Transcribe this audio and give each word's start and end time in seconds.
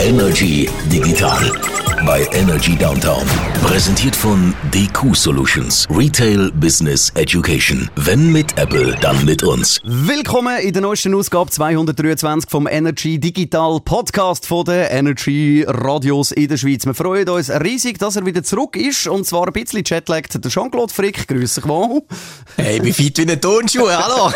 Energy 0.00 0.68
Digital 0.90 1.50
bei 2.04 2.26
Energy 2.32 2.76
Downtown. 2.76 3.24
Präsentiert 3.64 4.14
von 4.14 4.54
DQ 4.72 5.16
Solutions. 5.16 5.86
Retail 5.90 6.52
Business 6.52 7.10
Education. 7.14 7.90
Wenn 7.96 8.30
mit 8.30 8.56
Apple, 8.58 8.96
dann 9.00 9.24
mit 9.24 9.42
uns. 9.42 9.80
Willkommen 9.82 10.58
in 10.60 10.72
der 10.72 10.82
neuesten 10.82 11.14
Ausgabe 11.14 11.50
223 11.50 12.50
vom 12.50 12.66
Energy 12.68 13.18
Digital 13.18 13.80
Podcast 13.80 14.46
von 14.46 14.64
den 14.64 14.86
Energy 14.88 15.64
Radios 15.66 16.32
in 16.32 16.48
der 16.48 16.58
Schweiz. 16.58 16.84
Wir 16.84 16.94
freuen 16.94 17.28
uns 17.28 17.50
riesig, 17.50 17.98
dass 17.98 18.16
er 18.16 18.26
wieder 18.26 18.42
zurück 18.42 18.76
ist 18.76 19.08
und 19.08 19.26
zwar 19.26 19.46
ein 19.46 19.52
bisschen 19.52 19.82
jetlagged. 19.84 20.44
Der 20.44 20.50
Jean-Claude 20.50 20.92
Frick, 20.92 21.26
grüße 21.26 21.60
dich 21.60 21.68
mal. 21.68 22.02
Hey, 22.56 22.76
ich 22.76 22.82
bin 22.82 22.94
fit 22.94 23.18
wie 23.18 23.22
eine 23.22 23.40
Turnschuhe, 23.40 23.96
hallo. 24.04 24.32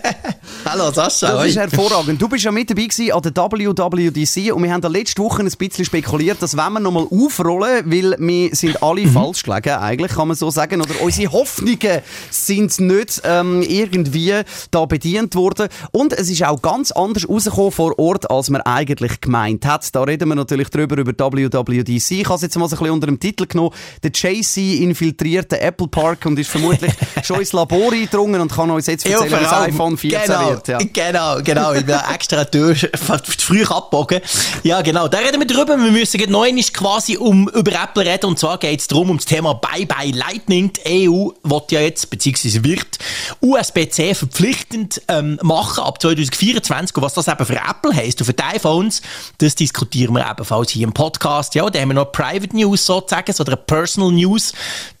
hallo 0.64 0.90
Sascha. 0.92 1.32
Das 1.32 1.46
ist 1.46 1.56
hervorragend. 1.56 2.20
Du 2.20 2.28
bist 2.28 2.44
ja 2.44 2.52
mit 2.52 2.68
dabei 2.68 2.86
gewesen 2.86 3.12
an 3.12 3.22
der 3.22 3.32
WWDC 3.34 4.52
und 4.52 4.62
wir 4.62 4.72
haben 4.72 4.87
da 4.92 4.98
letzte 4.98 5.22
Woche 5.22 5.42
ein 5.42 5.50
bisschen 5.50 5.84
spekuliert, 5.84 6.40
dass 6.40 6.56
wenn 6.56 6.72
wir 6.72 6.80
nochmal 6.80 7.06
aufrollen, 7.10 7.84
weil 7.90 8.16
wir 8.18 8.54
sind 8.54 8.82
alle 8.82 9.02
Mhm. 9.02 9.12
falsch 9.12 9.42
gelegen, 9.42 9.70
eigentlich 9.74 10.12
kann 10.12 10.28
man 10.28 10.36
so 10.36 10.50
sagen, 10.50 10.80
oder 10.80 10.94
unsere 11.02 11.30
Hoffnungen 11.32 12.00
sind 12.30 12.80
nicht 12.80 13.20
ähm, 13.24 13.62
irgendwie 13.62 14.34
da 14.70 14.84
bedient 14.86 15.34
worden 15.34 15.68
und 15.92 16.12
es 16.12 16.30
ist 16.30 16.44
auch 16.44 16.60
ganz 16.62 16.90
anders 16.92 17.28
rausgekommen 17.28 17.72
vor 17.72 17.98
Ort, 17.98 18.30
als 18.30 18.50
man 18.50 18.60
eigentlich 18.62 19.20
gemeint 19.20 19.66
hat. 19.66 19.94
Da 19.94 20.02
reden 20.02 20.28
wir 20.28 20.34
natürlich 20.34 20.68
drüber 20.70 20.96
über 20.96 21.12
WWDC. 21.12 22.10
Ich 22.20 22.24
habe 22.26 22.36
es 22.36 22.42
jetzt 22.42 22.56
mal 22.56 22.68
so 22.68 22.76
ein 22.76 22.78
bisschen 22.78 22.94
unter 22.94 23.06
dem 23.06 23.20
Titel 23.20 23.46
genommen. 23.46 23.70
Der 24.02 24.10
JC 24.12 24.82
infiltriert 24.82 25.52
den 25.52 25.60
Apple 25.60 25.88
Park 25.88 26.24
und 26.26 26.38
ist 26.38 26.50
vermutlich 26.50 26.92
schon 27.24 27.40
ins 27.40 27.52
Labor 27.52 27.92
eingedrungen 27.92 28.40
und 28.40 28.52
kann 28.52 28.70
uns 28.70 28.86
jetzt 28.86 29.06
Ja, 29.06 29.12
erzählen, 29.22 29.30
vor 29.30 29.40
was 29.40 29.52
iPhone 29.68 29.96
14 29.98 30.20
genau, 30.26 30.50
wird. 30.50 30.68
Ja. 30.68 30.78
Genau, 30.78 31.42
genau. 31.42 31.72
Ich 31.74 31.84
bin 31.84 31.96
extra 32.14 32.44
durch, 32.44 32.88
früh 33.38 33.64
abgebogen. 33.64 34.20
Ja, 34.62 34.77
genau. 34.82 35.08
Da 35.08 35.18
reden 35.18 35.40
wir 35.40 35.46
drüber. 35.46 35.76
Wir 35.76 35.90
müssen 35.90 36.30
noch 36.30 36.42
einmal 36.42 36.64
quasi 36.64 37.16
um, 37.16 37.48
über 37.48 37.72
Apple 37.72 38.04
reden. 38.04 38.26
Und 38.26 38.38
zwar 38.38 38.58
geht 38.58 38.80
es 38.80 38.86
darum, 38.86 39.10
um 39.10 39.16
das 39.16 39.26
Thema 39.26 39.54
Bye 39.54 39.86
Bye 39.86 40.12
Lightning. 40.12 40.72
Die 40.72 41.08
EU 41.08 41.30
wird 41.42 41.72
ja 41.72 41.80
jetzt, 41.80 42.10
beziehungsweise 42.10 42.62
wird 42.64 42.98
USB-C 43.40 44.14
verpflichtend 44.14 45.02
ähm, 45.08 45.38
machen 45.42 45.84
ab 45.84 46.00
2024. 46.00 46.96
Und 46.96 47.02
was 47.02 47.14
das 47.14 47.28
eben 47.28 47.44
für 47.44 47.56
Apple 47.56 47.94
heisst 47.94 48.20
und 48.20 48.26
für 48.26 48.32
die 48.32 48.42
iPhones, 48.42 49.02
das 49.38 49.54
diskutieren 49.54 50.14
wir 50.14 50.28
ebenfalls 50.28 50.70
hier 50.70 50.84
im 50.84 50.92
Podcast. 50.92 51.54
Ja, 51.54 51.68
da 51.68 51.80
haben 51.80 51.88
wir 51.88 51.94
noch 51.94 52.12
Private 52.12 52.54
News 52.56 52.84
sozusagen, 52.84 53.32
oder 53.38 53.52
eine 53.52 53.56
Personal 53.56 54.12
News. 54.12 54.52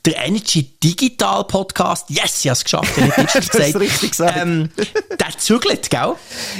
Der 0.04 0.24
Energy 0.24 0.70
Digital 0.82 1.44
Podcast. 1.44 2.08
Yes, 2.08 2.44
ich 2.44 2.48
habe 2.48 2.52
es 2.52 2.64
geschafft. 2.64 2.92
Ich 2.96 3.16
habe 3.16 3.46
gesagt. 3.46 3.76
richtig 3.76 4.10
gesagt. 4.12 4.38
Ähm, 4.40 4.70
der 4.76 5.38
zügelt, 5.38 5.90
gell? 5.90 6.14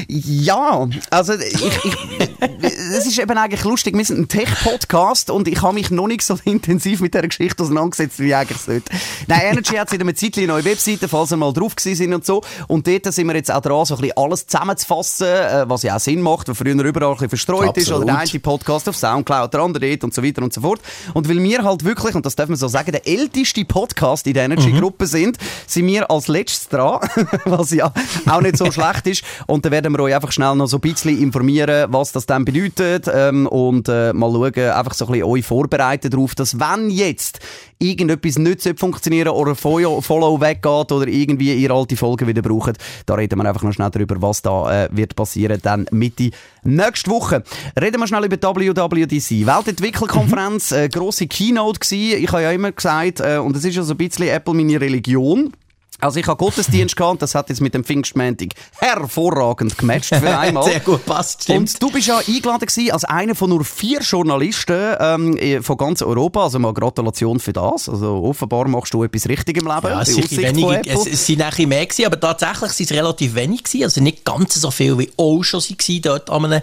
Ja, 0.08 0.86
also 1.10 1.34
ich, 1.34 1.54
ich, 1.54 1.96
ist 3.08 3.18
eben 3.18 3.36
eigentlich 3.36 3.64
lustig. 3.64 3.96
Wir 3.96 4.04
sind 4.04 4.18
ein 4.18 4.28
Tech-Podcast 4.28 5.30
und 5.30 5.48
ich 5.48 5.62
habe 5.62 5.74
mich 5.74 5.90
noch 5.90 6.06
nicht 6.06 6.22
so 6.22 6.38
intensiv 6.44 7.00
mit 7.00 7.14
dieser 7.14 7.26
Geschichte 7.26 7.62
auseinandergesetzt, 7.62 8.18
wie 8.20 8.34
eigentlich 8.34 8.58
sollte. 8.58 8.92
Nein, 9.26 9.40
Energy 9.52 9.74
hat 9.76 9.90
seit 9.90 10.00
einer 10.00 10.14
Zeit 10.14 10.36
eine 10.36 10.46
neue 10.46 10.64
Webseite, 10.64 11.08
falls 11.08 11.32
ihr 11.32 11.36
mal 11.36 11.52
drauf 11.52 11.72
sind 11.78 12.12
und 12.12 12.24
so. 12.24 12.42
Und 12.66 12.86
dort 12.86 13.12
sind 13.12 13.26
wir 13.26 13.34
jetzt 13.34 13.50
auch 13.50 13.60
dran, 13.60 13.84
so 13.84 13.94
ein 13.94 14.00
bisschen 14.00 14.16
alles 14.16 14.46
zusammenzufassen, 14.46 15.26
äh, 15.26 15.68
was 15.68 15.82
ja 15.82 15.96
auch 15.96 16.00
Sinn 16.00 16.20
macht, 16.20 16.48
weil 16.48 16.54
früher 16.54 16.84
überall 16.84 17.10
ein 17.10 17.14
bisschen 17.14 17.28
verstreut 17.30 17.76
ist. 17.76 17.88
Oder 17.88 17.96
Absolut. 17.96 18.08
der 18.08 18.18
eine 18.18 18.40
Podcast 18.40 18.88
auf 18.88 18.96
Soundcloud, 18.96 19.54
der 19.54 19.60
andere 19.60 19.88
dort 19.88 20.04
und 20.04 20.14
so 20.14 20.22
weiter 20.22 20.42
und 20.42 20.52
so 20.52 20.60
fort. 20.60 20.80
Und 21.14 21.28
weil 21.28 21.42
wir 21.42 21.64
halt 21.64 21.84
wirklich, 21.84 22.14
und 22.14 22.26
das 22.26 22.36
darf 22.36 22.48
man 22.48 22.56
so 22.56 22.68
sagen, 22.68 22.92
der 22.92 23.06
älteste 23.06 23.64
Podcast 23.64 24.26
in 24.26 24.34
der 24.34 24.44
Energy-Gruppe 24.44 25.06
sind, 25.06 25.38
sind 25.66 25.86
wir 25.86 26.10
als 26.10 26.28
letztes 26.28 26.68
dran, 26.68 27.00
was 27.44 27.70
ja 27.70 27.92
auch 28.26 28.40
nicht 28.40 28.56
so 28.56 28.70
schlecht 28.72 29.06
ist. 29.06 29.24
Und 29.46 29.64
dann 29.64 29.72
werden 29.72 29.92
wir 29.92 30.00
euch 30.00 30.14
einfach 30.14 30.32
schnell 30.32 30.54
noch 30.54 30.66
so 30.66 30.78
ein 30.78 30.80
bisschen 30.80 31.20
informieren, 31.20 31.92
was 31.92 32.12
das 32.12 32.26
dann 32.26 32.44
bedeutet 32.44 32.97
ähm, 33.12 33.46
und 33.46 33.88
äh, 33.88 34.12
mal 34.12 34.32
schauen, 34.32 34.70
einfach 34.70 34.94
so 34.94 35.06
ein 35.06 35.12
bisschen 35.12 35.26
euch 35.26 35.44
vorbereiten 35.44 36.10
darauf, 36.10 36.34
dass 36.34 36.58
wenn 36.58 36.90
jetzt 36.90 37.40
irgendetwas 37.78 38.38
nicht 38.38 38.78
funktionieren 38.78 39.28
oder 39.28 39.54
Follow 39.54 40.00
Follow 40.00 40.40
weggeht 40.40 40.92
oder 40.92 41.06
irgendwie 41.06 41.54
ihr 41.54 41.70
alte 41.70 41.96
Folgen 41.96 42.26
wieder 42.26 42.42
braucht, 42.42 42.78
da 43.06 43.14
reden 43.14 43.38
wir 43.38 43.48
einfach 43.48 43.62
noch 43.62 43.72
schnell 43.72 43.90
darüber, 43.90 44.20
was 44.20 44.42
da 44.42 44.84
äh, 44.84 44.88
wird 44.90 45.14
passieren 45.14 45.60
dann 45.62 45.86
Mitte 45.90 46.30
nächste 46.64 47.10
Woche. 47.10 47.42
Reden 47.80 48.00
wir 48.00 48.06
schnell 48.06 48.24
über 48.24 48.36
WWDC. 48.36 49.46
Weltentwicklerkonferenz, 49.46 50.72
äh, 50.72 50.88
grosse 50.88 51.26
Keynote 51.26 51.80
gewesen. 51.80 52.22
Ich 52.24 52.32
habe 52.32 52.42
ja 52.42 52.50
immer 52.50 52.72
gesagt, 52.72 53.20
äh, 53.20 53.38
und 53.38 53.56
es 53.56 53.64
ist 53.64 53.76
ja 53.76 53.82
so 53.82 53.94
ein 53.94 53.98
bisschen 53.98 54.28
Apple 54.28 54.54
meine 54.54 54.80
Religion. 54.80 55.52
Also 56.00 56.20
ich 56.20 56.26
habe 56.26 56.36
Gottesdienst 56.36 56.96
gehabt 56.96 57.22
das 57.22 57.34
hat 57.34 57.48
jetzt 57.48 57.60
mit 57.60 57.74
dem 57.74 57.84
Pfingstmäntig 57.84 58.54
hervorragend 58.78 59.76
gematcht 59.76 60.14
für 60.14 60.38
einmal. 60.38 60.64
Sehr 60.64 60.80
gut 60.80 61.04
passt, 61.04 61.42
stimmt. 61.42 61.58
Und 61.58 61.82
du 61.82 61.90
bist 61.90 62.06
ja 62.06 62.18
eingeladen 62.18 62.66
gewesen 62.66 62.92
als 62.92 63.04
einer 63.04 63.34
von 63.34 63.50
nur 63.50 63.64
vier 63.64 64.00
Journalisten 64.00 64.96
ähm, 65.00 65.36
eh, 65.36 65.60
von 65.60 65.76
ganz 65.76 66.02
Europa. 66.02 66.44
Also 66.44 66.58
mal 66.58 66.72
Gratulation 66.72 67.40
für 67.40 67.52
das. 67.52 67.88
Also 67.88 68.22
offenbar 68.24 68.68
machst 68.68 68.94
du 68.94 69.02
etwas 69.02 69.28
richtig 69.28 69.56
im 69.56 69.66
Leben. 69.66 69.86
Ja, 69.88 70.02
es, 70.02 70.16
wenige, 70.36 70.82
es, 70.86 71.06
es 71.06 71.26
sind 71.26 71.38
nachher 71.38 71.66
mehr 71.66 71.84
gewesen, 71.84 72.06
aber 72.06 72.20
tatsächlich 72.20 72.72
sind 72.72 72.90
es 72.90 72.96
relativ 72.96 73.34
wenig 73.34 73.64
gewesen, 73.64 73.84
also 73.84 74.00
nicht 74.00 74.24
ganz 74.24 74.54
so 74.54 74.70
viel 74.70 74.98
wie 74.98 75.10
auch 75.16 75.42
schon 75.42 75.60
waren 75.60 76.02
dort 76.02 76.30
an 76.30 76.44
einem, 76.44 76.62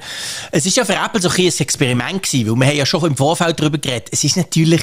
es 0.51 0.65
ist 0.65 0.77
ja 0.77 0.85
für 0.85 0.95
Apple 0.95 1.21
so 1.21 1.29
ein, 1.29 1.35
bisschen 1.35 1.59
ein 1.59 1.63
Experiment 1.63 2.23
gewesen, 2.23 2.49
weil 2.49 2.59
wir 2.59 2.67
haben 2.67 2.77
ja 2.77 2.85
schon 2.85 3.05
im 3.05 3.17
Vorfeld 3.17 3.59
darüber 3.59 3.77
geredet, 3.77 4.09
es 4.11 4.23
ist 4.23 4.37
natürlich, 4.37 4.81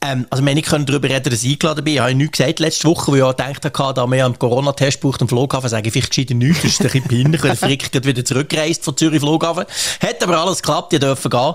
ähm, 0.00 0.26
also 0.30 0.44
wir 0.44 0.54
nicht 0.54 0.68
können 0.68 0.86
darüber 0.86 1.08
reden, 1.08 1.30
dass 1.30 1.44
ich 1.44 1.52
eingeladen 1.52 1.84
bin, 1.84 1.94
ich 1.94 2.00
habe 2.00 2.14
nichts 2.14 2.38
gesagt 2.38 2.60
letzte 2.60 2.88
Woche, 2.88 3.12
weil 3.12 3.18
ich 3.18 3.24
auch 3.24 3.36
gedacht 3.36 3.64
habe, 3.64 3.70
da 3.90 4.06
wir 4.06 4.24
einen 4.24 4.38
Corona-Test 4.38 5.00
braucht 5.00 5.22
am 5.22 5.28
Flughafen, 5.28 5.68
sage 5.68 5.88
ich 5.88 5.92
vielleicht 5.92 6.10
gescheiter 6.10 6.34
nichts, 6.34 6.62
das 6.62 6.72
ist 6.72 6.80
ein 6.80 6.86
bisschen 6.86 7.08
peinlich, 7.08 7.42
weil 7.42 7.56
Frick 7.56 7.90
gerade 7.90 8.06
wieder 8.06 8.24
zurückgereist 8.24 8.84
von 8.84 8.96
Zürich 8.96 9.20
Flughafen, 9.20 9.64
hat 10.00 10.22
aber 10.22 10.38
alles 10.38 10.62
geklappt, 10.62 10.92
die 10.92 10.98
dürfen 10.98 11.30
gehen. 11.30 11.54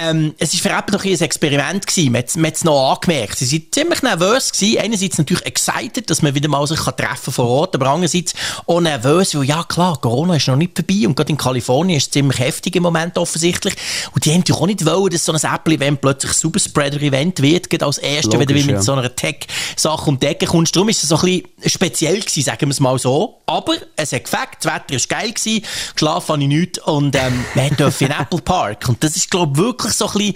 Ähm, 0.00 0.34
es 0.38 0.54
ist 0.54 0.62
für 0.62 0.70
Apple 0.70 0.96
noch 0.96 1.04
ein 1.04 1.20
Experiment 1.20 1.86
gewesen, 1.86 2.12
man 2.12 2.46
hat 2.46 2.56
es 2.56 2.64
noch 2.64 2.92
angemerkt, 2.92 3.38
sie 3.38 3.46
sind 3.46 3.74
ziemlich 3.74 4.02
nervös 4.02 4.52
gewesen, 4.52 4.78
einerseits 4.78 5.18
natürlich 5.18 5.46
excited, 5.46 6.08
dass 6.10 6.22
man 6.22 6.34
wieder 6.34 6.48
mal 6.48 6.66
sich 6.66 6.80
kann 6.80 6.96
treffen 6.96 7.32
vor 7.32 7.48
Ort, 7.48 7.74
aber 7.74 7.86
andererseits 7.86 8.34
auch 8.66 8.80
nervös, 8.80 9.34
weil 9.34 9.44
ja 9.44 9.64
klar, 9.64 9.98
Corona 10.00 10.36
ist 10.36 10.46
noch 10.48 10.56
nicht 10.56 10.76
vorbei 10.76 11.06
und 11.06 11.16
gerade 11.16 11.30
in 11.30 11.36
Kalifornien 11.36 11.96
ist 11.96 12.06
es 12.06 12.10
ziemlich 12.10 12.38
heftig 12.38 12.76
im 12.76 12.82
Moment 12.82 13.18
offensichtlich 13.18 13.74
und 14.12 14.24
die 14.24 14.30
haben 14.30 14.38
natürlich 14.38 14.60
auch 14.60 14.66
nicht 14.66 14.84
wollen, 14.84 15.10
dass 15.10 15.24
so 15.24 15.32
ein 15.32 15.54
Apple-Event 15.54 16.00
plötzlich 16.00 16.32
ein 16.32 16.38
Superspreader-Event 16.38 17.40
wird, 17.40 17.70
gerade 17.70 17.86
als 17.86 17.98
erstes, 17.98 18.38
wenn 18.38 18.46
du 18.46 18.54
mit 18.54 18.66
ja. 18.66 18.82
so 18.82 18.92
einer 18.92 19.14
Tech-Sache 19.14 20.08
um 20.08 20.18
die 20.18 20.26
Ecke 20.26 20.46
kommst. 20.46 20.74
Darum 20.76 20.88
ist 20.88 21.02
es 21.02 21.08
so 21.08 21.16
ein 21.16 21.22
bisschen 21.22 21.44
speziell 21.66 22.20
gewesen, 22.20 22.42
sagen 22.42 22.62
wir 22.62 22.70
es 22.70 22.80
mal 22.80 22.98
so. 22.98 23.40
Aber 23.46 23.74
es 23.96 24.12
hat 24.12 24.24
gefällt, 24.24 24.48
das 24.60 24.72
Wetter 24.72 24.94
war 24.94 25.20
geil, 25.20 25.32
gewesen, 25.32 25.64
geschlafen 25.94 26.28
habe 26.28 26.42
ich 26.42 26.48
nichts 26.48 26.78
und 26.80 27.16
ähm, 27.16 27.44
wir 27.54 27.70
durften 27.70 28.04
in 28.04 28.10
Apple 28.12 28.40
Park. 28.40 28.88
Und 28.88 29.02
das 29.02 29.16
ist, 29.16 29.30
glaube 29.30 29.52
ich, 29.54 29.58
wirklich 29.58 29.92
so 29.92 30.06
ein 30.06 30.12
bisschen 30.12 30.34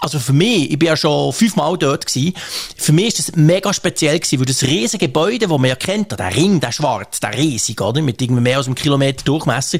also 0.00 0.18
für 0.18 0.32
mich, 0.32 0.70
ich 0.70 0.78
bin 0.78 0.88
ja 0.88 0.96
schon 0.96 1.32
fünfmal 1.32 1.76
dort 1.76 2.06
gewesen, 2.06 2.34
für 2.76 2.92
mich 2.92 3.08
ist 3.08 3.18
das 3.18 3.36
mega 3.36 3.72
speziell 3.72 4.18
gewesen, 4.18 4.38
weil 4.38 4.46
das 4.46 4.62
riesige 4.62 5.06
Gebäude, 5.06 5.46
das 5.46 5.50
man 5.50 5.66
ja 5.66 5.74
kennt, 5.74 6.18
der 6.18 6.34
Ring, 6.34 6.58
der 6.58 6.72
schwarz, 6.72 7.20
der 7.20 7.36
riesig, 7.36 7.80
oder, 7.80 8.00
mit 8.00 8.20
irgendwie 8.20 8.40
mehr 8.40 8.56
als 8.56 8.66
einem 8.66 8.76
Kilometer 8.76 9.24
Durchmesser, 9.24 9.78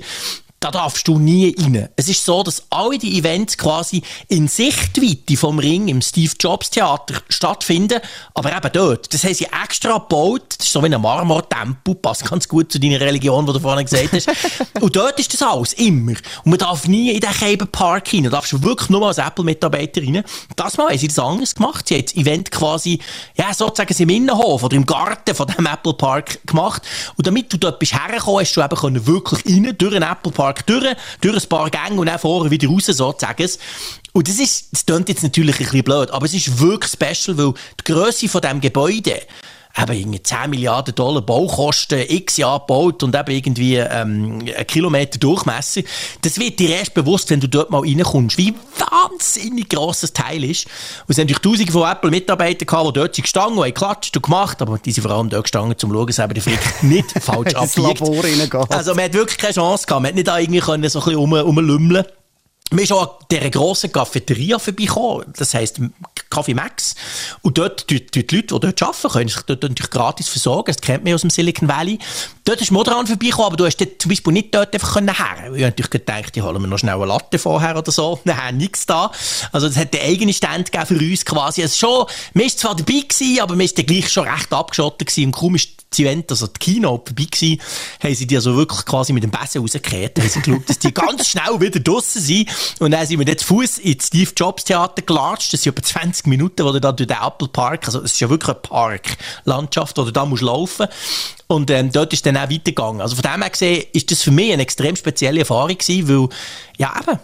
da 0.61 0.71
darfst 0.71 1.09
du 1.09 1.19
nie 1.19 1.57
rein. 1.59 1.89
Es 1.97 2.09
ist 2.09 2.23
so, 2.23 2.43
dass 2.43 2.65
alle 2.69 2.99
die 2.99 3.19
Events 3.19 3.57
quasi 3.57 4.03
in 4.29 4.47
Sichtweite 4.47 5.39
vom 5.39 5.59
Ring 5.59 5.89
im 5.89 6.03
Steve 6.03 6.33
Jobs 6.39 6.69
Theater 6.69 7.15
stattfinden, 7.31 7.99
aber 8.35 8.55
eben 8.55 8.71
dort. 8.75 9.13
Das 9.15 9.25
haben 9.25 9.33
sie 9.33 9.47
extra 9.47 9.97
gebaut. 9.97 10.57
Das 10.59 10.67
ist 10.67 10.73
so 10.75 10.83
wie 10.83 10.95
ein 10.95 11.01
Marmortempel, 11.01 11.95
passt 11.95 12.29
ganz 12.29 12.47
gut 12.47 12.71
zu 12.71 12.79
deiner 12.79 13.01
Religion, 13.01 13.47
die 13.47 13.55
du 13.55 13.59
vorhin 13.59 13.87
gesagt 13.87 14.13
hast. 14.13 14.29
Und 14.81 14.95
dort 14.95 15.19
ist 15.19 15.33
das 15.33 15.41
alles, 15.41 15.73
immer. 15.73 16.13
Und 16.45 16.51
man 16.51 16.59
darf 16.59 16.87
nie 16.87 17.13
in 17.13 17.21
den 17.21 17.31
Cable 17.31 17.67
Park 17.67 18.13
rein. 18.13 18.25
Da 18.25 18.31
darfst 18.31 18.53
du 18.53 18.63
wirklich 18.63 18.91
nur 18.91 19.07
als 19.07 19.17
Apple-Mitarbeiter 19.17 20.03
rein. 20.03 20.23
Das 20.57 20.77
Mal 20.77 20.91
haben 20.91 20.99
sie 20.99 21.09
das 21.09 21.19
anders 21.19 21.55
gemacht. 21.55 21.89
Sie 21.89 21.95
haben 21.95 22.05
das 22.05 22.15
Event 22.17 22.51
quasi, 22.51 22.99
ja, 23.35 23.55
sozusagen 23.55 23.95
im 23.97 24.09
Innenhof 24.11 24.63
oder 24.63 24.77
im 24.77 24.85
Garten 24.85 25.35
von 25.35 25.47
dem 25.47 25.65
Apple 25.65 25.95
Park 25.95 26.47
gemacht. 26.47 26.83
Und 27.17 27.27
damit 27.27 27.51
du 27.51 27.57
dort 27.57 27.79
bist 27.79 27.95
hergekommen, 27.95 28.41
hast 28.41 28.55
du 28.55 28.61
eben 28.61 28.77
können 28.77 29.07
wirklich 29.07 29.47
rein, 29.47 29.75
durch 29.79 29.93
den 29.93 30.03
Apple 30.03 30.33
Park 30.33 30.50
durch, 30.67 30.97
durch 31.21 31.43
ein 31.43 31.49
paar 31.49 31.71
Gänge 31.71 32.01
und 32.01 32.07
dann 32.07 32.19
vorher 32.19 32.51
wieder 32.51 32.69
raus, 32.69 32.87
sozusagen. 32.87 33.49
Und 34.13 34.29
das 34.29 34.39
ist, 34.39 34.69
das 34.73 34.87
klingt 34.87 35.09
jetzt 35.09 35.23
natürlich 35.23 35.57
ein 35.57 35.65
bisschen 35.65 35.85
blöd, 35.85 36.11
aber 36.11 36.27
es 36.27 36.35
ist 36.35 36.59
wirklich 36.61 36.93
special, 36.93 37.39
weil 37.39 37.55
die 37.81 37.93
Grösse 37.93 38.29
von 38.29 38.41
diesem 38.41 38.61
Gebäude, 38.61 39.21
eben 39.79 39.93
irgendwie 39.93 40.23
10 40.23 40.51
Milliarden 40.51 40.95
Dollar 40.95 41.23
Baukosten, 41.23 42.05
x 42.09 42.37
Jahre 42.39 42.61
gebaut 42.61 43.03
und 43.03 43.15
eben 43.15 43.31
irgendwie 43.31 43.77
ähm, 43.77 44.45
ein 44.57 44.67
Kilometer 44.67 45.19
Durchmesser. 45.19 45.83
Das 46.23 46.39
wird 46.39 46.59
dir 46.59 46.71
erst 46.71 46.95
bewusst, 46.95 47.31
wenn 47.31 47.41
du 47.41 47.49
dort 47.49 47.71
mal 47.71 47.81
reinkommst, 47.81 48.37
wie 48.37 48.55
wahnsinnig 48.79 49.69
gross 49.69 50.01
das 50.01 50.13
Teil 50.13 50.45
ist. 50.45 50.67
Und 50.67 51.11
es 51.11 51.19
haben 51.19 51.29
natürlich 51.29 51.39
tausende 51.39 51.73
von 51.73 51.91
Apple-Mitarbeitern 51.91 52.67
gehabt, 52.67 52.89
die 52.89 52.93
dort 53.01 53.15
sind 53.15 53.23
gestanden 53.23 53.59
und 53.59 53.65
haben 53.65 53.75
geklatscht 53.75 54.17
und 54.17 54.23
gemacht, 54.23 54.61
aber 54.61 54.79
die 54.79 54.93
sind 54.93 55.03
vor 55.03 55.13
allem 55.13 55.29
dort 55.29 55.45
gestanden, 55.45 55.73
um 55.73 55.79
zu 55.79 55.89
schauen, 55.89 56.07
dass 56.07 56.19
eben 56.19 56.35
der 56.35 56.43
Frick 56.43 56.61
nicht 56.83 57.13
falsch 57.23 57.55
reingeht. 57.55 58.71
Also 58.71 58.95
man 58.95 59.05
hat 59.05 59.15
wirklich 59.15 59.39
keine 59.39 59.55
Chance 59.55 59.87
gehabt. 59.87 60.03
Man 60.03 60.09
hat 60.09 60.15
nicht 60.17 60.29
da 60.29 60.39
irgendwie 60.39 60.61
können 60.61 60.89
so 60.89 60.99
ein 60.99 61.05
bisschen 61.05 61.19
rum, 61.19 61.35
rumlümmeln 61.35 62.05
Wir 62.73 62.87
sind 62.87 62.97
auch 62.97 63.21
an 63.21 63.27
dieser 63.31 63.51
grossen 63.51 63.91
Cafeteria 63.91 64.59
vorbeigekommen. 64.59 65.27
Das 65.37 65.55
heisst 65.55 65.81
Kaffee 66.31 66.55
Max. 66.55 66.95
Und 67.43 67.59
dort 67.59 67.89
tun 67.89 68.01
die 68.15 68.21
Leute, 68.21 68.31
die 68.31 68.47
dort 68.47 68.83
arbeiten, 68.83 69.09
können 69.09 69.29
sich 69.29 69.43
dort 69.43 69.63
natürlich 69.63 69.91
gratis 69.91 70.29
versorgen. 70.29 70.73
Das 70.73 70.81
kennt 70.81 71.03
man 71.05 71.15
aus 71.15 71.23
dem 71.23 71.31
Silicon 71.31 71.69
Valley. 71.69 71.99
Dort 72.45 72.61
ist 72.61 72.71
Moderan 72.71 73.09
vorbeigekommen, 73.09 73.47
aber 73.47 73.57
du 73.57 73.67
hast 73.67 73.79
dort 73.79 74.01
zum 74.01 74.09
Beispiel 74.09 74.33
nicht 74.33 74.55
dort 74.55 74.73
einfach 74.73 74.95
her. 74.95 75.07
Ich 75.09 75.45
habe 75.45 75.61
natürlich 75.61 75.91
gedacht, 75.91 76.37
die 76.37 76.43
holen 76.43 76.63
wir 76.63 76.69
noch 76.69 76.79
schnell 76.79 76.95
eine 76.95 77.07
Latte 77.07 77.39
vorher 77.41 77.77
oder 77.77 77.91
so. 77.91 78.21
Nein, 78.25 78.57
nichts 78.57 78.87
da. 78.87 79.11
Also, 79.51 79.67
das 79.67 79.77
hat 79.77 79.93
den 79.93 80.03
eigenen 80.03 80.33
Stand 80.33 80.71
für 80.71 80.95
uns 80.95 81.25
quasi. 81.25 81.63
Also 81.63 81.77
schon, 81.77 82.07
man 82.35 82.47
ist 82.47 82.61
zwar 82.61 82.77
dabei 82.77 83.01
gewesen, 83.01 83.41
aber 83.41 83.57
man 83.57 83.65
ist 83.65 83.77
dann 83.77 83.87
gleich 83.87 84.09
schon 84.09 84.29
recht 84.29 84.53
abgeschottet 84.53 85.09
gewesen. 85.09 85.27
Und 85.27 85.33
kaum 85.33 85.57
ist 85.57 85.71
das 85.91 85.99
Event, 85.99 86.31
also 86.31 86.47
die 86.47 86.59
Kino 86.59 87.03
vorbei 87.05 87.27
gewesen, 87.31 87.61
haben 88.01 88.15
sie 88.15 88.27
die 88.27 88.37
also 88.37 88.57
wirklich 88.57 88.85
quasi 88.85 89.13
mit 89.13 89.25
dem 89.25 89.31
Besen 89.31 89.61
rausgekehrt. 89.61 90.19
Haben 90.19 90.29
sie 90.29 90.41
geschaut, 90.41 90.69
dass 90.69 90.79
die 90.79 90.95
ganz 90.95 91.29
schnell 91.29 91.61
wieder 91.61 91.81
draussen 91.81 92.23
sind. 92.23 92.49
Und 92.79 92.93
dann 92.93 93.07
sind 93.07 93.19
wir 93.19 93.27
jetzt 93.27 93.45
Fuß 93.45 93.79
ins 93.79 94.07
Steve 94.07 94.31
Jobs 94.37 94.65
Theater 94.65 95.03
gelatscht. 95.03 95.53
Das 95.53 95.63
sind 95.63 95.77
etwa 95.77 95.87
20 95.87 96.27
Minuten, 96.27 96.65
wo 96.65 96.73
du 96.73 96.81
da 96.81 96.93
durch 96.93 97.07
den 97.07 97.17
Apple 97.17 97.49
Park, 97.49 97.87
also 97.87 98.01
es 98.03 98.13
ist 98.13 98.21
ja 98.21 98.31
wirklich 98.31 98.57
eine 98.57 98.61
Parklandschaft, 98.61 99.99
wo 99.99 100.03
du 100.03 100.11
da 100.11 100.25
musst 100.25 100.43
laufen 100.43 100.87
und 101.47 101.71
ähm, 101.71 101.91
dort 101.91 102.13
ist 102.13 102.25
dann 102.27 102.37
auch 102.37 102.51
weitergegangen. 102.51 103.01
Also 103.01 103.17
von 103.17 103.23
dem 103.23 103.43
her 103.43 103.51
gesehen, 103.51 103.85
ist 103.93 104.11
das 104.11 104.23
für 104.23 104.31
mich 104.31 104.53
eine 104.53 104.63
extrem 104.63 104.95
spezielle 104.97 105.41
Erfahrung 105.41 105.77
gewesen, 105.77 106.09
weil, 106.09 106.29
ja 106.79 106.95
eben, 107.01 107.19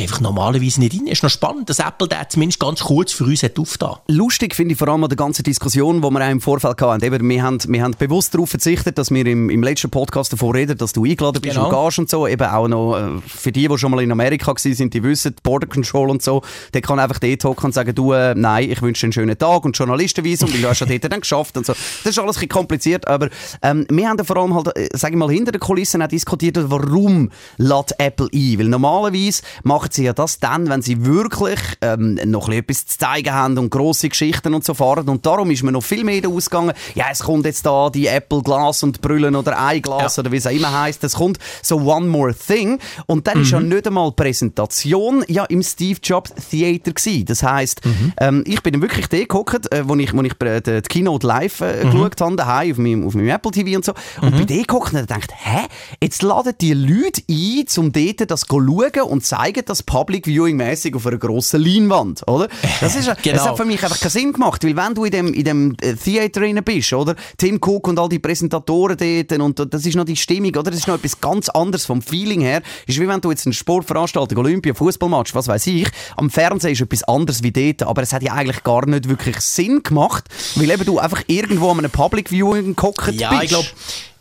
da 0.00 0.06
du 0.06 0.10
einfach 0.10 0.20
normalerweise 0.20 0.80
nicht. 0.80 0.94
Es 1.06 1.12
ist 1.12 1.22
noch 1.22 1.30
spannend, 1.30 1.68
dass 1.68 1.78
Apple 1.78 2.08
da 2.08 2.28
zumindest 2.28 2.60
ganz 2.60 2.80
kurz 2.80 3.12
für 3.12 3.24
uns 3.24 3.42
hat 3.42 3.58
aufgetan. 3.58 3.96
Lustig 4.08 4.54
finde 4.54 4.72
ich 4.72 4.78
vor 4.78 4.88
allem 4.88 5.04
an 5.04 5.08
der 5.08 5.16
ganzen 5.16 5.42
Diskussion, 5.42 6.00
die 6.00 6.10
wir 6.10 6.26
auch 6.26 6.30
im 6.30 6.40
Vorfeld 6.40 6.80
hatten. 6.80 7.04
Eben, 7.04 7.28
wir, 7.28 7.42
haben, 7.42 7.58
wir 7.68 7.82
haben 7.82 7.94
bewusst 7.98 8.34
darauf 8.34 8.50
verzichtet, 8.50 8.98
dass 8.98 9.10
wir 9.10 9.26
im, 9.26 9.50
im 9.50 9.62
letzten 9.62 9.90
Podcast 9.90 10.32
davor 10.32 10.54
reden, 10.54 10.76
dass 10.78 10.92
du 10.92 11.04
eingeladen 11.04 11.40
bist 11.40 11.56
genau. 11.56 11.68
und 11.68 11.84
gehst 11.86 11.98
und 11.98 12.10
so. 12.10 12.26
Eben 12.26 12.46
auch 12.48 12.68
noch 12.68 12.96
äh, 12.96 13.20
für 13.26 13.52
die, 13.52 13.68
die 13.68 13.78
schon 13.78 13.90
mal 13.90 14.02
in 14.02 14.12
Amerika 14.12 14.48
waren, 14.48 14.74
sind, 14.74 14.94
die 14.94 15.02
wissen, 15.02 15.34
Border 15.42 15.66
Control 15.66 16.10
und 16.10 16.22
so, 16.22 16.42
der 16.74 16.80
kann 16.80 16.98
einfach 16.98 17.18
dort 17.18 17.44
hocken 17.44 17.66
und 17.66 17.72
sagen, 17.72 17.94
du, 17.94 18.12
äh, 18.12 18.34
nein, 18.34 18.70
ich 18.70 18.82
wünsche 18.82 19.02
dir 19.02 19.06
einen 19.06 19.12
schönen 19.12 19.38
Tag 19.38 19.64
und 19.64 19.76
Journalistenvisum, 19.76 20.52
weil 20.52 20.62
du 20.62 20.68
hast 20.68 20.80
ja 20.80 20.86
dort 20.86 21.12
dann 21.12 21.20
geschafft 21.20 21.56
und 21.56 21.66
so. 21.66 21.72
Das 21.72 22.12
ist 22.12 22.18
alles 22.18 22.36
ein 22.36 22.40
bisschen 22.40 22.48
kompliziert, 22.48 23.06
aber 23.06 23.28
ähm, 23.62 23.86
wir 23.90 24.08
haben 24.08 24.24
vor 24.24 24.36
allem 24.36 24.54
halt, 24.54 24.76
äh, 24.76 24.88
sag 24.94 25.10
ich 25.10 25.16
mal, 25.16 25.30
hinter 25.30 25.52
den 25.52 25.60
Kulissen 25.60 26.02
auch 26.02 26.08
diskutiert, 26.08 26.58
warum 26.70 27.30
lädt 27.56 27.94
Apple 27.98 28.28
ein? 28.32 28.58
Weil 28.58 28.68
normalerweise 28.68 29.42
machen 29.90 29.96
sie 29.96 30.04
ja 30.04 30.12
das 30.12 30.38
dann, 30.38 30.68
wenn 30.68 30.82
sie 30.82 31.04
wirklich 31.04 31.58
ähm, 31.80 32.18
noch 32.24 32.48
etwas 32.48 32.86
zu 32.86 32.98
zeigen 32.98 33.32
haben 33.32 33.58
und 33.58 33.70
grosse 33.70 34.08
Geschichten 34.08 34.54
und 34.54 34.64
so 34.64 34.74
fahren. 34.74 35.08
Und 35.08 35.26
darum 35.26 35.50
ist 35.50 35.62
man 35.62 35.74
noch 35.74 35.82
viel 35.82 36.04
mehr 36.04 36.28
ausgegangen. 36.28 36.74
Ja, 36.94 37.06
es 37.10 37.20
kommt 37.20 37.44
jetzt 37.44 37.66
da 37.66 37.90
die 37.90 38.06
Apple 38.06 38.42
Glas 38.42 38.82
und 38.82 39.00
Brüllen 39.00 39.34
oder 39.34 39.60
Eiglas 39.60 40.16
ja. 40.16 40.20
oder 40.20 40.32
wie 40.32 40.36
es 40.36 40.46
auch 40.46 40.52
immer 40.52 40.80
heisst. 40.80 41.02
Es 41.02 41.14
kommt 41.14 41.38
so 41.62 41.78
One 41.78 42.06
More 42.06 42.34
Thing. 42.34 42.78
Und 43.06 43.26
dann 43.26 43.38
mhm. 43.38 43.42
ist 43.42 43.50
ja 43.50 43.60
nicht 43.60 43.86
einmal 43.86 44.12
Präsentation 44.12 45.24
ja 45.26 45.44
im 45.46 45.62
Steve 45.62 45.98
Jobs 46.02 46.32
Theater 46.50 46.92
gewesen. 46.92 47.24
Das 47.24 47.42
heisst, 47.42 47.84
mhm. 47.84 48.12
ähm, 48.18 48.44
ich 48.46 48.62
bin 48.62 48.80
wirklich 48.80 49.08
da 49.08 49.18
geguckt, 49.18 49.72
äh, 49.72 49.88
wo 49.88 49.96
ich, 49.96 50.14
wo 50.14 50.22
ich 50.22 50.34
die, 50.34 50.60
die 50.60 50.82
Keynote 50.82 51.26
live 51.26 51.60
äh, 51.62 51.84
mhm. 51.84 51.90
geschaut 51.90 52.20
habe, 52.20 52.36
daheim 52.36 52.70
auf 52.72 52.78
meinem, 52.78 53.06
auf 53.06 53.14
meinem 53.14 53.28
Apple 53.28 53.50
TV 53.50 53.76
und 53.76 53.84
so. 53.84 53.94
Und 54.20 54.34
mhm. 54.34 54.38
bei 54.38 54.44
dem 54.44 54.58
geguckt 54.58 54.94
und 54.94 55.10
dachte, 55.10 55.34
hä? 55.36 55.66
Jetzt 56.00 56.22
laden 56.22 56.54
die 56.60 56.74
Leute 56.74 57.22
ein, 57.28 57.64
um 57.76 57.92
dort 57.92 58.30
das 58.30 58.42
zu 58.42 58.46
schauen 58.50 59.08
und 59.08 59.24
zeigen 59.24 59.64
das 59.66 59.79
Public 59.82 60.26
Viewing 60.26 60.56
mäßig 60.56 60.94
auf 60.94 61.06
einer 61.06 61.18
grossen 61.18 61.62
Leinwand, 61.62 62.26
oder? 62.26 62.48
Das, 62.80 62.96
ist, 62.96 63.10
genau. 63.22 63.36
das 63.36 63.48
hat 63.48 63.56
für 63.56 63.64
mich 63.64 63.82
einfach 63.82 64.00
keinen 64.00 64.10
Sinn 64.10 64.32
gemacht, 64.32 64.64
weil 64.64 64.76
wenn 64.76 64.94
du 64.94 65.04
in 65.04 65.10
dem, 65.10 65.34
in 65.34 65.44
dem 65.44 65.76
äh, 65.80 65.94
Theater 65.94 66.40
drin 66.40 66.60
bist, 66.64 66.92
oder? 66.92 67.14
Tim 67.36 67.58
Cook 67.60 67.88
und 67.88 67.98
all 67.98 68.08
die 68.08 68.18
Präsentatoren 68.18 68.96
dort 68.96 69.40
und 69.40 69.72
das 69.72 69.86
ist 69.86 69.94
noch 69.94 70.04
die 70.04 70.16
Stimmung, 70.16 70.50
oder? 70.50 70.70
Das 70.70 70.76
ist 70.76 70.88
noch 70.88 70.96
etwas 70.96 71.20
ganz 71.20 71.48
anderes 71.48 71.86
vom 71.86 72.02
Feeling 72.02 72.40
her. 72.40 72.62
Ist 72.86 73.00
wie 73.00 73.08
wenn 73.08 73.20
du 73.20 73.30
jetzt 73.30 73.46
eine 73.46 73.54
Sportveranstaltung, 73.54 74.38
Olympia, 74.38 74.74
Fußballmatch, 74.74 75.34
was 75.34 75.48
weiß 75.48 75.66
ich, 75.68 75.88
am 76.16 76.30
Fernsehen 76.30 76.72
ist 76.72 76.80
etwas 76.80 77.04
anderes 77.04 77.42
wie 77.42 77.52
dort, 77.52 77.82
aber 77.82 78.02
es 78.02 78.12
hat 78.12 78.22
ja 78.22 78.34
eigentlich 78.34 78.62
gar 78.62 78.86
nicht 78.86 79.08
wirklich 79.08 79.40
Sinn 79.40 79.82
gemacht, 79.82 80.24
weil 80.56 80.70
eben 80.70 80.84
du 80.84 80.98
einfach 80.98 81.22
irgendwo 81.26 81.70
an 81.70 81.78
einem 81.78 81.90
Public 81.90 82.30
Viewing 82.30 82.76
geguckt 82.76 83.12
ja, 83.12 83.30
bist. 83.30 83.42
Ich 83.44 83.48
glaub, 83.50 83.64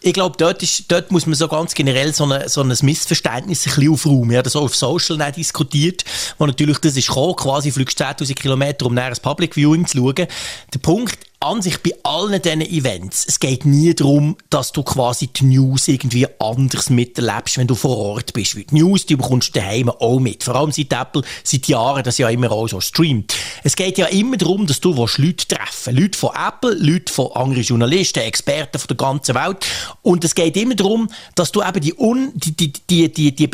ich 0.02 0.14
glaube, 0.14 0.38
dort, 0.38 0.64
dort 0.92 1.12
muss 1.12 1.26
man 1.26 1.36
so 1.36 1.48
ganz 1.48 1.74
generell 1.74 2.14
so, 2.14 2.24
eine, 2.24 2.48
so 2.48 2.62
ein 2.62 2.74
Missverständnis 2.82 3.68
ein 3.68 3.76
bisschen 3.76 3.92
aufräumen. 3.92 4.30
Wir 4.30 4.38
haben 4.38 4.46
das 4.46 4.56
auch 4.56 4.64
auf 4.64 4.76
Social 4.76 5.32
diskutiert, 5.32 6.06
wo 6.38 6.46
natürlich 6.46 6.78
das 6.80 6.96
ist 6.96 7.08
gekommen, 7.08 7.36
quasi 7.36 7.72
fliegst 7.72 8.02
10'000 8.02 8.34
Kilometer, 8.36 8.86
um 8.86 8.94
näher 8.94 9.08
ein 9.08 9.18
Public 9.22 9.56
Viewing 9.56 9.86
zu 9.86 9.98
schauen. 9.98 10.28
Der 10.74 10.80
Punkt 10.82 11.29
an 11.42 11.62
sich 11.62 11.82
bei 11.82 11.92
allen 12.04 12.42
diesen 12.42 12.62
Events, 12.62 13.26
es 13.26 13.40
geht 13.40 13.66
nie 13.66 13.94
darum, 13.94 14.36
dass 14.50 14.74
du 14.74 14.84
quasi 14.84 15.28
die 15.28 15.46
News 15.46 15.88
irgendwie 15.88 16.28
anders 16.40 16.90
miterlebst, 16.90 17.58
wenn 17.58 17.68
du 17.68 17.76
vor 17.76 17.98
Ort 17.98 18.34
bist. 18.34 18.58
Weil 18.58 18.66
die 18.66 18.76
News, 18.76 19.06
die 19.06 19.16
bekommst 19.16 19.56
du 19.56 19.60
daheim 19.60 19.90
auch 19.90 20.20
mit. 20.20 20.44
Vor 20.44 20.56
allem 20.56 20.72
seit 20.72 20.92
Apple 20.92 21.22
seit 21.44 21.68
Jahren 21.68 22.04
das 22.04 22.18
ja 22.18 22.28
immer 22.30 22.52
auch 22.52 22.68
so 22.68 22.82
streamt. 22.82 23.36
Es 23.64 23.78
geht 23.78 23.98
ja 23.98 24.08
immer 24.08 24.36
darum, 24.36 24.68
dass 24.68 24.82
du 24.82 24.94
Leute 24.94 25.48
treffen 25.48 25.96
Leute 25.96 26.18
von 26.18 26.32
Apple, 26.36 26.74
Leute 26.74 27.12
von 27.12 27.32
anderen 27.32 27.64
Journalisten, 27.64 28.20
Experten 28.20 28.78
von 28.78 28.88
der 28.88 28.98
ganzen 28.98 29.36
Welt. 29.36 29.66
Und 30.02 30.26
es 30.26 30.36
geht 30.36 30.58
immer 30.58 30.76
darum, 30.76 31.10
dass 31.36 31.54
du 31.54 31.62
eben 31.64 31.80
die, 31.80 31.94
un, 31.98 32.34
die, 32.36 32.56
die, 32.56 32.74
die, 32.74 33.14
die, 33.14 33.34
die 33.34 33.48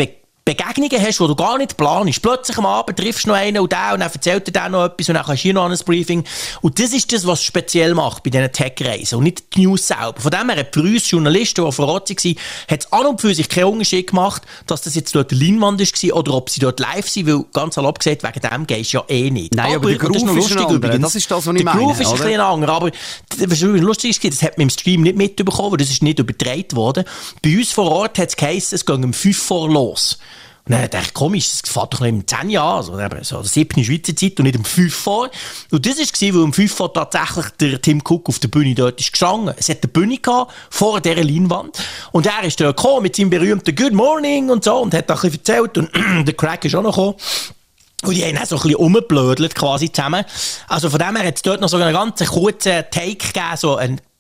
Begegnungen 0.48 1.02
hast, 1.02 1.20
die 1.20 1.26
du 1.26 1.36
gar 1.36 1.58
nicht 1.58 1.76
planst. 1.76 2.22
Plötzlich 2.22 2.56
am 2.60 2.68
Abend 2.68 3.00
triffst 3.00 3.26
du 3.26 3.30
noch 3.30 3.36
einen 3.36 3.58
und 3.58 3.72
der 3.72 3.94
und 3.94 4.02
dann 4.02 4.12
erzählt 4.12 4.46
dir 4.46 4.52
der 4.52 4.70
noch 4.70 4.86
etwas 4.86 5.10
und 5.10 5.16
dann 5.16 5.26
kannst 5.26 5.42
du 5.42 5.48
hier 5.48 5.54
noch 5.56 5.68
ein 5.68 5.78
Briefing. 5.84 6.24
Und 6.62 6.80
das 6.80 6.94
ist 6.94 7.12
das, 7.12 7.26
was 7.26 7.40
es 7.40 7.46
speziell 7.46 7.96
macht 7.96 8.22
bei 8.22 8.30
diesen 8.30 8.52
Tech-Reisen 8.52 9.18
und 9.18 9.24
nicht 9.24 9.56
die 9.56 9.66
News 9.66 9.88
selber. 9.88 10.14
Von 10.20 10.30
dem 10.30 10.48
her 10.52 10.60
hat 10.60 10.72
für 10.72 10.82
uns 10.82 11.10
Journalisten, 11.10 11.66
die 11.66 11.72
vor 11.72 11.88
Ort 11.88 12.12
waren, 12.12 12.36
hat 12.70 12.80
es 12.80 12.94
an 12.94 13.08
und 13.08 13.22
für 13.22 13.34
sich 13.34 13.50
keinen 13.50 13.66
Unterschied 13.66 14.12
gemacht, 14.12 14.44
dass 14.68 14.84
das 14.84 14.94
jetzt 14.94 15.16
dort 15.16 15.32
Leinwand 15.32 15.80
war 15.80 16.16
oder 16.16 16.34
ob 16.36 16.52
sie 16.52 16.60
dort 16.60 16.80
live 16.80 17.10
sind, 17.10 17.26
weil 17.26 17.44
ganz 17.52 17.74
salob 17.74 17.98
gesagt, 17.98 18.22
wegen 18.22 18.40
dem 18.40 18.68
gehst 18.68 18.94
du 18.94 18.98
ja 18.98 19.04
eh 19.10 19.32
nicht. 19.32 19.56
Nein, 19.56 19.66
aber, 19.66 19.76
aber 19.78 19.90
der 19.90 19.98
Groove 19.98 20.16
ist, 20.16 20.26
lustig, 20.28 20.60
ist 20.60 20.72
übrigens. 20.72 21.02
Das 21.02 21.16
ist 21.16 21.32
das, 21.32 21.48
was 21.48 21.56
ich 21.56 21.64
der 21.64 21.66
meine. 21.66 21.80
Der 21.80 21.88
Groove 21.88 22.02
ist 22.02 22.08
oder? 22.08 22.22
ein 22.22 22.28
bisschen 22.28 22.42
anderer, 22.42 22.74
aber 22.74 22.92
was 23.48 23.62
lustig 23.62 24.12
ist, 24.12 24.24
das 24.24 24.44
hat 24.44 24.60
man 24.60 24.66
im 24.66 24.70
Stream 24.70 25.02
nicht 25.02 25.18
mitbekommen, 25.18 25.72
weil 25.72 25.78
das 25.78 25.90
ist 25.90 26.04
nicht 26.04 26.20
übertragen 26.20 26.76
worden. 26.76 27.04
Bei 27.42 27.58
uns 27.58 27.72
vor 27.72 27.92
Ort 27.92 28.20
hat 28.20 28.30
es 28.30 28.36
geheißen, 28.36 28.76
es 28.76 28.86
ging 28.86 29.04
um 29.04 29.12
5 29.12 29.36
vor 29.36 29.72
los. 29.72 30.20
Und 30.68 30.72
dann 30.72 30.90
dachte 30.90 31.06
ich, 31.06 31.14
komisch, 31.14 31.62
das 31.62 31.72
fährt 31.72 31.94
doch 31.94 32.00
noch 32.00 32.08
im 32.08 32.26
10 32.26 32.50
Jahren, 32.50 32.78
also 32.78 33.00
eben 33.00 33.24
so 33.24 33.44
7. 33.44 33.84
Schweizer 33.84 34.16
Zeit 34.16 34.40
und 34.40 34.46
nicht 34.46 34.58
um 34.58 34.66
5 34.66 34.96
vor. 34.96 35.30
Und 35.70 35.86
das 35.86 36.00
war, 36.00 36.34
weil 36.34 36.42
um 36.42 36.54
5 36.54 36.74
vor 36.74 36.92
tatsächlich 36.92 37.46
der 37.62 37.82
Tim 37.82 38.02
Cook 38.04 38.28
auf 38.30 38.40
der 38.40 38.48
Bühne 38.48 38.74
dort 38.74 39.00
ist 39.00 39.12
gestanden. 39.12 39.54
Es 39.58 39.70
hat 39.70 39.84
eine 39.84 39.92
Bühne 39.92 40.18
gehabt, 40.18 40.52
vor 40.72 41.02
dieser 41.02 41.24
Leinwand. 41.24 41.78
Und 42.12 42.26
er 42.26 42.44
ist 42.44 42.60
da 42.60 42.72
gekommen 42.72 43.04
mit 43.04 43.16
seinem 43.16 43.30
berühmten 43.30 43.76
Good 43.76 43.94
Morning 43.94 44.50
und 44.50 44.64
so 44.64 44.78
und 44.78 44.96
hat 44.96 45.08
da 45.08 45.14
ein 45.14 45.22
bisschen 45.22 45.38
erzählt 45.38 45.78
und 45.78 45.92
der 46.28 46.34
Crack 46.34 46.66
ist 46.66 46.74
auch 46.74 46.82
noch 46.82 46.96
gekommen. 46.96 47.16
Und 48.04 48.16
die 48.16 48.24
haben 48.26 48.38
auch 48.38 48.46
so 48.46 48.56
ein 48.56 48.62
bisschen 48.64 48.78
rumgeblödelt 48.78 49.54
quasi 49.54 49.92
zusammen. 49.92 50.26
Also 50.68 50.90
von 50.90 51.00
dem 51.00 51.16
her 51.16 51.28
hat 51.28 51.36
es 51.36 51.42
dort 51.44 51.62
noch 51.62 51.70
so 51.70 51.78
einen 51.78 51.94
ganz 51.94 52.26
kurzen 52.26 52.84
Take 52.90 53.16
gegeben, 53.18 53.56
so 53.56 53.78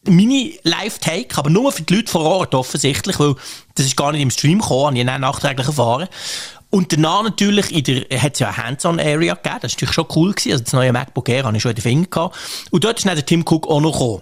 ein 0.07 0.15
Mini-Live-Take, 0.15 1.37
aber 1.37 1.49
nur 1.49 1.71
für 1.71 1.83
die 1.83 1.95
Leute 1.95 2.11
vor 2.11 2.21
Ort 2.21 2.55
offensichtlich, 2.55 3.19
weil 3.19 3.35
das 3.75 3.85
ist 3.85 3.97
gar 3.97 4.11
nicht 4.11 4.21
im 4.21 4.31
Stream 4.31 4.59
gekommen, 4.59 4.87
habe 4.87 4.97
ich 4.97 5.05
dann 5.05 5.21
nachträglich 5.21 5.67
erfahren. 5.67 6.07
Und 6.69 6.91
danach 6.91 7.23
natürlich, 7.23 7.73
in 7.73 7.83
der, 7.83 8.21
hat 8.21 8.33
es 8.33 8.39
ja 8.39 8.49
eine 8.49 8.57
Hands-on-Area 8.57 9.35
gegeben, 9.35 9.59
das 9.61 9.71
war 9.71 9.75
natürlich 9.75 9.93
schon 9.93 10.07
cool 10.15 10.33
gewesen, 10.33 10.51
also 10.51 10.63
das 10.63 10.73
neue 10.73 10.91
MacBook 10.91 11.29
Air 11.29 11.45
hatte 11.45 11.57
ich 11.57 11.61
schon 11.63 11.71
in 11.71 11.75
den 11.75 11.81
Finger 11.81 12.07
gehabt. 12.07 12.37
Und 12.71 12.83
dort 12.83 12.97
ist 12.97 13.05
dann 13.05 13.15
der 13.15 13.25
Tim 13.25 13.45
Cook 13.47 13.67
auch 13.67 13.81
noch 13.81 13.93
gekommen. 13.93 14.21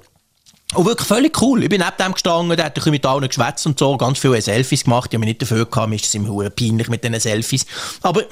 Und 0.74 0.86
wirklich 0.86 1.08
völlig 1.08 1.42
cool. 1.42 1.64
Ich 1.64 1.70
bin 1.70 1.82
neben 1.82 1.92
dem 2.00 2.14
gestanden, 2.14 2.56
der 2.56 2.66
hat 2.66 2.86
mit 2.86 3.06
allen 3.06 3.28
geschwätzt 3.28 3.66
und 3.66 3.78
so, 3.78 3.96
ganz 3.98 4.20
viele 4.20 4.42
Selfies 4.42 4.84
gemacht. 4.84 5.10
Ich 5.12 5.16
habe 5.16 5.20
mich 5.20 5.30
nicht 5.30 5.42
dafür 5.42 5.66
gehabt, 5.66 5.90
mir 5.90 5.96
ist 5.96 6.06
es 6.06 6.16
immer 6.16 6.50
peinlich 6.50 6.90
mit 6.90 7.04
diesen 7.04 7.20
Selfies. 7.20 7.66
Aber, 8.02 8.24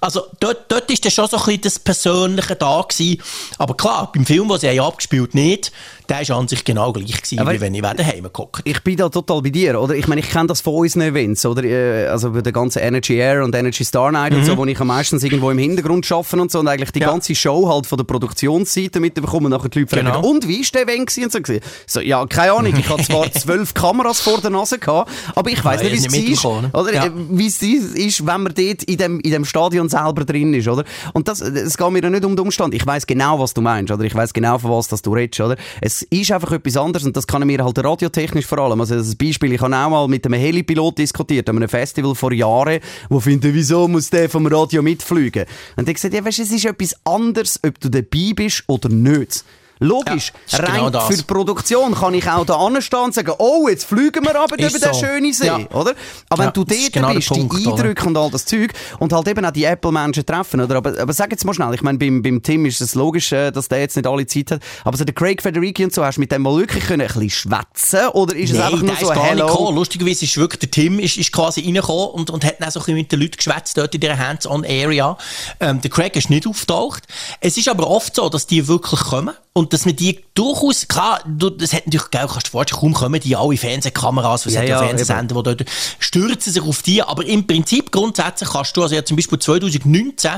also, 0.00 0.22
dort, 0.40 0.70
dort 0.70 0.90
ist 0.90 1.04
dann 1.04 1.12
schon 1.12 1.28
so 1.28 1.36
ein 1.36 1.44
bisschen 1.44 1.60
das 1.62 1.78
Persönliche 1.78 2.56
da 2.56 2.82
gewesen. 2.88 3.22
Aber 3.58 3.76
klar, 3.76 4.10
beim 4.12 4.24
Film, 4.24 4.48
den 4.48 4.58
sie 4.58 4.80
abgespielt 4.80 5.34
nicht, 5.34 5.72
der 6.10 6.28
war 6.28 6.38
an 6.38 6.48
sich 6.48 6.64
genau 6.64 6.92
gleich 6.92 7.22
gewesen, 7.22 7.38
Aber 7.38 7.52
wie 7.52 7.60
wenn 7.60 7.74
ich 7.74 7.82
daheim 7.82 8.32
gucke. 8.32 8.62
Ich 8.64 8.82
bin 8.82 8.96
da 8.96 9.08
total 9.08 9.42
bei 9.42 9.50
dir, 9.50 9.80
oder? 9.80 9.94
Ich 9.94 10.08
meine, 10.08 10.20
ich 10.20 10.28
kenne 10.28 10.48
das 10.48 10.60
von 10.60 10.74
unseren 10.74 11.02
Events, 11.02 11.46
oder? 11.46 11.62
Äh, 11.62 12.06
also 12.08 12.32
bei 12.32 12.42
der 12.42 12.52
ganzen 12.52 12.80
Energy 12.80 13.14
Air 13.14 13.44
und 13.44 13.54
Energy 13.54 13.84
Star 13.84 14.10
Night 14.10 14.32
mhm. 14.32 14.40
und 14.40 14.44
so, 14.44 14.56
wo 14.56 14.64
ich 14.64 14.80
am 14.80 14.88
meisten 14.88 15.18
irgendwo 15.20 15.50
im 15.50 15.58
Hintergrund 15.58 16.10
arbeite 16.10 16.40
und 16.40 16.50
so 16.50 16.58
und 16.58 16.68
eigentlich 16.68 16.90
die 16.90 17.00
ja. 17.00 17.08
ganze 17.08 17.34
Show 17.34 17.68
halt 17.68 17.86
von 17.86 17.96
der 17.96 18.04
Produktionsseite 18.04 18.98
mitbekommen 18.98 19.46
und 19.46 19.52
nachher 19.52 19.68
die 19.68 19.80
Leute 19.80 19.94
fragen, 19.94 20.06
genau. 20.06 20.28
und 20.28 20.48
wie 20.48 20.60
ist 20.60 20.74
der 20.74 20.82
Event 20.82 21.06
gewesen? 21.06 21.24
Und 21.24 21.32
so, 21.32 21.52
so, 21.90 22.00
ja, 22.00 22.24
keine 22.26 22.52
Ahnung, 22.52 22.72
ich 22.76 22.88
hatte 22.88 23.02
zwar 23.02 23.32
zwölf 23.32 23.74
Kameras 23.74 24.20
vor 24.20 24.40
der 24.40 24.50
Nase 24.50 24.78
gehabt, 24.78 25.10
aber 25.34 25.50
ich 25.50 25.64
weiß 25.64 25.82
ja, 25.82 25.88
nicht, 25.88 26.12
wie 26.12 26.32
es 26.32 26.38
ist, 26.38 26.44
oder? 26.44 26.94
Ja. 26.94 27.06
Äh, 27.06 27.10
wie 27.30 27.46
es 27.48 27.60
ist, 27.60 28.24
wenn 28.24 28.42
man 28.42 28.54
dort 28.54 28.84
in 28.84 28.96
dem, 28.96 29.18
in 29.18 29.32
dem 29.32 29.44
Stadion 29.44 29.88
selber 29.88 30.24
drin 30.24 30.54
ist, 30.54 30.68
oder? 30.68 30.84
Und 31.14 31.26
das, 31.26 31.40
es 31.40 31.76
geht 31.76 31.90
mir 31.90 32.00
ja 32.00 32.08
nicht 32.08 32.24
um 32.24 32.36
den 32.36 32.44
Umstand. 32.44 32.74
Ich 32.74 32.86
weiß 32.86 33.06
genau, 33.06 33.40
was 33.40 33.54
du 33.54 33.60
meinst, 33.60 33.92
oder? 33.92 34.04
Ich 34.04 34.14
weiß 34.14 34.32
genau, 34.32 34.58
von 34.58 34.70
was 34.70 34.86
das 34.86 35.02
du 35.02 35.12
redest, 35.12 35.40
oder? 35.40 35.56
Es 35.80 36.02
ist 36.02 36.30
einfach 36.30 36.52
etwas 36.52 36.76
anderes 36.76 37.04
und 37.04 37.16
das 37.16 37.26
kann 37.26 37.44
mir 37.44 37.64
halt 37.64 37.82
radiotechnisch 37.82 38.46
vor 38.46 38.58
allem. 38.58 38.80
Also 38.80 38.94
das 38.94 39.16
Beispiel, 39.16 39.52
ich 39.52 39.60
habe 39.60 39.74
auch 39.74 39.90
mal 39.90 40.06
mit 40.06 40.24
einem 40.24 40.38
Helipilot 40.38 40.98
diskutiert, 40.98 41.48
an 41.48 41.56
einem 41.56 41.68
Festival 41.68 42.14
vor 42.14 42.32
Jahren, 42.32 42.78
wo 43.08 43.18
finde, 43.18 43.52
wieso 43.52 43.88
muss 43.88 44.10
der 44.10 44.30
vom 44.30 44.46
Radio 44.46 44.80
mitfliegen? 44.80 45.44
Und 45.74 45.88
ich 45.88 45.94
gesagt, 45.94 46.14
ja, 46.14 46.24
weißt, 46.24 46.38
es 46.38 46.52
ist 46.52 46.64
etwas 46.64 46.94
anderes, 47.04 47.58
ob 47.66 47.80
du 47.80 47.88
dabei 47.88 48.32
bist 48.36 48.62
oder 48.68 48.88
nicht. 48.88 49.44
Logisch, 49.80 50.32
Ja, 50.48 50.58
ist 50.58 50.62
rein 50.68 50.84
genau 50.84 51.00
für 51.00 51.16
die 51.16 51.22
Produktion 51.22 51.94
kann 51.94 52.12
ich 52.14 52.28
auch 52.28 52.44
da 52.44 52.54
anstehen 52.56 52.98
und 53.00 53.14
sagen, 53.14 53.32
oh, 53.38 53.66
jetzt 53.68 53.84
fliegen 53.86 54.22
wir 54.24 54.38
aber 54.38 54.54
über 54.56 54.66
Ist 54.66 54.84
den 54.84 54.92
so. 54.92 55.00
schönen 55.00 55.32
See, 55.32 55.46
Ja. 55.46 55.56
oder? 55.56 55.94
Aber 56.28 56.38
wenn 56.38 56.44
Ja, 56.44 56.50
du 56.50 56.64
das 56.64 56.78
dort 56.78 56.92
genau 56.92 57.14
bist, 57.14 57.28
Punkt, 57.28 57.56
die 57.58 57.66
oder? 57.66 57.76
Eindrücke 57.82 58.06
und 58.06 58.16
all 58.16 58.30
das 58.30 58.44
Zeug 58.44 58.72
und 58.98 59.12
halt 59.12 59.26
eben 59.28 59.44
auch 59.44 59.50
die 59.50 59.64
Apple-Menschen 59.64 60.26
treffen, 60.26 60.60
oder? 60.60 60.76
Aber, 60.76 60.98
aber 61.00 61.12
sag 61.14 61.30
jetzt 61.32 61.44
mal 61.44 61.54
schnell, 61.54 61.72
ich 61.74 61.82
meine, 61.82 61.96
beim, 61.98 62.20
beim 62.22 62.42
Tim 62.42 62.66
ist 62.66 62.80
es 62.82 62.94
logisch, 62.94 63.32
äh, 63.32 63.50
dass 63.50 63.68
der 63.68 63.80
jetzt 63.80 63.96
nicht 63.96 64.06
alle 64.06 64.26
Zeit 64.26 64.50
hat, 64.50 64.60
aber 64.84 64.96
so 64.98 65.04
der 65.04 65.14
Craig 65.14 65.40
Federighi 65.40 65.82
und 65.84 65.94
so, 65.94 66.04
hast 66.04 66.16
du 66.16 66.20
mit 66.20 66.30
dem 66.30 66.42
mal 66.42 66.56
wirklich 66.58 66.84
können 66.84 67.00
ein 67.00 67.06
bisschen 67.06 67.30
schwätzen 67.30 68.08
oder 68.12 68.36
ist 68.36 68.50
es 68.50 68.58
Nein, 68.58 68.66
einfach 68.74 68.82
nur 68.82 68.96
so 68.96 69.06
gar 69.06 69.14
nicht 69.16 69.30
Hello? 69.30 69.46
gekommen. 69.46 69.76
Lustigerweise 69.76 70.24
ist 70.26 70.36
wirklich 70.36 70.60
der 70.60 70.70
Tim 70.70 70.98
ist, 70.98 71.16
ist 71.16 71.32
quasi 71.32 71.62
reingekommen 71.62 72.08
und, 72.10 72.28
und 72.30 72.44
hat 72.44 72.56
dann 72.60 72.70
so 72.70 72.80
ein 72.80 72.82
bisschen 72.82 72.94
mit 72.96 73.12
den 73.12 73.20
Leuten 73.20 73.36
geschwätzt 73.38 73.78
dort 73.78 73.94
in 73.94 74.00
dieser 74.02 74.18
Hands-on-Area. 74.18 75.16
Ähm, 75.60 75.80
der 75.80 75.90
Craig 75.90 76.14
ist 76.16 76.28
nicht 76.28 76.46
auftaucht. 76.46 77.04
Es 77.40 77.56
ist 77.56 77.68
aber 77.68 77.88
oft 77.88 78.14
so, 78.14 78.28
dass 78.28 78.46
die 78.46 78.68
wirklich 78.68 79.00
kommen 79.00 79.34
und 79.52 79.69
dass 79.72 79.86
man 79.86 79.96
die 79.96 80.20
durchaus, 80.34 80.88
klar, 80.88 81.20
du, 81.26 81.50
das 81.50 81.72
hat 81.72 81.86
natürlich, 81.86 82.10
gell, 82.10 82.26
kannst 82.26 82.36
du 82.36 82.40
dir 82.40 82.50
vorstellen, 82.50 82.80
kaum 82.80 82.94
kommen 82.94 83.20
die 83.20 83.36
alle 83.36 83.56
Fernsehkameras, 83.56 84.46
was 84.46 84.54
Ja, 84.54 84.60
hat 84.60 84.68
ja, 84.68 84.78
Fernsehsender, 84.78 85.34
die 85.34 85.42
dort 85.42 85.64
stürzen 85.98 86.52
sich 86.52 86.62
auf 86.62 86.82
die, 86.82 87.02
aber 87.02 87.24
im 87.24 87.46
Prinzip 87.46 87.92
grundsätzlich 87.92 88.50
kannst 88.50 88.76
du, 88.76 88.82
also 88.82 88.94
ja 88.94 89.04
zum 89.04 89.16
Beispiel 89.16 89.38
2019 89.38 90.30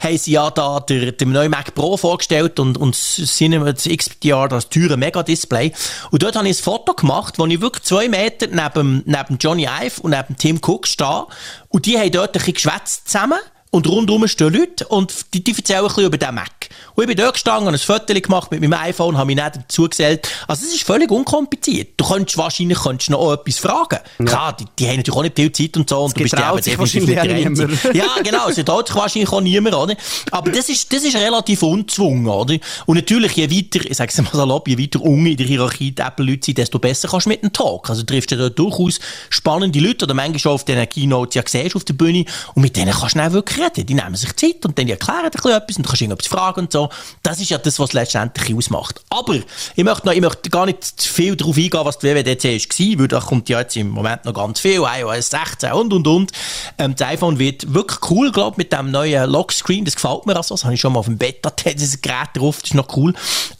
haben 0.00 0.18
sie 0.18 0.32
ja 0.32 0.50
da 0.50 0.80
der, 0.80 1.12
dem 1.12 1.32
neuen 1.32 1.50
Mac 1.50 1.74
Pro 1.74 1.96
vorgestellt 1.96 2.58
und, 2.60 2.78
und 2.78 2.94
das 2.94 3.36
Cinema 3.36 3.72
das 3.72 3.84
XDR, 3.84 4.48
das 4.48 4.68
teure 4.68 4.96
Mega-Display. 4.96 5.72
Und 6.10 6.22
dort 6.22 6.36
habe 6.36 6.48
ich 6.48 6.58
ein 6.58 6.62
Foto 6.62 6.94
gemacht, 6.94 7.38
wo 7.38 7.46
ich 7.46 7.60
wirklich 7.60 7.84
zwei 7.84 8.08
Meter 8.08 8.46
neben, 8.48 9.02
neben 9.06 9.38
Johnny 9.38 9.64
Ive 9.64 10.00
und 10.02 10.10
neben 10.10 10.36
Tim 10.36 10.60
Cook 10.64 10.86
stehe. 10.86 11.26
Und 11.68 11.86
die 11.86 11.98
haben 11.98 12.10
dort 12.10 12.30
ein 12.30 12.32
bisschen 12.32 12.54
geschwätzt 12.54 13.08
zusammen. 13.08 13.38
Und 13.70 13.88
rundum 13.88 14.26
stehen 14.28 14.54
Leute 14.54 14.86
und 14.86 15.34
die, 15.34 15.42
die 15.42 15.54
erzählen 15.54 15.80
ein 15.80 15.88
bisschen 15.88 16.04
über 16.04 16.16
den 16.16 16.34
Mac. 16.34 16.68
Und 16.94 17.02
ich 17.02 17.08
bin 17.08 17.16
dort 17.16 17.34
gestanden, 17.34 17.66
habe 17.66 17.76
ein 17.76 17.78
Foto 17.78 18.14
gemacht 18.14 18.50
mit 18.50 18.60
meinem 18.60 18.72
iPhone, 18.72 19.18
habe 19.18 19.26
mich 19.26 19.36
nicht 19.36 19.56
dazu 19.56 19.88
gesellt. 19.88 20.28
Also 20.48 20.64
es 20.64 20.74
ist 20.74 20.84
völlig 20.84 21.10
unkompliziert. 21.10 21.90
Du 21.98 22.06
könntest 22.06 22.38
wahrscheinlich 22.38 22.78
könntest 22.78 23.10
noch 23.10 23.34
etwas 23.34 23.58
fragen. 23.58 23.98
Klar, 24.24 24.56
die, 24.56 24.64
die 24.78 24.88
haben 24.88 24.96
natürlich 24.96 25.18
auch 25.18 25.22
nicht 25.22 25.36
viel 25.36 25.52
Zeit 25.52 25.76
und 25.76 25.90
so. 25.90 26.04
Und 26.04 26.16
du 26.16 26.22
bist 26.22 26.32
ja 26.32 26.54
definitiv 26.56 27.06
nicht 27.06 27.22
der 27.22 27.24
auch 27.24 27.46
Einzige. 27.46 27.98
Ja, 27.98 28.06
genau. 28.22 28.48
Es 28.48 28.56
traut 28.64 28.86
sich 28.86 28.96
wahrscheinlich 28.96 29.30
auch 29.30 29.40
niemand, 29.42 29.74
oder? 29.74 29.94
Aber 30.30 30.50
das 30.50 30.70
ist, 30.70 30.90
das 30.92 31.02
ist 31.02 31.16
relativ 31.16 31.62
unzwungen, 31.62 32.28
oder? 32.28 32.56
Und 32.86 32.96
natürlich, 32.96 33.32
je 33.32 33.50
weiter, 33.50 33.84
ich 33.84 33.96
sag's 33.96 34.16
mal 34.16 34.30
salopp, 34.32 34.66
je 34.68 34.78
weiter 34.78 35.02
unten 35.02 35.26
in 35.26 35.36
der 35.36 35.46
Hierarchie 35.46 35.90
die 35.90 36.00
Apple-Leute 36.00 36.46
sind, 36.46 36.58
desto 36.58 36.78
besser 36.78 37.08
kannst 37.08 37.26
du 37.26 37.30
mit 37.30 37.42
dem 37.42 37.52
Talk. 37.52 37.90
Also 37.90 38.02
du 38.02 38.06
triffst 38.06 38.30
du 38.30 38.36
dort 38.36 38.58
durchaus 38.58 39.00
spannende 39.28 39.80
Leute, 39.80 40.06
oder 40.06 40.14
manchmal 40.14 40.38
schon 40.38 40.52
auf 40.52 40.64
diesen 40.64 40.88
Keynotes 40.88 41.34
ja 41.34 41.42
siehst 41.44 41.76
auf 41.76 41.84
der 41.84 41.94
Bühne, 41.94 42.24
und 42.54 42.62
mit 42.62 42.74
denen 42.76 42.92
kannst 42.92 43.16
du 43.16 43.18
dann 43.18 43.32
wirklich 43.32 43.65
reden. 43.66 43.86
Die 43.86 43.94
nehmen 43.94 44.14
sich 44.14 44.34
Zeit 44.36 44.64
und 44.64 44.78
dann 44.78 44.88
erklären 44.88 45.24
ein 45.24 45.26
etwas 45.26 45.76
und 45.76 45.84
du 45.84 45.88
kannst 45.88 46.02
irgendetwas 46.02 46.28
fragen 46.28 46.60
und 46.60 46.72
so. 46.72 46.88
Das 47.22 47.40
ist 47.40 47.50
ja 47.50 47.58
das, 47.58 47.78
was 47.78 47.92
letztendlich 47.92 48.54
ausmacht. 48.54 49.00
Aber 49.10 49.34
ich 49.34 49.84
möchte, 49.84 50.06
noch, 50.06 50.12
ich 50.12 50.20
möchte 50.20 50.50
gar 50.50 50.66
nicht 50.66 50.84
zu 50.84 51.12
viel 51.12 51.36
darauf 51.36 51.56
eingehen, 51.56 51.84
was 51.84 51.98
die 51.98 52.06
WWDC 52.06 52.44
war, 52.44 53.00
weil 53.00 53.08
da 53.08 53.20
kommt 53.20 53.48
ja 53.48 53.60
jetzt 53.60 53.76
im 53.76 53.90
Moment 53.90 54.24
noch 54.24 54.34
ganz 54.34 54.60
viel, 54.60 54.82
iOS 54.82 55.30
16 55.30 55.72
und, 55.72 55.92
und, 55.92 56.06
und. 56.06 56.32
Ähm, 56.78 56.94
das 56.96 57.08
iPhone 57.08 57.38
wird 57.38 57.72
wirklich 57.72 58.10
cool, 58.10 58.32
glaube 58.32 58.54
ich, 58.54 58.58
mit 58.58 58.72
dem 58.72 58.90
neuen 58.90 59.30
Lockscreen, 59.30 59.84
das 59.84 59.94
gefällt 59.96 60.26
mir 60.26 60.36
also, 60.36 60.54
das 60.54 60.64
habe 60.64 60.74
ich 60.74 60.80
schon 60.80 60.92
mal 60.92 61.00
auf 61.00 61.06
dem 61.06 61.18
Beta, 61.18 61.50
dieses 61.50 62.00
Gerät 62.00 62.30
drauf, 62.34 62.60
das 62.60 62.70
ist 62.70 62.74
noch 62.74 62.96
cool. 62.96 63.14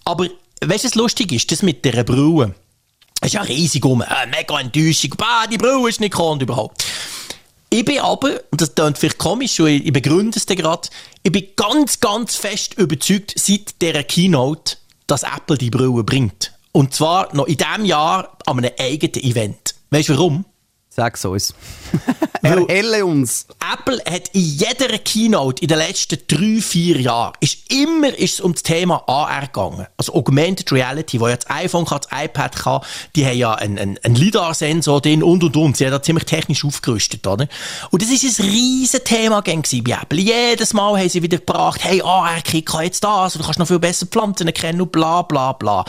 Aber, 0.05 0.25
weißt 0.65 0.85
du, 0.85 0.89
was 0.89 0.95
lustig 0.95 1.33
ist? 1.33 1.51
Das 1.51 1.63
mit 1.63 1.85
der 1.85 2.05
Brille. 2.05 2.55
Es 3.21 3.29
ist 3.29 3.35
ja 3.35 3.43
riesig 3.43 3.85
um, 3.85 4.03
äh, 4.03 4.27
mega 4.27 4.61
Enttäuschung, 4.61 5.15
bah, 5.17 5.47
die 5.51 5.59
Brille 5.59 5.89
ist 5.89 6.01
nicht 6.01 6.13
gekommen 6.13 6.41
überhaupt. 6.41 6.85
Ich 7.77 7.85
bin 7.85 7.99
aber, 7.99 8.41
und 8.51 8.63
das 8.63 8.75
klingt 8.75 8.97
vielleicht 8.97 9.19
komisch, 9.19 9.61
und 9.61 9.69
ich, 9.69 9.93
begründe 9.93 10.39
es 10.39 10.47
dir 10.47 10.57
gerade, 10.57 10.89
ich 11.23 11.31
bin 11.31 11.49
ganz, 11.57 12.01
ganz 12.01 12.35
fest 12.35 12.73
überzeugt 12.79 13.35
seit 13.37 13.83
dieser 13.83 14.03
Keynote, 14.03 14.79
dass 15.07 15.25
Apple 15.25 15.59
die 15.59 15.69
Brille 15.69 16.03
bringt. 16.03 16.55
Und 16.73 16.95
zwar 16.95 17.35
noch 17.37 17.47
in 17.47 17.59
diesem 17.59 17.85
Jahr 17.85 18.39
an 18.47 18.57
einem 18.57 18.73
eigenen 18.79 19.23
Event. 19.23 19.75
Weißt 19.91 20.09
du 20.09 20.15
warum? 20.15 20.47
Sag's 20.97 21.27
uns. 21.27 21.55
Erhelle 22.43 23.05
uns. 23.05 23.47
Apple 23.61 23.99
hat 24.11 24.29
in 24.33 24.41
jeder 24.41 24.97
Keynote 24.97 25.61
in 25.61 25.69
den 25.69 25.77
letzten 25.77 26.19
drei, 26.27 26.63
vier 26.63 26.99
Jahren 26.99 27.35
ist 27.41 27.71
immer 27.71 28.19
ist 28.19 28.35
es 28.35 28.41
um 28.41 28.55
das 28.55 28.63
Thema 28.63 29.05
AR 29.07 29.43
gegangen. 29.43 29.87
Also 29.99 30.15
Augmented 30.15 30.73
Reality, 30.73 31.21
wo 31.21 31.29
ja 31.29 31.37
das 31.37 31.51
iPhone 31.51 31.85
kann, 31.85 32.01
das 32.01 32.25
iPad 32.25 32.57
kann, 32.57 32.81
die 33.15 33.27
haben 33.27 33.37
ja 33.37 33.53
einen, 33.53 33.79
einen, 33.79 33.99
einen 33.99 34.15
LiDAR-Sensor 34.15 35.03
drin 35.03 35.23
und 35.23 35.45
und 35.45 35.55
und. 35.55 35.77
Sie 35.77 35.85
haben 35.85 35.93
da 35.93 36.01
ziemlich 36.01 36.25
technisch 36.25 36.65
aufgerüstet, 36.65 37.27
oder? 37.27 37.47
Und 37.91 38.01
das 38.01 38.09
ist 38.09 38.41
ein 38.41 38.47
riesen 38.47 39.05
Thema 39.05 39.43
bei 39.43 39.53
Apple. 39.53 40.19
Jedes 40.19 40.73
Mal 40.73 40.99
haben 40.99 41.09
sie 41.11 41.23
wieder 41.23 41.37
gebracht, 41.37 41.85
hey, 41.85 42.01
AR-Kit 42.01 42.65
kann 42.65 42.85
jetzt 42.85 43.05
das, 43.05 43.35
und 43.35 43.43
du 43.43 43.45
kannst 43.45 43.59
noch 43.59 43.69
viel 43.69 43.79
besser 43.79 44.07
Pflanzen 44.07 44.47
erkennen 44.47 44.81
und 44.81 44.93
bla 44.93 45.21
bla 45.21 45.53
bla. 45.53 45.85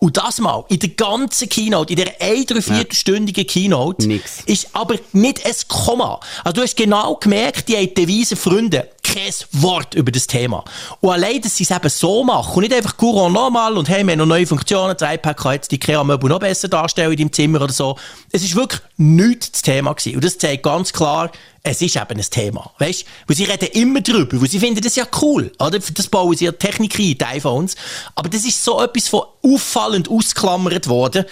Und 0.00 0.16
das 0.16 0.38
mal, 0.38 0.64
in 0.68 0.78
der 0.78 0.90
ganzen 0.90 1.48
Keynote, 1.48 1.92
in 1.92 1.96
der 1.96 2.12
ein, 2.20 2.46
drei, 2.46 2.62
viertelstündigen 2.62 3.44
Keynote, 3.44 4.06
Nix. 4.06 4.42
ist 4.46 4.68
aber 4.72 4.94
nicht 5.12 5.44
ein 5.44 5.54
Komma. 5.66 6.20
Also 6.44 6.54
du 6.54 6.62
hast 6.62 6.76
genau 6.76 7.16
gemerkt, 7.16 7.68
die 7.68 7.76
haben 7.76 7.92
Devise 7.94 8.36
Freunde, 8.36 8.88
kein 9.02 9.32
Wort 9.52 9.94
über 9.94 10.12
das 10.12 10.28
Thema. 10.28 10.64
Und 11.00 11.10
allein, 11.10 11.40
dass 11.40 11.56
sie 11.56 11.64
es 11.64 11.70
eben 11.72 11.88
so 11.88 12.22
machen 12.22 12.54
und 12.54 12.62
nicht 12.62 12.74
einfach 12.74 12.96
Courant 12.96 13.34
normal 13.34 13.76
und 13.76 13.88
hey, 13.88 14.04
wir 14.04 14.12
haben 14.12 14.18
noch 14.18 14.26
neue 14.26 14.46
Funktionen, 14.46 14.94
das 14.96 15.14
iPad 15.14 15.36
kann 15.36 15.52
jetzt 15.54 15.72
die 15.72 15.76
IKEA-Möbel 15.76 16.28
noch 16.28 16.38
besser 16.38 16.68
darstellen 16.68 17.12
in 17.12 17.18
deinem 17.18 17.32
Zimmer 17.32 17.62
oder 17.62 17.72
so. 17.72 17.96
Es 18.30 18.44
ist 18.44 18.54
wirklich 18.54 18.80
nichts 18.98 19.50
das 19.50 19.62
Thema 19.62 19.94
gewesen. 19.94 20.16
Und 20.16 20.24
das 20.24 20.38
zeigt 20.38 20.62
ganz 20.62 20.92
klar, 20.92 21.32
es 21.62 21.82
ist 21.82 21.96
eben 21.96 22.18
ein 22.18 22.30
Thema. 22.30 22.70
Weißt 22.78 23.04
Weil 23.26 23.36
sie 23.36 23.44
reden 23.44 23.68
immer 23.72 24.00
drüber, 24.00 24.40
weil 24.40 24.48
sie 24.48 24.60
finden 24.60 24.80
das 24.80 24.96
ja 24.96 25.06
cool. 25.20 25.52
Oder? 25.58 25.78
Das 25.78 26.08
bauen 26.08 26.36
sie 26.36 26.44
ja 26.44 26.52
Technik 26.52 26.98
ein, 26.98 27.18
die 27.18 27.24
iPhones. 27.24 27.76
Aber 28.14 28.28
das 28.28 28.44
ist 28.44 28.62
so 28.62 28.80
etwas 28.80 29.08
von 29.08 29.22
auffallend 29.42 30.10
ausklammert 30.10 30.88
worden, 30.88 31.24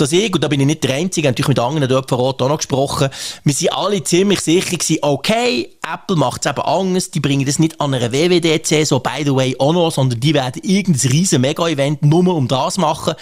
dass 0.00 0.12
ich, 0.12 0.32
und 0.32 0.42
da 0.42 0.48
bin 0.48 0.60
ich 0.60 0.66
nicht 0.66 0.82
der 0.82 0.94
Einzige, 0.94 1.28
natürlich 1.28 1.48
mit 1.48 1.58
anderen 1.58 1.88
dort 1.88 2.08
vor 2.08 2.18
Ort 2.20 2.42
auch 2.42 2.48
noch 2.48 2.56
gesprochen, 2.56 3.10
wir 3.44 3.52
sind 3.52 3.72
alle 3.72 4.02
ziemlich 4.02 4.40
sicher 4.40 4.76
gewesen, 4.76 4.98
okay, 5.02 5.76
Apple 5.82 6.16
macht 6.16 6.46
es 6.46 6.50
eben 6.50 6.62
anders, 6.62 7.10
die 7.10 7.20
bringen 7.20 7.44
das 7.44 7.58
nicht 7.58 7.80
an 7.80 7.94
einer 7.94 8.12
WWDC, 8.12 8.86
so 8.86 9.00
by 9.00 9.22
the 9.24 9.34
way 9.34 9.54
auch 9.58 9.72
noch, 9.72 9.90
sondern 9.90 10.20
die 10.20 10.34
werden 10.34 10.62
irgendein 10.64 11.10
riesen 11.10 11.40
Mega-Event 11.42 12.02
nur 12.02 12.34
um 12.34 12.48
das 12.48 12.78
machen. 12.78 13.14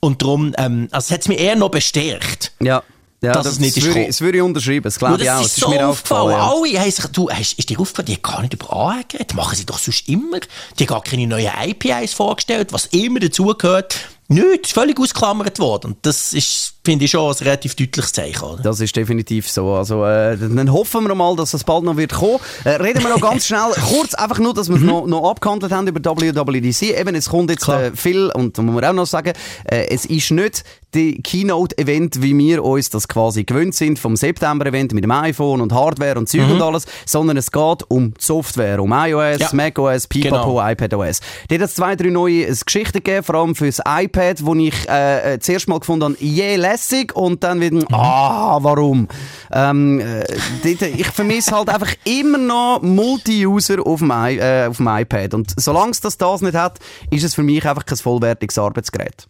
Und 0.00 0.22
darum, 0.22 0.54
ähm, 0.56 0.88
also 0.90 1.06
es 1.06 1.10
hat 1.12 1.20
es 1.20 1.28
mir 1.28 1.38
eher 1.38 1.56
noch 1.56 1.70
bestärkt. 1.70 2.52
Ja. 2.60 2.82
Ja, 3.22 3.32
Dass 3.34 3.44
das, 3.44 3.52
es 3.54 3.58
nicht 3.60 3.76
ist 3.76 3.84
würde, 3.84 3.88
ich- 3.90 3.94
gekommen. 3.94 4.06
das 4.08 4.20
würde 4.20 4.38
ich 4.38 4.42
unterschreiben, 4.42 4.82
das 4.82 4.98
glaube 4.98 5.16
ich 5.18 5.24
das 5.26 5.38
auch. 5.38 5.44
ist 5.44 5.56
Das 5.56 5.60
so 5.64 5.66
ist 5.72 5.78
mir 5.78 5.86
aufgefallen. 5.88 6.32
aufgefallen. 6.32 6.74
ja. 6.74 6.78
Alle 6.78 6.84
haben 6.84 6.90
sich, 6.90 7.06
du, 7.06 7.30
hast, 7.30 7.52
ist 7.58 7.70
dir 7.70 7.78
aufgefallen, 7.80 8.06
die 8.06 8.14
haben 8.14 8.22
gar 8.22 8.40
nicht 8.42 8.54
über 8.54 8.72
AR 8.72 9.00
geredet. 9.08 9.34
Machen 9.34 9.56
sie 9.56 9.64
doch 9.64 9.78
sonst 9.78 10.08
immer. 10.08 10.40
Die 10.78 10.82
haben 10.84 10.88
gar 10.88 11.02
keine 11.02 11.26
neuen 11.28 11.48
APIs 11.48 12.14
vorgestellt, 12.14 12.72
was 12.72 12.86
immer 12.86 13.20
dazugehört. 13.20 13.96
Nichts, 14.28 14.68
ist 14.70 14.74
völlig 14.74 14.98
ausgeklammert 14.98 15.58
worden. 15.58 15.88
Und 15.92 15.98
das 16.02 16.32
ist, 16.32 16.74
finde 16.84 17.04
ich, 17.04 17.10
schon 17.10 17.30
ein 17.30 17.36
relativ 17.44 17.74
deutliches 17.74 18.12
Zeichen. 18.12 18.42
Oder? 18.42 18.62
Das 18.62 18.80
ist 18.80 18.96
definitiv 18.96 19.50
so. 19.50 19.72
Also, 19.74 20.06
äh, 20.06 20.38
dann 20.38 20.72
hoffen 20.72 21.06
wir 21.06 21.14
mal, 21.14 21.36
dass 21.36 21.52
es 21.52 21.64
bald 21.64 21.84
noch 21.84 21.96
wird 21.98 22.14
kommen. 22.14 22.38
Äh, 22.64 22.70
reden 22.70 23.02
wir 23.02 23.10
noch 23.10 23.20
ganz 23.20 23.46
schnell, 23.48 23.72
kurz 23.90 24.14
einfach 24.14 24.38
nur, 24.38 24.54
dass 24.54 24.68
wir 24.68 24.76
Mhm. 24.78 24.82
es 24.84 24.88
noch, 24.90 25.06
noch 25.06 25.30
abgehandelt 25.30 25.70
haben 25.72 25.86
über 25.86 26.00
WWDC. 26.00 26.98
Eben, 26.98 27.14
es 27.14 27.28
kommt 27.28 27.50
jetzt 27.50 27.68
äh, 27.68 27.94
viel, 27.94 28.30
und 28.34 28.56
muss 28.58 28.74
man 28.74 28.84
auch 28.86 28.92
noch 28.94 29.06
sagen, 29.06 29.34
äh, 29.64 29.88
es 29.90 30.06
ist 30.06 30.30
nicht 30.30 30.64
die 30.94 31.22
Keynote-Event, 31.22 32.20
wie 32.22 32.36
wir 32.36 32.62
uns 32.64 32.90
das 32.90 33.08
quasi 33.08 33.44
gewöhnt 33.44 33.74
sind, 33.74 33.98
vom 33.98 34.16
September-Event 34.16 34.92
mit 34.92 35.04
dem 35.04 35.10
iPhone 35.10 35.60
und 35.60 35.72
Hardware 35.72 36.18
und 36.18 36.28
Zeug 36.28 36.50
und 36.50 36.60
alles, 36.62 36.86
sondern 37.06 37.36
es 37.36 37.50
geht 37.50 37.82
um 37.88 38.14
die 38.14 38.22
Software, 38.24 38.80
um 38.82 38.92
iOS, 38.92 39.38
Mhm. 39.38 39.40
Ja. 39.40 39.48
macOS, 39.52 40.06
Pipapo, 40.06 40.54
Genau. 40.56 40.68
iPadOS. 40.70 41.20
Dort 41.48 41.60
hat 41.62 41.68
es 41.68 41.74
zwei, 41.74 41.96
drei 41.96 42.10
neue 42.10 42.46
Geschichten 42.46 42.92
gegeben, 43.02 43.22
vor 43.22 43.34
allem 43.36 43.54
fürs 43.54 43.80
iPad, 43.86 44.44
wo 44.44 44.54
ich 44.54 44.88
äh, 44.88 45.34
äh, 45.34 45.38
zuerst 45.40 45.68
mal 45.68 45.78
gefunden 45.80 46.04
habe, 46.04 46.16
je 46.18 46.56
lässig 46.56 47.14
und 47.16 47.42
dann 47.42 47.60
wieder, 47.60 47.84
ah, 47.92 48.58
warum? 48.62 49.08
Ähm, 49.52 50.00
äh, 50.00 50.24
ich 50.68 51.06
vermisse 51.08 51.56
halt 51.56 51.68
einfach 51.68 51.94
immer 52.04 52.38
noch 52.38 52.80
Multi-User 52.82 53.86
auf, 53.86 54.00
dem 54.00 54.10
I- 54.10 54.38
äh, 54.38 54.66
auf 54.66 54.76
dem 54.76 54.88
iPad 54.88 55.34
und 55.34 55.52
solange 55.56 55.90
es 55.92 56.00
das, 56.00 56.18
das 56.18 56.40
nicht 56.42 56.54
hat, 56.56 56.78
ist 57.10 57.24
es 57.24 57.34
für 57.34 57.42
mich 57.42 57.66
einfach 57.66 57.86
kein 57.86 57.98
vollwertiges 57.98 58.58
Arbeitsgerät. 58.58 59.26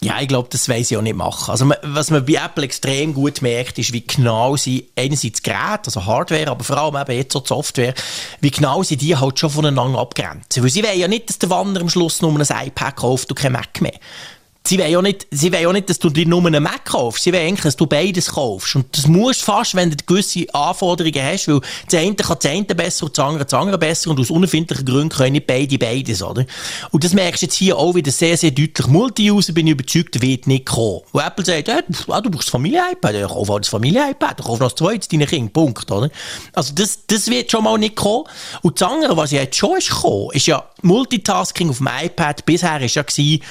Ja, 0.00 0.20
ich 0.20 0.28
glaube, 0.28 0.48
das 0.52 0.68
weiß 0.68 0.92
ich 0.92 0.96
auch 0.96 1.02
nicht 1.02 1.16
machen. 1.16 1.50
Also, 1.50 1.68
was 1.82 2.10
man 2.10 2.24
bei 2.24 2.34
Apple 2.34 2.62
extrem 2.62 3.14
gut 3.14 3.42
merkt, 3.42 3.78
ist, 3.78 3.92
wie 3.92 4.06
genau 4.06 4.56
sie 4.56 4.88
einerseits 4.94 5.42
Geräte, 5.42 5.86
also 5.86 6.06
Hardware, 6.06 6.48
aber 6.48 6.62
vor 6.62 6.78
allem 6.78 6.94
eben 6.94 7.18
jetzt 7.18 7.34
auch 7.34 7.42
die 7.42 7.48
Software, 7.48 7.94
wie 8.40 8.52
genau 8.52 8.84
sie 8.84 8.96
die 8.96 9.16
halt 9.16 9.40
schon 9.40 9.50
voneinander 9.50 9.98
abgrenzen. 9.98 10.62
Weil 10.62 10.70
sie 10.70 10.84
wollen 10.84 11.00
ja 11.00 11.08
nicht, 11.08 11.28
dass 11.28 11.40
der 11.40 11.50
Wanderer 11.50 11.82
am 11.82 11.88
Schluss 11.88 12.22
nur 12.22 12.32
ein 12.32 12.66
iPad 12.68 12.94
kauft 12.94 13.30
und 13.30 13.34
kein 13.34 13.52
Mac 13.52 13.80
mehr. 13.80 13.98
Sie 14.68 14.78
wollen 14.78 14.90
ja 14.90 15.02
nicht, 15.02 15.26
sie 15.30 15.50
wollen 15.52 15.62
ja 15.62 15.72
nicht, 15.72 15.88
dass 15.88 15.98
du 15.98 16.10
dir 16.10 16.26
nur 16.26 16.44
einen 16.44 16.62
Mac 16.62 16.84
kaufst. 16.84 17.24
Sie 17.24 17.32
wollen 17.32 17.46
eigentlich, 17.46 17.62
dass 17.62 17.76
du 17.76 17.86
beides 17.86 18.32
kaufst. 18.32 18.76
Und 18.76 18.96
das 18.96 19.06
musst 19.06 19.42
fast, 19.42 19.74
wenn 19.74 19.90
du 19.90 19.96
gewisse 20.06 20.46
Anforderungen 20.52 21.22
hast, 21.22 21.48
weil 21.48 21.60
das 21.90 22.00
eine 22.00 22.14
kann 22.14 22.36
das 22.40 22.50
eine 22.50 22.64
besser 22.64 23.06
und 23.06 23.16
das 23.16 23.24
andere 23.24 23.44
das 23.44 23.54
andere 23.54 23.78
besser 23.78 24.10
und 24.10 24.20
aus 24.20 24.30
unerfindlichen 24.30 24.84
Gründen 24.84 25.08
können 25.08 25.32
nicht 25.32 25.46
beide 25.46 25.78
beides, 25.78 26.22
oder? 26.22 26.44
Und 26.90 27.02
das 27.02 27.14
merkst 27.14 27.42
du 27.42 27.46
jetzt 27.46 27.54
hier 27.54 27.78
auch 27.78 27.94
wieder 27.94 28.12
sehr, 28.12 28.36
sehr 28.36 28.50
deutlich. 28.50 28.86
Multi-User 28.86 29.52
bin 29.52 29.66
ich 29.66 29.72
überzeugt, 29.72 30.20
wird 30.20 30.46
nicht 30.46 30.66
kommen. 30.66 31.00
Wo 31.12 31.20
Apple 31.20 31.44
sagt, 31.44 31.68
ja, 31.68 31.80
du 31.80 32.30
brauchst 32.30 32.48
das 32.48 32.50
Familie-iPad, 32.50 33.14
ja, 33.14 33.26
kauf 33.26 33.48
auch 33.48 33.58
das 33.58 33.68
Familie-iPad, 33.68 34.42
kauf 34.42 34.60
noch 34.60 34.68
das 34.70 34.74
zweite 34.74 35.08
deinen 35.08 35.26
Kind, 35.26 35.52
Punkt, 35.52 35.90
oder? 35.90 36.10
Also 36.52 36.74
das, 36.74 37.06
das 37.06 37.28
wird 37.28 37.50
schon 37.50 37.64
mal 37.64 37.78
nicht 37.78 37.96
kommen. 37.96 38.24
Und 38.62 38.80
das 38.80 38.88
andere, 38.88 39.16
was 39.16 39.30
jetzt 39.30 39.56
schon 39.56 39.78
ist 39.78 39.88
gekommen, 39.88 40.28
ist 40.32 40.46
ja 40.46 40.64
Multitasking 40.82 41.70
auf 41.70 41.78
dem 41.78 41.88
iPad. 42.02 42.44
Bisher 42.44 42.80
ist 42.82 42.94
ja 42.94 43.02
gewesen, 43.02 43.42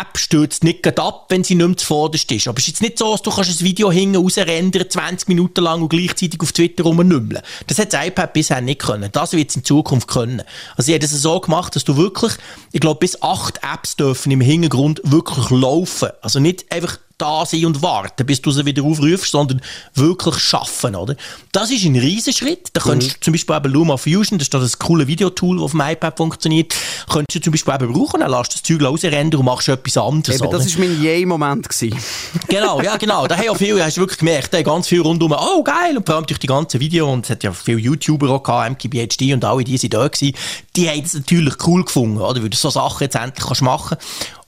App 0.00 0.18
stürzt 0.18 0.64
nicht 0.64 0.98
ab, 0.98 1.26
wenn 1.28 1.44
sie 1.44 1.54
nicht 1.54 1.66
mehr 1.66 1.76
zuvorderst 1.76 2.30
ist. 2.32 2.48
Aber 2.48 2.58
es 2.58 2.64
ist 2.64 2.68
jetzt 2.68 2.82
nicht 2.82 2.98
so, 2.98 3.12
dass 3.12 3.22
du 3.22 3.30
ein 3.30 3.60
Video 3.60 3.90
hinten 3.92 4.16
rausrendern, 4.16 4.88
20 4.88 5.28
Minuten 5.28 5.62
lang 5.62 5.82
und 5.82 5.88
gleichzeitig 5.88 6.40
auf 6.40 6.52
Twitter 6.52 6.84
rumnümmeln. 6.84 7.42
Das 7.66 7.78
hat 7.78 7.92
das 7.92 8.06
iPad 8.06 8.32
bisher 8.32 8.60
nicht 8.60 8.80
können. 8.80 9.10
Das 9.12 9.32
wird 9.32 9.50
es 9.50 9.56
in 9.56 9.64
Zukunft 9.64 10.08
können. 10.08 10.42
Also 10.76 10.86
sie 10.86 10.94
haben 10.94 11.02
es 11.02 11.10
so 11.10 11.40
gemacht, 11.40 11.76
dass 11.76 11.84
du 11.84 11.96
wirklich, 11.96 12.32
ich 12.72 12.80
glaube, 12.80 13.00
bis 13.00 13.22
acht 13.22 13.60
Apps 13.62 13.96
dürfen 13.96 14.32
im 14.32 14.40
Hintergrund 14.40 15.00
wirklich 15.04 15.50
laufen. 15.50 16.10
Also 16.20 16.40
nicht 16.40 16.70
einfach 16.72 16.98
da 17.22 17.46
sein 17.46 17.64
und 17.66 17.82
warten, 17.82 18.26
bis 18.26 18.42
du 18.42 18.50
sie 18.50 18.66
wieder 18.66 18.82
aufrufst, 18.82 19.30
sondern 19.30 19.60
wirklich 19.94 20.38
schaffen, 20.38 20.96
oder? 20.96 21.16
Das 21.52 21.70
ist 21.70 21.84
ein 21.84 21.96
Riesenschritt. 21.96 22.70
Da 22.72 22.80
könntest 22.80 23.12
mhm. 23.12 23.14
du 23.14 23.20
zum 23.20 23.32
Beispiel 23.32 23.56
eben 23.56 23.72
Luma 23.72 23.96
Fusion, 23.96 24.38
das 24.38 24.46
ist 24.46 24.54
das 24.54 24.78
coole 24.78 25.06
Videotool, 25.06 25.56
das 25.56 25.64
auf 25.64 25.70
dem 25.72 25.80
iPad 25.80 26.16
funktioniert, 26.16 26.74
könntest 27.08 27.36
du 27.36 27.40
zum 27.40 27.52
Beispiel 27.52 27.74
eben 27.74 27.92
brauchen, 27.92 28.20
dann 28.20 28.30
lässt 28.30 28.54
das 28.54 28.62
Zeug 28.62 28.82
rausrennen 28.82 29.34
und 29.34 29.44
machst 29.44 29.68
etwas 29.68 29.96
anderes. 29.96 30.40
Eben, 30.40 30.50
das 30.50 30.78
war 30.78 30.86
mein 30.86 31.02
Yay-Moment. 31.02 31.68
genau, 32.48 32.80
ja 32.82 32.96
genau. 32.96 33.26
Da 33.26 33.36
haben 33.36 33.44
ja 33.44 33.54
viele, 33.54 33.84
hast 33.84 33.96
du 33.96 34.02
wirklich 34.02 34.18
gemerkt, 34.18 34.52
da 34.52 34.62
ganz 34.62 34.88
viel 34.88 35.00
rundum, 35.00 35.32
oh 35.32 35.62
geil, 35.62 35.96
und 35.96 36.06
vor 36.06 36.16
allem 36.16 36.26
durch 36.26 36.40
die 36.40 36.46
ganzen 36.46 36.80
Videos, 36.80 37.08
und 37.08 37.24
es 37.24 37.30
hat 37.30 37.44
ja 37.44 37.52
viele 37.52 37.78
YouTuber 37.78 38.30
auch 38.30 38.42
gehabt, 38.42 38.82
MKBHD 38.82 39.32
und 39.32 39.44
alle, 39.44 39.64
die 39.64 39.78
sind 39.78 39.94
da 39.94 40.06
gewesen, 40.06 40.36
die 40.76 40.88
haben 40.88 41.02
es 41.04 41.14
natürlich 41.14 41.54
cool 41.66 41.84
gefunden, 41.84 42.18
oder? 42.18 42.42
Weil 42.42 42.50
du 42.50 42.56
so 42.56 42.70
Sachen 42.70 43.04
jetzt 43.04 43.16
endlich 43.16 43.46
kannst 43.46 43.62
machen 43.62 43.96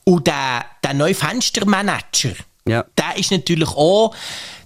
Und 0.03 0.27
der, 0.27 0.65
der 0.83 0.93
neue 0.93 1.15
Fenstermanager, 1.15 2.33
ja. 2.67 2.85
Der 2.97 3.17
ist 3.17 3.31
natürlich 3.31 3.69
auch, 3.69 4.15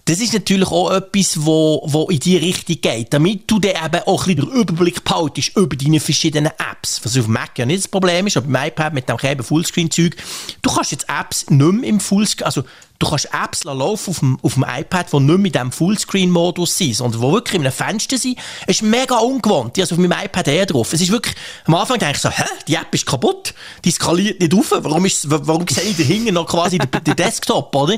das 0.05 0.21
ist 0.21 0.33
natürlich 0.33 0.69
auch 0.69 0.91
etwas, 0.91 1.45
wo, 1.45 1.83
wo 1.85 2.09
in 2.09 2.19
die 2.19 2.37
Richtung 2.37 2.81
geht. 2.81 3.13
Damit 3.13 3.43
du 3.45 3.59
dann 3.59 3.85
eben 3.85 4.03
auch 4.05 4.25
ein 4.25 4.35
bisschen 4.35 4.49
den 4.49 4.61
Überblick 4.61 5.03
behaltest 5.03 5.55
über 5.55 5.75
deine 5.75 5.99
verschiedenen 5.99 6.51
Apps. 6.71 7.01
Was 7.03 7.17
auf 7.17 7.25
dem 7.25 7.33
Mac 7.33 7.57
ja 7.59 7.65
nicht 7.65 7.83
das 7.83 7.87
Problem 7.87 8.25
ist, 8.25 8.37
aber 8.37 8.47
beim 8.47 8.67
iPad 8.67 8.93
mit 8.93 9.07
dem 9.07 9.43
Fullscreen-Zeug. 9.43 10.15
Du 10.61 10.73
kannst 10.73 10.91
jetzt 10.91 11.07
Apps 11.09 11.49
nicht 11.49 11.73
mehr 11.73 11.89
im 11.89 11.99
Fullscreen, 11.99 12.45
also 12.45 12.63
du 12.99 13.09
kannst 13.09 13.29
Apps 13.33 13.63
laufen 13.63 14.09
auf 14.09 14.19
dem, 14.19 14.37
auf 14.41 14.53
dem 14.55 14.65
iPad, 14.67 15.11
die 15.11 15.19
nicht 15.19 15.35
in 15.35 15.43
diesem 15.43 15.71
Fullscreen-Modus 15.71 16.77
sind, 16.77 16.95
sondern 16.95 17.21
die 17.21 17.31
wirklich 17.31 17.55
in 17.55 17.61
einem 17.61 17.71
Fenster 17.71 18.17
sind. 18.17 18.37
Es 18.67 18.77
ist 18.77 18.83
mega 18.83 19.17
ungewohnt. 19.17 19.77
Die 19.77 19.81
also 19.81 19.95
auf 19.95 19.99
meinem 19.99 20.25
iPad 20.25 20.47
eher 20.49 20.65
drauf. 20.65 20.91
Es 20.91 21.01
ist 21.01 21.11
wirklich, 21.11 21.33
am 21.65 21.75
Anfang 21.75 21.97
denke 21.97 22.15
ich 22.15 22.21
so, 22.21 22.29
hä, 22.29 22.43
die 22.67 22.75
App 22.75 22.93
ist 22.93 23.05
kaputt, 23.05 23.53
die 23.85 23.91
skaliert 23.91 24.41
nicht 24.41 24.53
auf, 24.53 24.71
warum, 24.71 25.05
ist, 25.05 25.29
warum 25.29 25.65
sehe 25.67 25.85
ich 25.85 25.97
dahinter 25.97 26.33
noch 26.33 26.45
quasi 26.45 26.77
den, 26.77 27.03
den, 27.03 27.15
Desktop, 27.15 27.73
oder? 27.73 27.97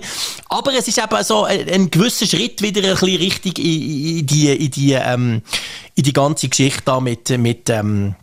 Aber 0.49 0.73
es 0.73 0.87
ist 0.87 0.99
eben 0.99 1.23
so 1.23 1.45
ein, 1.45 1.67
ein 1.67 1.91
gewisser 1.91 2.27
Schritt 2.27 2.61
wieder 2.61 2.87
ein 2.87 2.93
bisschen 2.93 3.17
richtig 3.17 3.57
in, 3.57 4.19
in 4.19 4.25
die, 4.27 4.49
in 4.49 4.71
die, 4.71 4.93
ähm, 4.93 5.41
in 5.95 6.03
die 6.03 6.13
ganze 6.13 6.47
Geschichte 6.47 6.83
da 6.85 6.99
mit, 6.99 7.29
mit, 7.39 7.69
ähm, 7.71 8.15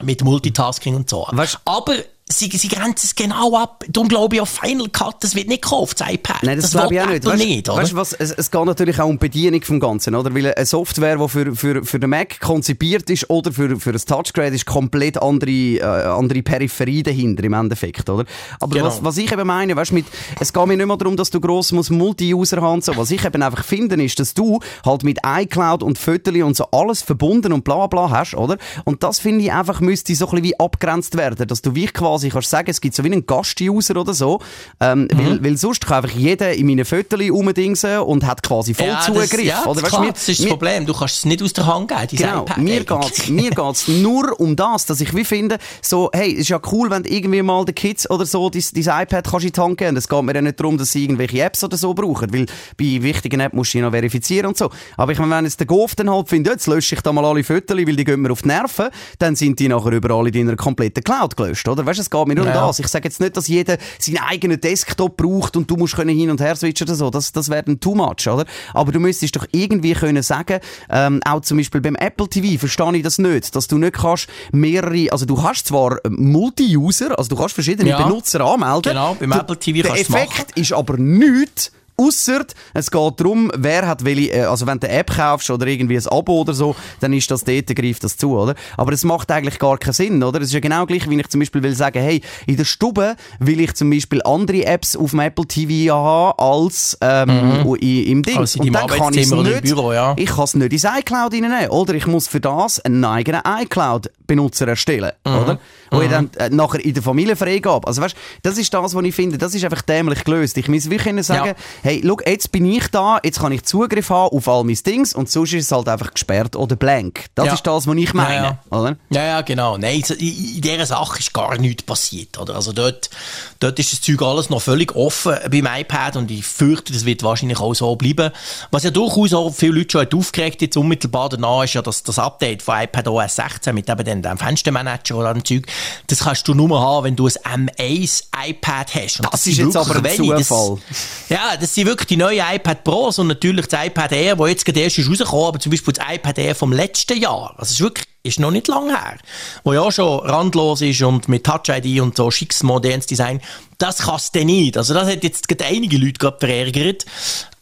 mit 0.00 0.22
Multitasking 0.22 0.94
und 0.94 1.10
so. 1.10 1.26
Weißt, 1.30 1.58
Aber 1.64 1.94
sie, 2.30 2.48
sie 2.50 2.68
grenzen 2.68 3.06
es 3.06 3.14
genau 3.14 3.56
ab. 3.56 3.84
Darum 3.88 4.08
glaube 4.08 4.36
ich, 4.36 4.40
auf 4.40 4.48
Final 4.48 4.88
Cut, 4.88 5.16
das 5.20 5.34
wird 5.34 5.48
nicht 5.48 5.62
gekauft, 5.62 6.00
das 6.00 6.10
iPad. 6.10 6.42
Nein, 6.42 6.56
das, 6.56 6.70
das 6.70 6.80
glaube 6.80 6.94
ich 6.94 7.00
auch 7.00 7.06
nicht. 7.08 7.26
Weißt, 7.26 7.44
nicht 7.44 7.68
weißt, 7.68 7.96
was, 7.96 8.12
es, 8.12 8.32
es, 8.32 8.50
geht 8.50 8.64
natürlich 8.64 9.00
auch 9.00 9.06
um 9.08 9.18
die 9.18 9.28
Bedienung 9.28 9.62
vom 9.62 9.80
Ganzen, 9.80 10.14
oder? 10.14 10.34
Weil 10.34 10.54
eine 10.54 10.66
Software, 10.66 11.16
die 11.16 11.28
für, 11.28 11.54
für, 11.54 11.84
für 11.84 11.98
den 11.98 12.10
Mac 12.10 12.40
konzipiert 12.40 13.10
ist 13.10 13.28
oder 13.28 13.52
für, 13.52 13.78
für 13.78 13.90
ein 13.90 13.98
Touchgrade, 13.98 14.54
ist 14.54 14.66
komplett 14.66 15.20
andere, 15.20 15.50
äh, 15.50 15.82
andere 15.82 16.42
Peripherie 16.42 17.02
dahinter 17.02 17.44
im 17.44 17.52
Endeffekt, 17.52 18.08
oder? 18.08 18.24
Aber 18.60 18.72
genau. 18.72 18.86
was, 18.86 19.04
was 19.04 19.16
ich 19.16 19.30
eben 19.32 19.46
meine, 19.46 19.76
weißt, 19.76 19.92
mit, 19.92 20.06
es 20.38 20.52
geht 20.52 20.66
mir 20.66 20.76
nicht 20.76 20.86
mehr 20.86 20.96
darum, 20.96 21.16
dass 21.16 21.30
du 21.30 21.40
gross 21.40 21.72
Multi-User 21.72 22.60
haben 22.60 22.80
so. 22.80 22.96
Was 22.96 23.10
ich 23.10 23.24
eben 23.24 23.42
einfach 23.42 23.64
finde, 23.64 24.02
ist, 24.02 24.18
dass 24.20 24.34
du 24.34 24.60
halt 24.84 25.04
mit 25.04 25.18
iCloud 25.26 25.82
und 25.82 25.98
Fotos 25.98 26.20
und 26.30 26.56
so 26.56 26.66
alles 26.70 27.02
verbunden 27.02 27.52
und 27.52 27.64
bla 27.64 27.86
bla 27.86 28.10
hast, 28.10 28.34
oder? 28.34 28.56
Und 28.84 29.02
das 29.02 29.18
finde 29.18 29.44
ich 29.44 29.52
einfach, 29.52 29.80
müsste 29.80 30.14
so 30.14 30.26
ein 30.26 30.30
bisschen 30.30 30.44
wie 30.44 30.60
abgrenzt 30.60 31.16
werden, 31.16 31.46
dass 31.48 31.62
du 31.62 31.74
wie 31.74 31.86
quasi 31.86 32.19
kannst 32.28 32.50
sagen, 32.50 32.70
es 32.70 32.80
gibt 32.80 32.94
so 32.94 33.02
wie 33.04 33.08
einen 33.08 33.24
Gast-User 33.24 33.96
oder 33.96 34.12
so, 34.12 34.40
ähm, 34.80 35.02
mhm. 35.02 35.08
weil, 35.18 35.44
weil 35.44 35.56
sonst 35.56 35.86
kann 35.86 36.04
einfach 36.04 36.16
jeder 36.16 36.52
in 36.52 36.66
meine 36.66 36.84
Fotos 36.84 37.20
umdingsen 37.30 38.00
und 38.00 38.26
hat 38.26 38.42
quasi 38.42 38.74
voll 38.74 38.88
ja, 38.88 39.00
Zugriff. 39.00 39.30
Das, 39.30 39.42
ja, 39.42 39.64
oder, 39.64 39.82
weißt, 39.82 39.88
klar, 39.88 40.02
mir, 40.02 40.12
das 40.12 40.28
ist 40.28 40.40
das 40.40 40.48
Problem, 40.48 40.86
du 40.86 40.92
kannst 40.92 41.18
es 41.18 41.24
nicht 41.24 41.42
aus 41.42 41.52
der 41.52 41.66
Hand 41.66 41.88
geben, 41.88 42.00
Genau, 42.10 42.42
iPad 42.42 42.58
mir 42.58 42.84
geht's, 42.84 43.28
mir 43.28 43.50
geht's 43.50 43.88
nur 43.88 44.38
um 44.38 44.56
das, 44.56 44.86
dass 44.86 45.00
ich 45.00 45.14
wie 45.14 45.24
finde, 45.24 45.58
so, 45.80 46.10
hey, 46.12 46.32
es 46.32 46.40
ist 46.40 46.48
ja 46.48 46.60
cool, 46.72 46.90
wenn 46.90 47.02
du 47.02 47.10
irgendwie 47.10 47.42
mal 47.42 47.64
den 47.64 47.74
Kids 47.74 48.08
oder 48.10 48.26
so 48.26 48.50
dein, 48.50 48.62
dein 48.74 49.02
iPad 49.02 49.30
kannst 49.30 49.46
in 49.46 49.52
die 49.52 49.60
Hand 49.60 49.78
geben. 49.78 49.96
Es 49.96 50.08
geht 50.08 50.22
mir 50.22 50.34
ja 50.34 50.42
nicht 50.42 50.60
darum, 50.60 50.76
dass 50.76 50.92
sie 50.92 51.04
irgendwelche 51.04 51.42
Apps 51.42 51.64
oder 51.64 51.76
so 51.76 51.94
brauchen, 51.94 52.32
weil 52.32 52.46
bei 52.76 53.02
wichtigen 53.02 53.40
Apps 53.40 53.54
musst 53.54 53.74
du 53.74 53.80
noch 53.80 53.90
verifizieren 53.90 54.46
und 54.46 54.58
so. 54.58 54.70
Aber 54.96 55.12
ich 55.12 55.18
meine, 55.18 55.36
wenn 55.36 55.44
jetzt 55.44 55.60
der 55.60 55.66
Golf 55.66 55.94
dann 55.94 56.10
halt 56.10 56.28
findet, 56.28 56.54
jetzt 56.54 56.66
lösche 56.66 56.94
ich 56.94 57.00
da 57.00 57.12
mal 57.12 57.24
alle 57.24 57.44
Fotos, 57.44 57.76
weil 57.76 57.96
die 57.96 58.04
gehen 58.04 58.20
mir 58.20 58.32
auf 58.32 58.42
die 58.42 58.48
Nerven, 58.48 58.88
dann 59.18 59.36
sind 59.36 59.58
die 59.58 59.68
nachher 59.68 59.92
überall 59.92 60.26
in 60.26 60.32
deiner 60.32 60.56
kompletten 60.56 61.02
Cloud 61.02 61.36
gelöscht, 61.36 61.68
oder? 61.68 61.86
Weißt 61.86 61.98
du, 61.98 62.09
es 62.10 62.18
geht 62.18 62.28
mir 62.28 62.34
nur 62.34 62.46
ja. 62.46 62.60
um 62.60 62.68
das. 62.68 62.78
Ich 62.78 62.88
sage 62.88 63.08
jetzt 63.08 63.20
nicht, 63.20 63.36
dass 63.36 63.48
jeder 63.48 63.78
seinen 63.98 64.18
eigenen 64.18 64.60
Desktop 64.60 65.16
braucht 65.16 65.56
und 65.56 65.70
du 65.70 65.76
musst 65.76 65.94
können 65.94 66.16
hin 66.16 66.30
und 66.30 66.40
her 66.40 66.56
switchen 66.56 66.86
oder 66.86 66.96
so. 66.96 67.10
Das, 67.10 67.32
das 67.32 67.48
wäre 67.48 67.62
dann 67.62 67.80
too 67.80 67.94
much, 67.94 68.26
oder? 68.28 68.44
Aber 68.74 68.92
du 68.92 69.00
müsstest 69.00 69.36
doch 69.36 69.46
irgendwie 69.52 69.92
können 69.92 70.22
sagen, 70.22 70.60
ähm, 70.88 71.20
auch 71.24 71.40
zum 71.40 71.58
Beispiel 71.58 71.80
beim 71.80 71.96
Apple 71.96 72.28
TV 72.28 72.58
verstehe 72.58 72.96
ich 72.96 73.02
das 73.02 73.18
nicht, 73.18 73.54
dass 73.54 73.68
du 73.68 73.78
nicht 73.78 73.94
kannst 73.94 74.28
mehrere, 74.52 75.12
also 75.12 75.26
du 75.26 75.42
hast 75.42 75.66
zwar 75.66 75.98
Multi-User, 76.08 77.16
also 77.18 77.28
du 77.28 77.36
kannst 77.36 77.54
verschiedene 77.54 77.90
ja. 77.90 78.02
Benutzer 78.02 78.40
anmelden. 78.40 78.82
Genau, 78.82 79.16
beim 79.18 79.32
Apple 79.32 79.56
TV 79.58 79.86
kannst 79.86 80.08
du 80.08 80.12
Der 80.12 80.22
Effekt 80.22 80.58
ist 80.58 80.72
aber 80.72 80.96
nichts, 80.96 81.72
Ausser, 82.00 82.44
es 82.74 82.90
geht 82.90 83.20
darum, 83.20 83.52
wer 83.56 83.86
hat 83.86 84.04
welche, 84.04 84.32
äh, 84.32 84.44
also 84.44 84.66
wenn 84.66 84.80
du 84.80 84.88
eine 84.88 84.98
App 84.98 85.14
kaufst 85.14 85.50
oder 85.50 85.66
irgendwie 85.66 85.96
ein 85.96 86.06
Abo 86.06 86.40
oder 86.40 86.54
so, 86.54 86.74
dann 87.00 87.12
ist 87.12 87.30
das 87.30 87.44
dort, 87.44 87.66
greift 87.74 88.04
das 88.04 88.16
zu, 88.16 88.36
oder? 88.38 88.54
Aber 88.76 88.92
es 88.92 89.04
macht 89.04 89.30
eigentlich 89.30 89.58
gar 89.58 89.78
keinen 89.78 89.92
Sinn, 89.92 90.22
oder? 90.22 90.40
Es 90.40 90.48
ist 90.48 90.54
ja 90.54 90.60
genau 90.60 90.86
gleich, 90.86 91.08
wie 91.08 91.20
ich 91.20 91.28
zum 91.28 91.40
Beispiel 91.40 91.62
will 91.62 91.74
sagen, 91.74 92.00
hey, 92.00 92.22
in 92.46 92.56
der 92.56 92.64
Stube 92.64 93.16
will 93.38 93.60
ich 93.60 93.74
zum 93.74 93.90
Beispiel 93.90 94.22
andere 94.24 94.64
Apps 94.64 94.96
auf 94.96 95.10
dem 95.10 95.20
Apple 95.20 95.46
TV 95.46 95.94
haben 95.94 96.34
als 96.38 96.96
ähm, 97.00 97.64
mhm. 97.64 97.74
im 97.76 98.22
Ding. 98.22 98.38
Also 98.38 98.60
Und 98.60 98.72
dann 98.72 98.86
kann 98.86 99.14
ich 99.14 99.22
es 99.22 99.30
nicht, 99.30 99.62
Büro, 99.62 99.92
ja. 99.92 100.14
ich 100.16 100.30
kann 100.30 100.44
es 100.44 100.54
nicht 100.54 100.72
ins 100.72 100.84
iCloud 100.84 101.34
reinnehmen, 101.34 101.68
oder? 101.68 101.94
Ich 101.94 102.06
muss 102.06 102.28
für 102.28 102.40
das 102.40 102.80
einen 102.80 103.04
eigenen 103.04 103.42
iCloud-Benutzer 103.44 104.68
erstellen, 104.68 105.12
mhm. 105.26 105.34
oder? 105.34 105.58
Wo 105.90 105.98
mhm. 105.98 106.02
ich 106.02 106.10
dann 106.10 106.30
äh, 106.38 106.48
nachher 106.48 106.84
in 106.84 106.94
der 106.94 107.02
Familie 107.02 107.36
freigebe. 107.36 107.86
Also 107.86 108.00
weißt, 108.00 108.16
das 108.42 108.58
ist 108.58 108.72
das, 108.72 108.94
was 108.94 109.04
ich 109.04 109.14
finde, 109.14 109.38
das 109.38 109.54
ist 109.54 109.64
einfach 109.64 109.82
dämlich 109.82 110.24
gelöst. 110.24 110.56
Ich 110.56 110.68
muss 110.68 110.88
wirklich 110.88 111.26
sagen, 111.26 111.48
ja. 111.48 111.54
hey, 111.82 111.89
hey, 111.90 112.02
schau, 112.06 112.16
jetzt 112.24 112.52
bin 112.52 112.64
ich 112.66 112.86
da, 112.88 113.18
jetzt 113.22 113.40
kann 113.40 113.52
ich 113.52 113.64
Zugriff 113.64 114.10
haben 114.10 114.36
auf 114.36 114.48
all 114.48 114.64
meine 114.64 114.76
Dings 114.76 115.12
und 115.14 115.28
sonst 115.28 115.52
ist 115.52 115.64
es 115.64 115.72
halt 115.72 115.88
einfach 115.88 116.12
gesperrt 116.12 116.54
oder 116.54 116.76
blank. 116.76 117.26
Das 117.34 117.46
ja. 117.46 117.54
ist 117.54 117.66
das, 117.66 117.86
was 117.86 117.96
ich 117.96 118.14
meine, 118.14 118.34
ja, 118.34 118.58
ja. 118.70 118.78
oder? 118.78 118.96
Ja, 119.10 119.24
ja, 119.24 119.40
genau. 119.42 119.76
Nein, 119.76 120.02
in, 120.18 120.60
dieser 120.60 120.86
Sache 120.86 121.18
ist 121.18 121.32
gar 121.32 121.58
nichts 121.58 121.82
passiert, 121.82 122.38
oder? 122.38 122.54
Also 122.54 122.72
dort, 122.72 123.10
dort 123.58 123.78
ist 123.78 123.92
das 123.92 124.00
Zeug 124.00 124.22
alles 124.22 124.50
noch 124.50 124.62
völlig 124.62 124.94
offen 124.94 125.36
beim 125.50 125.66
iPad 125.66 126.16
und 126.16 126.30
ich 126.30 126.44
fürchte, 126.44 126.92
das 126.92 127.04
wird 127.04 127.22
wahrscheinlich 127.22 127.58
auch 127.58 127.74
so 127.74 127.96
bleiben. 127.96 128.30
Was 128.70 128.84
ja 128.84 128.90
durchaus 128.90 129.34
auch 129.34 129.50
viele 129.50 129.72
Leute 129.72 130.06
schon 130.06 130.18
aufgeregt 130.20 130.62
jetzt 130.62 130.76
unmittelbar 130.76 131.28
danach 131.28 131.64
ist 131.64 131.74
ja 131.74 131.82
das, 131.82 132.02
das 132.02 132.18
Update 132.18 132.62
von 132.62 132.80
iPad 132.80 133.08
OS 133.08 133.36
16 133.36 133.74
mit 133.74 133.88
eben 133.88 134.04
dem, 134.04 134.22
dem 134.22 134.38
Fenstermanager 134.38 135.16
oder 135.16 135.34
dem 135.34 135.44
Zeug. 135.44 135.66
Das 136.06 136.20
kannst 136.20 136.46
du 136.46 136.54
nur 136.54 136.80
haben, 136.80 137.04
wenn 137.04 137.16
du 137.16 137.26
ein 137.44 137.70
M1 137.70 138.24
iPad 138.46 138.94
hast. 138.94 139.20
Und 139.20 139.24
das, 139.24 139.32
das 139.32 139.46
ist 139.46 139.58
jetzt 139.58 139.76
aber 139.76 139.96
ein. 139.96 140.20
Zufall. 140.20 140.78
Das, 140.88 141.28
ja, 141.28 141.56
das 141.58 141.74
sind 141.80 141.88
wirklich 141.88 142.08
die 142.08 142.16
neuen 142.16 142.42
iPad 142.54 142.84
Pros 142.84 143.18
und 143.18 143.28
natürlich 143.28 143.66
das 143.66 143.86
iPad 143.86 144.12
Air, 144.12 144.36
das 144.36 144.48
jetzt 144.48 144.64
gerade 144.66 144.80
erst 144.80 144.98
ist 144.98 145.08
rausgekommen, 145.08 145.46
aber 145.46 145.60
zum 145.60 145.70
Beispiel 145.70 145.94
das 145.94 146.04
iPad 146.14 146.38
Air 146.38 146.54
vom 146.54 146.72
letzten 146.72 147.18
Jahr. 147.18 147.54
Also 147.56 147.62
es 147.62 147.70
ist 147.72 147.80
wirklich 147.80 148.06
ist 148.22 148.38
noch 148.38 148.50
nicht 148.50 148.68
lang 148.68 148.90
her, 148.90 149.16
wo 149.64 149.72
ja 149.72 149.90
schon 149.90 150.20
randlos 150.20 150.82
ist 150.82 151.00
und 151.00 151.28
mit 151.30 151.44
Touch 151.44 151.70
ID 151.70 152.02
und 152.02 152.18
so 152.18 152.30
schickes 152.30 152.62
modernes 152.62 153.06
Design. 153.06 153.40
Das 153.78 153.98
kannst 153.98 154.34
du 154.34 154.44
nicht. 154.44 154.76
Also 154.76 154.92
das 154.92 155.08
hat 155.08 155.24
jetzt 155.24 155.48
gerade 155.48 155.64
einige 155.64 155.96
Leute 155.96 156.18
gerade 156.18 156.38
verärgert. 156.38 157.06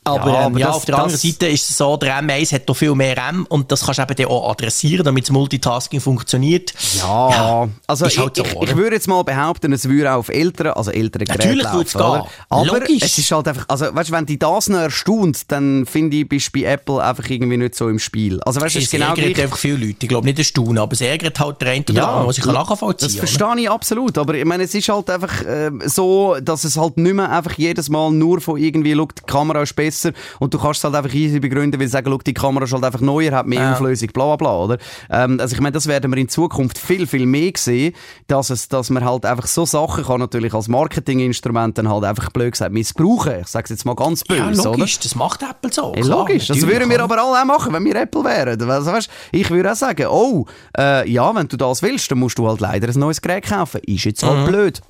Aber, 0.09 0.31
Ja, 0.33 0.41
ähm, 0.41 0.47
aber 0.47 0.59
ja, 0.61 0.67
das- 0.69 0.77
auf 0.77 0.85
der 0.85 0.95
anderen 0.97 1.13
das- 1.13 1.23
Seite 1.23 1.47
ist 1.49 1.71
es 1.71 1.77
so, 1.77 1.97
der 1.97 2.19
M1 2.23 2.53
hat 2.53 2.69
doch 2.69 2.77
viel 2.77 2.95
mehr 2.95 3.17
RAM 3.17 3.47
und 3.49 3.71
das 3.73 3.85
kannst 3.85 3.99
du 3.99 4.23
eben 4.23 4.31
auch 4.31 4.51
adressieren, 4.51 5.05
damit 5.05 5.25
das 5.25 5.31
Multitasking 5.31 6.01
funktioniert. 6.01 6.73
Ja, 6.99 7.69
also 7.87 8.07
ist 8.07 8.19
halt 8.19 8.39
ich, 8.39 8.47
so, 8.53 8.63
ich, 8.63 8.71
ich 8.71 8.77
würde 8.77 8.97
jetzt 8.97 9.09
mal 9.09 9.23
behaupten, 9.23 9.73
es 9.73 9.89
würde 9.89 10.13
auch 10.15 10.19
auf 10.19 10.29
älteren, 10.29 10.73
also 10.73 10.91
älteren 10.91 11.27
Geräten 11.27 11.59
Natürlich 11.59 11.65
laufen, 11.95 12.23
gehen. 12.23 12.31
Aber 12.49 12.65
Logisch. 12.81 13.03
es 13.03 13.19
ist 13.19 13.31
halt 13.31 13.49
einfach, 13.49 13.65
also 13.69 13.87
weißt 13.95 14.09
du, 14.11 14.13
wenn 14.15 14.27
dich 14.27 14.39
das 14.39 14.69
noch 14.69 14.79
erstaunt, 14.79 15.51
dann 15.51 15.87
finde 15.87 16.17
ich, 16.19 16.29
bist 16.29 16.55
du 16.55 16.61
bei 16.61 16.67
Apple 16.73 17.03
einfach 17.03 17.29
irgendwie 17.29 17.57
nicht 17.57 17.75
so 17.75 17.89
im 17.89 17.99
Spiel. 17.99 18.41
Also 18.43 18.61
weißt 18.61 18.77
es 18.77 18.85
Es 18.85 18.91
genau 18.91 19.09
ärgert 19.11 19.35
gleich. 19.35 19.43
einfach 19.45 19.59
viele 19.59 19.77
Leute. 19.87 19.97
Ich 20.01 20.09
glaube 20.09 20.27
nicht 20.27 20.39
erstaunen, 20.39 20.79
aber 20.79 20.93
es 20.93 21.01
ärgert 21.01 21.39
halt 21.41 21.61
der 21.61 21.69
eine 21.73 21.85
oder 21.91 22.09
andere, 22.09 22.27
was 22.29 22.39
ich 22.39 22.45
nachvollziehen 22.47 23.09
das 23.09 23.17
verstehe 23.17 23.61
ich 23.63 23.71
absolut. 23.71 24.19
Aber 24.19 24.35
ich 24.35 24.45
meine, 24.45 24.65
es 24.65 24.75
ist 24.75 24.89
halt 24.89 25.11
einfach 25.11 25.43
äh, 25.45 25.71
so, 25.87 26.37
dass 26.43 26.65
es 26.65 26.77
halt 26.77 26.97
nicht 26.97 27.15
mehr 27.15 27.31
einfach 27.31 27.53
jedes 27.59 27.89
Mal 27.89 28.11
nur 28.11 28.41
von 28.41 28.57
irgendwie, 28.59 28.95
schau, 28.95 29.07
die 29.07 29.23
Kamera 29.27 29.63
ist 29.63 29.75
besser 29.77 29.98
und 30.39 30.55
du 30.55 30.59
kannst 30.59 30.79
es 30.79 30.85
halt 30.85 30.95
einfach 30.95 31.15
easy 31.15 31.41
begründen, 31.41 31.81
weil 31.81 31.87
sie 31.87 31.93
sagen, 31.93 32.17
die 32.27 32.35
Kamera 32.35 32.65
ist 32.65 32.73
halt 32.73 32.85
einfach 32.85 33.01
neuer, 33.01 33.33
hat 33.33 33.47
mehr 33.47 33.61
Ja. 33.61 33.73
Auflösung, 33.75 34.09
bla 34.13 34.25
bla 34.25 34.37
bla, 34.37 34.57
oder? 34.57 34.79
Ähm, 35.11 35.39
also 35.41 35.55
ich 35.55 35.61
meine, 35.61 35.73
das 35.73 35.87
werden 35.87 36.11
wir 36.13 36.19
in 36.19 36.29
Zukunft 36.29 36.79
viel, 36.79 37.07
viel 37.07 37.27
mehr 37.27 37.53
sehen, 37.57 37.95
dass, 38.27 38.51
es, 38.51 38.69
dass 38.69 38.91
man 38.91 39.05
halt 39.05 39.25
einfach 39.27 39.47
so 39.47 39.65
Sachen 39.67 40.05
kann 40.05 40.21
natürlich 40.21 40.55
als 40.55 40.69
Marketinginstrument 40.69 41.79
dann 41.79 41.89
halt 41.89 42.05
einfach 42.05 42.31
blöd 42.31 42.53
gesagt 42.53 42.73
missbrauchen. 42.73 43.41
Ich 43.43 43.49
sage 43.49 43.65
es 43.65 43.71
jetzt 43.71 43.85
mal 43.85 43.95
ganz 43.95 44.25
böse, 44.25 44.41
Ja, 44.41 44.49
oder? 44.49 44.63
logisch, 44.79 44.99
das 45.01 45.15
macht 45.15 45.43
Apple 45.43 45.73
so. 45.73 45.95
Ja, 45.97 46.05
logisch, 46.05 46.47
das 46.49 46.61
würden 46.63 46.89
wir 46.89 46.97
oder? 46.97 47.05
aber 47.05 47.23
alle 47.23 47.41
auch 47.43 47.45
machen, 47.45 47.73
wenn 47.73 47.85
wir 47.85 47.97
Apple 47.97 48.25
wären. 48.25 48.71
Also, 48.71 48.93
weißt, 48.93 49.09
ich 49.33 49.51
würde 49.51 49.73
auch 49.73 49.77
sagen, 49.77 50.07
oh, 50.09 50.47
äh, 50.77 51.09
ja, 51.11 51.35
wenn 51.35 51.49
du 51.49 51.57
das 51.57 51.83
willst, 51.83 52.11
dann 52.11 52.19
musst 52.19 52.39
du 52.39 52.47
halt 52.49 52.61
leider 52.61 52.89
ein 52.89 52.99
neues 52.99 53.21
Gerät 53.21 53.45
kaufen. 53.47 53.81
Ist 53.87 54.05
jetzt 54.05 54.23
halt 54.23 54.47
blöd. 54.47 54.81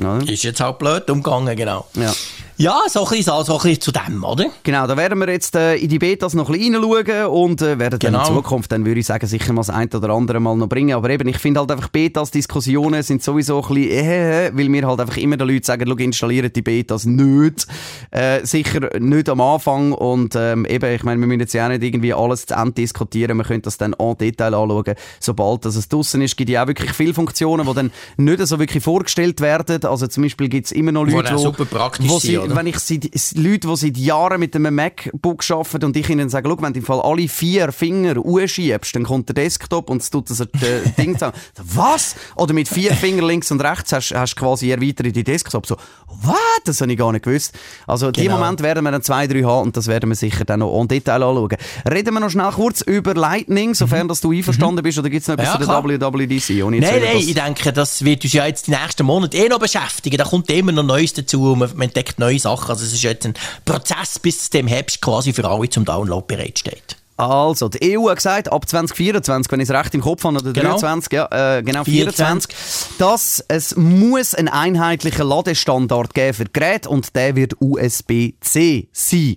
Ja. 0.00 0.18
Ist 0.18 0.42
jetzt 0.44 0.60
halt 0.60 0.78
blöd 0.78 1.08
umgegangen, 1.10 1.56
genau. 1.56 1.86
Ja. 1.94 2.12
Ja, 2.60 2.80
so 2.88 3.04
ein 3.04 3.10
bisschen, 3.16 3.44
so 3.44 3.52
ein 3.56 3.62
bisschen 3.62 3.80
zu 3.80 3.92
dem, 3.92 4.24
oder? 4.24 4.46
Genau, 4.64 4.88
da 4.88 4.96
werden 4.96 5.16
wir 5.20 5.28
jetzt 5.28 5.54
äh, 5.54 5.76
in 5.76 5.88
die 5.88 6.00
Betas 6.00 6.34
noch 6.34 6.50
ein 6.50 6.58
bisschen 6.58 6.74
reinschauen 6.74 7.26
und 7.26 7.62
äh, 7.62 7.78
werden 7.78 8.00
dann 8.00 8.12
Genau. 8.12 8.18
in 8.28 8.34
Zukunft, 8.34 8.72
dann 8.72 8.84
würde 8.84 8.98
ich 8.98 9.06
sagen, 9.06 9.24
sicher 9.28 9.52
mal 9.52 9.60
das 9.60 9.70
ein 9.70 9.88
oder 9.94 10.10
andere 10.10 10.40
Mal 10.40 10.56
noch 10.56 10.68
bringen. 10.68 10.96
Aber 10.96 11.08
eben, 11.08 11.28
ich 11.28 11.38
finde 11.38 11.60
halt 11.60 11.70
einfach, 11.70 11.86
Betas-Diskussionen 11.86 13.04
sind 13.04 13.22
sowieso 13.22 13.62
ein 13.62 13.68
bisschen, 13.74 13.92
äh, 13.92 14.50
weil 14.54 14.68
mir 14.70 14.88
halt 14.88 14.98
einfach 14.98 15.16
immer 15.18 15.36
den 15.36 15.46
Leuten 15.46 15.62
sagen, 15.62 15.84
schau, 15.86 15.94
installiert 15.94 16.56
die 16.56 16.62
Betas 16.62 17.04
nicht. 17.04 17.68
Äh, 18.10 18.44
sicher 18.44 18.90
nicht 18.98 19.28
am 19.28 19.40
Anfang 19.40 19.92
und 19.92 20.34
ähm, 20.34 20.66
eben, 20.66 20.92
ich 20.92 21.04
meine, 21.04 21.20
wir 21.20 21.28
müssen 21.28 21.38
jetzt 21.38 21.52
ja 21.54 21.66
auch 21.66 21.68
nicht 21.70 21.84
irgendwie 21.84 22.12
alles 22.12 22.46
zu 22.46 22.54
Ende 22.54 22.72
diskutieren, 22.72 23.36
wir 23.36 23.44
können 23.44 23.62
das 23.62 23.78
dann 23.78 23.92
en 23.92 24.18
Detail 24.18 24.54
anschauen, 24.54 24.94
sobald 25.20 25.64
das 25.64 25.76
es 25.76 25.88
draussen 25.88 26.22
ist, 26.22 26.36
gibt 26.36 26.50
ja 26.50 26.64
auch 26.64 26.66
wirklich 26.66 26.90
viele 26.90 27.14
Funktionen, 27.14 27.64
die 27.68 27.74
dann 27.74 27.92
nicht 28.16 28.44
so 28.44 28.58
wirklich 28.58 28.82
vorgestellt 28.82 29.40
werden. 29.40 29.84
Also 29.84 30.08
zum 30.08 30.24
Beispiel 30.24 30.48
gibt 30.48 30.66
es 30.66 30.72
immer 30.72 30.90
noch 30.90 31.04
Leute, 31.04 31.22
dann 31.22 31.38
super 31.38 31.64
praktisch 31.64 32.08
wo 32.08 32.18
sind, 32.18 32.42
sie, 32.42 32.47
oder? 32.52 32.56
wenn 32.60 32.66
ich 32.66 32.78
seit, 32.78 33.04
Leute, 33.36 33.68
die 33.68 33.76
seit 33.76 33.96
Jahren 33.96 34.40
mit 34.40 34.54
einem 34.56 34.74
MacBook 34.74 35.44
arbeiten 35.50 35.84
und 35.86 35.96
ich 35.96 36.08
ihnen 36.08 36.28
sage, 36.28 36.48
schau, 36.48 36.60
wenn 36.62 36.72
du 36.72 36.78
im 36.80 36.84
Fall 36.84 37.00
alle 37.00 37.28
vier 37.28 37.72
Finger 37.72 38.16
anschiebst, 38.24 38.94
dann 38.96 39.04
kommt 39.04 39.28
der 39.28 39.34
Desktop 39.34 39.90
und 39.90 40.02
es 40.02 40.10
tut 40.10 40.30
das 40.30 40.38
Ding 40.98 41.14
zusammen. 41.14 41.34
Was? 41.62 42.16
Oder 42.36 42.54
mit 42.54 42.68
vier 42.68 42.92
Fingern 42.94 43.26
links 43.26 43.50
und 43.50 43.60
rechts 43.62 43.92
hast 43.92 44.10
du 44.12 44.40
quasi 44.40 44.70
erweiterte 44.70 45.12
Desktop. 45.24 45.66
So, 45.66 45.76
was? 46.22 46.36
Das 46.64 46.80
habe 46.80 46.92
ich 46.92 46.98
gar 46.98 47.12
nicht 47.12 47.24
gewusst. 47.24 47.54
Also, 47.86 48.10
die 48.10 48.22
Genau. 48.22 48.38
Moment 48.38 48.62
werden 48.62 48.84
wir 48.84 48.90
dann 48.90 49.02
zwei, 49.02 49.26
drei 49.26 49.42
haben 49.42 49.66
und 49.68 49.76
das 49.76 49.86
werden 49.86 50.08
wir 50.10 50.16
sicher 50.16 50.44
dann 50.44 50.60
noch 50.60 50.78
en 50.80 50.88
Detail 50.88 51.22
anschauen. 51.22 51.56
Reden 51.90 52.14
wir 52.14 52.20
noch 52.20 52.30
schnell 52.30 52.50
kurz 52.50 52.80
über 52.82 53.14
Lightning, 53.14 53.74
sofern 53.74 54.08
dass 54.08 54.20
du 54.20 54.32
einverstanden 54.32 54.82
bist, 54.82 54.98
oder 54.98 55.08
gibt 55.10 55.22
es 55.22 55.28
noch 55.28 55.34
etwas 55.34 55.46
Mhm. 55.58 55.62
Ja, 55.62 55.82
zu 55.82 55.88
der. 55.98 56.12
WWDC? 56.12 56.64
Nein, 56.70 56.80
nein, 56.80 57.16
ich 57.18 57.34
denke, 57.34 57.72
das 57.72 58.04
wird 58.04 58.24
uns 58.24 58.32
ja 58.32 58.46
jetzt 58.46 58.66
die 58.66 58.70
nächsten 58.72 59.04
Monate 59.06 59.36
eh 59.36 59.48
noch 59.48 59.58
beschäftigen. 59.58 60.16
Da 60.18 60.24
kommt 60.24 60.50
immer 60.50 60.72
noch 60.72 60.82
Neues 60.82 61.12
dazu 61.14 61.52
und 61.52 61.58
man 61.60 61.80
entdeckt 61.80 62.18
neue 62.18 62.37
Sachen. 62.38 62.70
Also 62.70 62.84
es 62.84 62.92
ist 62.92 63.02
jetzt 63.02 63.26
ein 63.26 63.34
Prozess, 63.64 64.18
bis 64.18 64.42
es 64.42 64.50
dem 64.50 64.66
Herbst 64.66 65.00
quasi 65.00 65.32
für 65.32 65.48
alle 65.48 65.68
zum 65.70 65.84
Download 65.84 66.24
bereitsteht. 66.26 66.97
Also, 67.18 67.68
die 67.68 67.98
EU 67.98 68.08
hat 68.08 68.16
gesagt, 68.18 68.52
ab 68.52 68.68
2024, 68.68 69.50
wenn 69.50 69.58
ich 69.60 69.68
es 69.68 69.74
recht 69.74 69.92
im 69.94 70.00
Kopf 70.00 70.22
habe, 70.22 70.36
oder 70.38 70.52
Genau. 70.52 70.70
23, 70.78 71.12
ja, 71.12 71.56
äh, 71.58 71.62
genau, 71.64 71.82
24, 71.82 72.54
24. 72.54 72.98
dass 72.98 73.44
es 73.48 73.76
muss 73.76 74.34
einen 74.36 74.46
einheitlichen 74.48 75.26
Ladestandard 75.26 76.14
geben 76.14 76.32
für 76.32 76.44
Geräte 76.44 76.88
und 76.88 77.14
der 77.16 77.34
wird 77.34 77.54
USB-C 77.60 78.88
sein. 78.92 79.36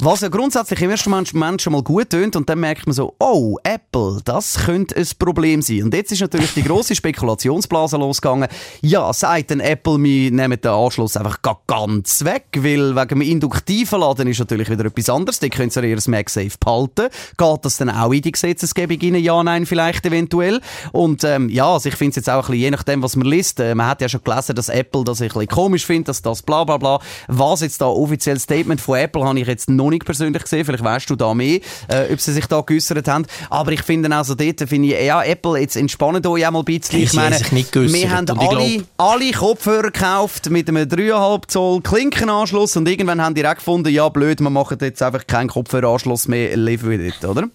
Was 0.00 0.22
ja 0.22 0.28
grundsätzlich 0.28 0.80
im 0.82 0.90
ersten 0.90 1.10
Moment 1.10 1.60
schon 1.62 1.72
mal 1.74 1.82
gut 1.82 2.10
tönt 2.10 2.34
und 2.34 2.48
dann 2.48 2.58
merkt 2.58 2.86
man 2.86 2.94
so, 2.94 3.14
oh, 3.20 3.58
Apple, 3.62 4.20
das 4.24 4.54
könnte 4.64 4.96
ein 4.96 5.06
Problem 5.18 5.60
sein. 5.62 5.84
Und 5.84 5.94
jetzt 5.94 6.10
ist 6.10 6.20
natürlich 6.22 6.54
die 6.54 6.62
grosse 6.62 6.94
Spekulationsblase 6.94 7.96
losgegangen. 7.98 8.48
Ja, 8.80 9.12
sagt 9.12 9.50
denn 9.50 9.60
Apple, 9.60 10.02
wir 10.02 10.30
nehmen 10.30 10.58
den 10.60 10.70
Anschluss 10.70 11.16
einfach 11.16 11.42
ga- 11.42 11.58
ganz 11.66 12.24
weg, 12.24 12.46
weil 12.56 12.96
wegen 12.96 13.08
dem 13.08 13.20
induktiven 13.20 14.00
Laden 14.00 14.26
ist 14.28 14.38
natürlich 14.38 14.70
wieder 14.70 14.86
etwas 14.86 15.10
anderes. 15.10 15.38
Die 15.38 15.50
können 15.50 15.70
sie 15.70 15.80
ihr 15.86 15.98
MagSafe 16.06 16.56
behalten. 16.58 17.08
Geht 17.36 17.64
das 17.64 17.76
dann 17.76 17.90
auch 17.90 18.12
in 18.12 18.22
die 18.22 18.32
Gesetzesgebung 18.32 18.98
rein? 19.00 19.14
Ja, 19.16 19.42
nein, 19.42 19.66
vielleicht 19.66 20.06
eventuell. 20.06 20.60
Und 20.92 21.24
ähm, 21.24 21.48
ja, 21.48 21.72
also 21.72 21.88
ich 21.88 21.96
finde 21.96 22.10
es 22.10 22.16
jetzt 22.16 22.30
auch 22.30 22.36
ein 22.36 22.40
bisschen, 22.52 22.54
je 22.60 22.70
nachdem, 22.70 23.02
was 23.02 23.16
man 23.16 23.26
liest, 23.26 23.60
äh, 23.60 23.74
man 23.74 23.86
hat 23.86 24.00
ja 24.00 24.08
schon 24.08 24.22
gelesen, 24.24 24.54
dass 24.54 24.68
Apple 24.68 25.04
das 25.04 25.20
ein 25.20 25.28
bisschen 25.28 25.48
komisch 25.48 25.86
findet, 25.86 26.08
dass 26.08 26.22
das 26.22 26.42
bla 26.42 26.64
bla 26.64 26.76
bla. 26.76 27.00
Was 27.28 27.60
jetzt 27.60 27.80
da 27.80 27.86
offiziell 27.86 28.38
Statement 28.38 28.80
von 28.80 28.98
Apple 28.98 29.24
habe 29.24 29.38
ich 29.38 29.46
jetzt 29.46 29.68
noch 29.68 29.90
nicht 29.90 30.04
persönlich 30.04 30.42
gesehen, 30.42 30.64
vielleicht 30.64 30.84
weißt 30.84 31.10
du 31.10 31.16
da 31.16 31.34
mehr, 31.34 31.60
äh, 31.88 32.12
ob 32.12 32.20
sie 32.20 32.32
sich 32.32 32.46
da 32.46 32.60
geäussert 32.60 33.08
haben. 33.08 33.26
Aber 33.48 33.72
ich 33.72 33.82
finde 33.82 34.14
also 34.14 34.34
dort, 34.34 34.60
finde 34.68 34.88
ich, 34.88 35.06
ja, 35.06 35.22
Apple, 35.22 35.60
jetzt 35.60 35.76
entspannt 35.76 36.26
euch 36.26 36.46
auch 36.46 36.50
mal 36.50 36.60
ein 36.60 36.64
bisschen. 36.64 37.00
Ich 37.00 37.12
meine, 37.12 37.38
wir 37.38 38.10
haben 38.10 38.38
alle, 38.38 38.84
alle 38.96 39.30
Kopfhörer 39.32 39.90
gekauft 39.90 40.50
mit 40.50 40.68
einem 40.68 40.88
3,5 40.88 41.48
Zoll 41.48 41.80
Klinkenanschluss 41.82 42.76
und 42.76 42.88
irgendwann 42.88 43.22
haben 43.22 43.34
die 43.34 43.46
auch 43.46 43.54
gefunden, 43.54 43.88
ja 43.88 44.08
blöd, 44.08 44.40
wir 44.40 44.50
machen 44.50 44.78
jetzt 44.80 45.02
einfach 45.02 45.26
keinen 45.26 45.48
Kopfhöreranschluss 45.48 46.28
mehr, 46.28 46.56
live 46.56 46.84
with 46.84 47.00
it, 47.00 47.09
oder? 47.24 47.48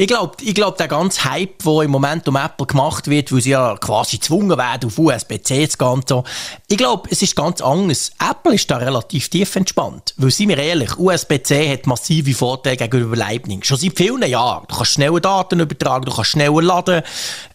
Ich 0.00 0.06
glaube, 0.06 0.36
ich 0.42 0.54
glaub, 0.54 0.76
der 0.76 0.86
ganze 0.86 1.24
Hype, 1.24 1.64
der 1.64 1.82
im 1.82 1.90
Moment 1.90 2.28
um 2.28 2.36
Apple 2.36 2.66
gemacht 2.66 3.08
wird, 3.08 3.32
weil 3.32 3.40
sie 3.40 3.50
ja 3.50 3.76
quasi 3.78 4.18
gezwungen 4.18 4.56
werden, 4.56 4.86
auf 4.86 4.96
USB-C 4.96 5.68
zu 5.68 5.76
gehen 5.76 6.02
so, 6.06 6.22
ich 6.68 6.76
glaube, 6.76 7.08
es 7.10 7.20
ist 7.20 7.34
ganz 7.34 7.60
anders. 7.60 8.12
Apple 8.20 8.54
ist 8.54 8.70
da 8.70 8.76
relativ 8.76 9.28
tief 9.28 9.56
entspannt. 9.56 10.14
Weil, 10.16 10.30
seien 10.30 10.50
wir 10.50 10.58
ehrlich, 10.58 10.96
USB-C 10.96 11.72
hat 11.72 11.88
massive 11.88 12.32
Vorteile 12.32 12.76
gegenüber 12.76 13.16
Lightning. 13.16 13.64
Schon 13.64 13.76
seit 13.76 13.96
vielen 13.96 14.22
Jahren. 14.22 14.66
Du 14.68 14.76
kannst 14.76 14.92
schneller 14.92 15.18
Daten 15.18 15.58
übertragen, 15.58 16.04
du 16.04 16.14
kannst 16.14 16.30
schneller 16.30 16.62
laden. 16.62 17.02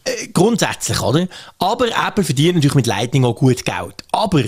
Äh, 0.03 0.27
grundsätzlich, 0.33 1.01
oder? 1.01 1.25
Aber 1.59 1.87
Apple 1.87 2.25
verdient 2.25 2.55
natürlich 2.55 2.75
mit 2.75 2.87
Lightning 2.87 3.23
auch 3.23 3.35
gut 3.35 3.63
Geld. 3.63 4.03
Aber 4.11 4.43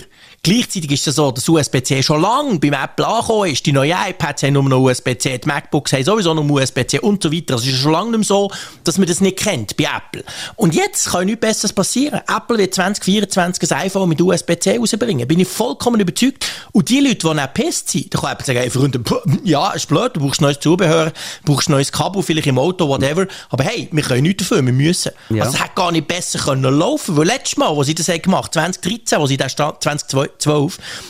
Gleichzeitig 0.45 0.91
ist 0.91 1.07
es 1.07 1.15
so, 1.15 1.31
dass 1.31 1.49
USB-C 1.49 2.03
schon 2.03 2.21
lange 2.21 2.59
beim 2.59 2.73
Apple 2.73 3.07
angekommen 3.07 3.49
ist. 3.49 3.65
Die 3.65 3.71
neuen 3.71 3.97
iPads 4.09 4.43
haben 4.43 4.53
nur 4.53 4.63
noch 4.65 4.79
USB-C, 4.79 5.39
die 5.39 5.47
MacBooks 5.47 5.91
haben 5.93 6.03
sowieso 6.03 6.35
noch 6.35 6.47
USB-C 6.47 6.99
und 6.99 7.23
so 7.23 7.31
weiter. 7.31 7.55
Also 7.55 7.65
es 7.65 7.73
ist 7.73 7.79
schon 7.79 7.93
lange 7.93 8.11
nicht 8.11 8.19
mehr 8.19 8.25
so, 8.25 8.51
dass 8.83 8.99
man 8.99 9.07
das 9.07 9.21
nicht 9.21 9.37
kennt 9.37 9.75
bei 9.75 9.85
Apple. 9.85 10.23
Und 10.55 10.75
jetzt 10.75 11.09
kann 11.09 11.25
nichts 11.25 11.41
Besseres 11.41 11.73
passieren. 11.73 12.21
Apple 12.27 12.59
wird 12.59 12.75
2024 12.75 13.71
ein 13.71 13.77
iPhone 13.87 14.07
mit 14.07 14.21
USB-C 14.21 14.77
rausbringen. 14.77 15.27
Bin 15.27 15.39
ich 15.39 15.47
vollkommen 15.47 15.99
überzeugt. 15.99 16.45
Und 16.73 16.89
die 16.89 16.99
Leute, 16.99 17.27
die 17.27 17.33
nicht 17.33 17.53
pisst 17.55 17.89
sind, 17.89 18.13
da 18.13 18.19
kann 18.19 18.33
Apple 18.33 18.45
sagen, 18.45 18.59
hey, 18.59 18.69
Freunde, 18.69 19.03
ja, 19.43 19.71
ist 19.71 19.87
blöd, 19.87 20.11
du 20.15 20.19
brauchst 20.19 20.41
neues 20.41 20.59
Zubehör, 20.59 21.11
brauchst 21.43 21.69
neues 21.69 21.91
Kabel, 21.91 22.21
vielleicht 22.21 22.45
im 22.45 22.59
Auto, 22.59 22.87
whatever. 22.87 23.25
Aber 23.49 23.63
hey, 23.63 23.89
wir 23.91 24.03
können 24.03 24.21
nichts 24.21 24.47
dafür, 24.47 24.63
wir 24.63 24.73
müssen. 24.73 25.11
Ja. 25.31 25.45
Also 25.45 25.55
es 25.55 25.63
hätte 25.63 25.73
gar 25.73 25.91
nicht 25.91 26.07
besser 26.07 26.37
können 26.37 26.71
laufen 26.71 27.17
weil 27.17 27.25
letztes 27.25 27.57
Mal, 27.57 27.75
wo 27.75 27.81
sie 27.81 27.95
das 27.95 28.09
haben 28.09 28.21
gemacht 28.21 28.53
2013, 28.53 29.19
wo 29.19 29.25
sie 29.25 29.37
den 29.37 29.49
Stand, 29.49 29.81
2012, 29.81 30.34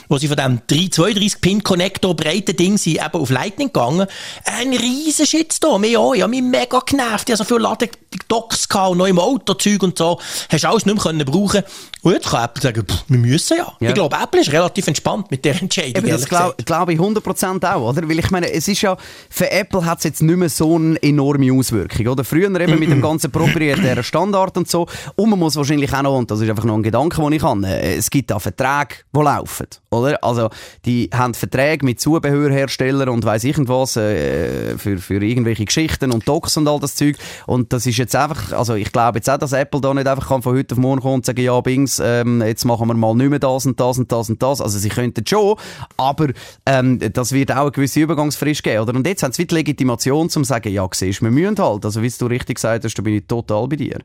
wo 0.07 0.17
sie 0.17 0.27
von 0.27 0.37
dem 0.37 0.59
32-Pin-Connector 0.69 2.15
breiten 2.15 2.55
Ding 2.55 2.77
sind, 2.77 2.97
eben 2.97 3.21
auf 3.21 3.29
Lightning 3.29 3.67
gegangen, 3.67 4.07
ein 4.45 4.73
riesen 4.73 5.25
Shitstorm. 5.25 5.83
Ich 5.83 5.97
auch, 5.97 6.13
ich 6.13 6.21
habe 6.21 6.29
mich 6.29 6.41
mega 6.41 6.79
genervt, 6.79 7.29
ich 7.29 7.33
hatte 7.33 7.37
so 7.37 7.43
viele 7.43 7.61
Ladedocks 7.61 8.67
gehabt 8.69 8.91
und 8.91 9.05
im 9.05 9.19
Autozeug 9.19 9.83
und 9.83 9.97
so, 9.97 10.19
hast 10.49 10.65
alles 10.65 10.85
nicht 10.85 10.95
mehr 10.95 11.03
können 11.03 11.25
brauchen 11.25 11.63
Und 12.01 12.13
jetzt 12.13 12.29
kann 12.29 12.45
Apple 12.45 12.61
sagen, 12.61 12.85
pff, 12.87 13.03
wir 13.07 13.17
müssen 13.17 13.57
ja. 13.57 13.73
Ja. 13.79 13.89
Ich 13.89 13.93
glaube, 13.93 14.15
Apple 14.21 14.41
ist 14.41 14.51
relativ 14.51 14.87
entspannt 14.87 15.31
mit 15.31 15.43
der 15.43 15.61
Entscheidung. 15.61 16.03
Eben, 16.03 16.09
das 16.09 16.25
glaube 16.25 16.55
glaub 16.63 16.89
ich 16.89 16.99
100% 16.99 17.73
auch, 17.73 17.89
oder? 17.89 18.07
Weil 18.07 18.19
ich 18.19 18.31
meine, 18.31 18.51
es 18.51 18.67
ist 18.67 18.81
ja, 18.81 18.97
für 19.29 19.51
Apple 19.51 19.85
hat 19.85 19.99
es 19.99 20.03
jetzt 20.05 20.21
nicht 20.21 20.37
mehr 20.37 20.49
so 20.49 20.75
eine 20.75 21.01
enorme 21.01 21.51
Auswirkung, 21.51 22.07
oder? 22.07 22.23
Früher 22.23 22.59
eben 22.59 22.79
mit 22.79 22.89
dem 22.89 23.01
ganzen 23.01 23.31
proprietären 23.31 24.03
Standard 24.03 24.57
und 24.57 24.69
so. 24.69 24.87
Und 25.15 25.29
man 25.29 25.39
muss 25.39 25.55
wahrscheinlich 25.55 25.93
auch 25.93 26.01
noch, 26.01 26.17
und 26.17 26.29
das 26.29 26.41
ist 26.41 26.49
einfach 26.49 26.65
noch 26.65 26.75
ein 26.75 26.83
Gedanke, 26.83 27.21
den 27.21 27.31
ich 27.33 27.43
habe, 27.43 27.67
äh, 27.67 27.95
es 27.95 28.09
gibt 28.09 28.31
da 28.31 28.39
Verträge, 28.39 28.95
die 29.15 29.23
laufen, 29.23 29.67
oder? 29.89 30.23
Also, 30.23 30.49
die 30.85 31.09
haben 31.13 31.33
Verträge 31.33 31.85
mit 31.85 31.99
Zubehörherstellern 31.99 33.09
und 33.09 33.25
weiss 33.25 33.43
ich 33.43 33.57
was, 33.57 33.95
äh, 33.95 34.77
für, 34.77 34.97
für 34.97 35.23
irgendwelche 35.23 35.65
Geschichten 35.65 36.11
und 36.11 36.27
Docs 36.27 36.57
und 36.57 36.67
all 36.67 36.79
das 36.79 36.95
Zeug. 36.95 37.15
Und 37.47 37.73
das 37.73 37.85
ist 37.85 37.97
jetzt 37.97 38.15
einfach, 38.15 38.51
also 38.51 38.75
ich 38.75 38.91
glaube 38.91 39.19
jetzt 39.19 39.29
auch, 39.29 39.37
dass 39.37 39.53
Apple 39.53 39.81
da 39.81 39.93
nicht 39.93 40.07
einfach 40.07 40.27
kann 40.27 40.41
von 40.41 40.55
heute 40.55 40.75
auf 40.75 40.79
morgen 40.79 41.01
kommen 41.01 41.15
und 41.15 41.25
sagen, 41.25 41.41
ja, 41.41 41.59
Bings, 41.61 42.01
ähm, 42.03 42.41
jetzt 42.41 42.65
machen 42.65 42.87
wir 42.87 42.93
mal 42.93 43.15
nicht 43.15 43.29
mehr 43.29 43.39
das 43.39 43.65
und 43.65 43.79
das 43.79 43.97
und 43.97 44.11
das 44.11 44.29
und 44.29 44.41
das. 44.41 44.61
Also 44.61 44.77
sie 44.79 44.89
könnten 44.89 45.25
schon, 45.25 45.55
aber 45.97 46.29
ähm, 46.65 46.99
das 47.13 47.31
wird 47.31 47.51
auch 47.51 47.61
eine 47.61 47.71
gewisse 47.71 48.01
Übergangsfrist 48.01 48.63
geben, 48.63 48.81
oder? 48.81 48.95
Und 48.95 49.07
jetzt 49.07 49.23
haben 49.23 49.33
sie 49.33 49.47
die 49.47 49.55
Legitimation, 49.55 50.23
um 50.23 50.29
zu 50.29 50.43
sagen, 50.43 50.71
ja, 50.71 50.87
siehst 50.91 51.21
wir 51.21 51.31
müssen 51.31 51.57
halt. 51.57 51.85
Also 51.85 52.01
wie 52.01 52.09
du 52.09 52.25
richtig 52.27 52.55
gesagt 52.55 52.83
hast, 52.83 52.95
da 52.95 53.01
bin 53.01 53.15
ich 53.15 53.27
total 53.27 53.67
bei 53.67 53.75
dir. 53.75 53.99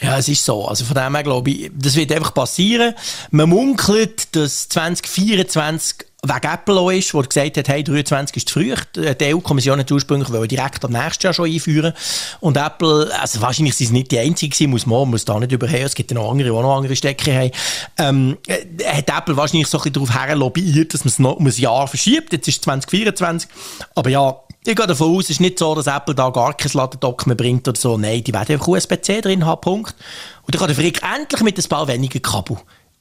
Ja, 0.00 0.18
es 0.18 0.28
ist 0.28 0.44
so. 0.44 0.66
Also 0.66 0.84
von 0.84 0.94
dem 0.94 1.14
her 1.14 1.24
glaube 1.24 1.50
ich, 1.50 1.70
das 1.74 1.96
wird 1.96 2.12
einfach 2.12 2.32
passieren. 2.32 2.94
Man 3.30 3.48
munkelt, 3.48 4.34
dass 4.36 4.68
2024 4.68 6.08
wegen 6.24 6.52
Apple 6.52 6.80
auch 6.80 6.90
ist, 6.90 7.14
wo 7.14 7.20
gesagt 7.20 7.56
hat, 7.56 7.68
hey, 7.68 7.84
23 7.84 8.36
ist 8.36 8.48
zu 8.48 8.54
früh. 8.54 8.74
Die 8.96 9.24
EU-Kommission 9.34 9.78
hat 9.78 9.90
ursprünglich 9.90 10.28
direkt 10.48 10.84
am 10.84 10.92
nächsten 10.92 11.26
Jahr 11.26 11.32
schon 11.32 11.48
einführen. 11.48 11.92
Und 12.40 12.56
Apple, 12.56 13.10
also 13.20 13.40
wahrscheinlich 13.40 13.76
sind 13.76 13.86
es 13.86 13.92
nicht 13.92 14.10
die 14.10 14.18
einzigen 14.18 14.70
muss 14.70 14.86
man 14.86 15.08
muss 15.08 15.24
da 15.24 15.38
nicht 15.38 15.52
überhören. 15.52 15.84
Es 15.84 15.94
gibt 15.94 16.10
ja 16.10 16.16
noch 16.16 16.30
andere, 16.30 16.48
die 16.48 16.54
noch 16.54 16.76
andere 16.76 16.96
Stecker 16.96 17.32
haben. 17.32 17.50
Ähm, 17.98 18.38
äh, 18.48 18.84
hat 18.84 19.10
Apple 19.16 19.36
wahrscheinlich 19.36 19.68
so 19.68 19.78
ein 19.78 19.82
bisschen 19.82 20.06
darauf 20.06 20.10
herlobbyiert, 20.10 20.92
dass 20.92 21.04
man 21.04 21.10
es 21.10 21.18
noch 21.20 21.36
um 21.36 21.46
ein 21.46 21.52
Jahr 21.52 21.86
verschiebt. 21.86 22.32
Jetzt 22.32 22.48
ist 22.48 22.56
es 22.56 22.60
2024. 22.62 23.48
Aber 23.94 24.10
ja, 24.10 24.40
ich 24.64 24.76
gehe 24.76 24.86
davon 24.86 25.16
aus, 25.16 25.24
es 25.24 25.30
ist 25.30 25.40
nicht 25.40 25.58
so, 25.58 25.74
dass 25.74 25.86
Apple 25.86 26.14
da 26.14 26.30
gar 26.30 26.54
kein 26.54 26.70
Ladedock 26.72 27.26
mehr 27.26 27.36
bringt 27.36 27.66
oder 27.68 27.78
so. 27.78 27.96
Nein, 27.96 28.22
die 28.22 28.32
werden 28.32 28.52
einfach 28.52 28.68
USB-C 28.68 29.20
drin 29.20 29.46
haben, 29.46 29.60
Punkt. 29.60 29.94
Und 30.42 30.54
dann 30.54 30.58
kann 30.58 30.68
der 30.68 30.76
Frick 30.76 31.00
endlich 31.02 31.40
mit 31.42 31.58
ein 31.58 31.68
paar 31.68 31.88
wenigen 31.88 32.20
Kabel 32.20 32.58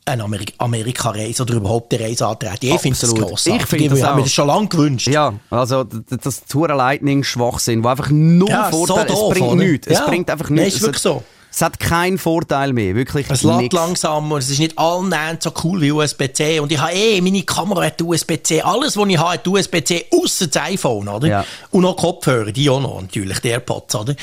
eine 0.08 0.24
Amerika-Reise 0.58 1.44
oder 1.44 1.56
überhaupt 1.56 1.94
eine 1.94 2.06
Reise 2.06 2.28
antreten. 2.28 2.68
Ich 2.68 2.80
finde 2.82 2.98
das 2.98 3.14
grossartig. 3.14 3.62
Ich 3.62 3.68
finde 3.68 3.90
das 3.90 4.04
auch. 4.04 4.16
mir 4.16 4.22
das 4.22 4.32
schon 4.32 4.48
lange 4.48 4.68
gewünscht. 4.68 5.08
Ja, 5.08 5.34
also 5.50 5.84
das 5.84 6.46
Tour 6.46 6.70
Lightning 6.70 7.24
Schwachsinn, 7.24 7.84
wo 7.84 7.90
einfach 7.90 8.10
nur 8.10 8.50
ja, 8.50 8.70
Vorteile, 8.70 9.14
so 9.14 9.32
es 9.32 9.38
bringt 9.38 9.58
nichts. 9.58 9.88
Ja. 9.88 10.00
Es 10.00 10.06
bringt 10.06 10.30
einfach 10.30 10.50
nichts. 10.50 10.62
Nein, 10.62 10.78
ist 10.78 10.82
wirklich 10.82 11.02
so. 11.02 11.24
Es 11.52 11.62
hat 11.62 11.80
keinen 11.80 12.18
Vorteil 12.20 12.72
mehr, 12.74 12.94
wirklich 12.94 13.28
Es 13.30 13.42
lädt 13.42 13.58
nix. 13.58 13.74
langsam 13.74 14.32
und 14.32 14.40
es 14.40 14.50
ist 14.50 14.60
nicht 14.60 14.78
annähernd 14.78 15.42
so 15.42 15.52
cool 15.64 15.82
wie 15.82 15.92
USB-C. 15.92 16.60
Und 16.60 16.72
ich 16.72 16.80
habe 16.80 16.94
eh, 16.94 17.20
meine 17.22 17.42
Kamera 17.44 17.86
hat 17.86 18.00
USB-C. 18.02 18.62
Alles, 18.62 18.96
was 18.96 19.08
ich 19.08 19.18
habe, 19.18 19.32
hat 19.32 19.48
USB-C, 19.48 20.06
außer 20.12 20.48
das 20.48 20.64
iPhone, 20.64 21.08
oder? 21.08 21.28
Ja. 21.28 21.46
Und 21.72 21.82
noch 21.82 21.96
Kopfhörer, 21.98 22.52
die 22.52 22.70
auch 22.70 22.80
noch, 22.80 23.02
natürlich, 23.02 23.40
die 23.40 23.48
AirPods, 23.50 23.96
oder? 23.96 24.16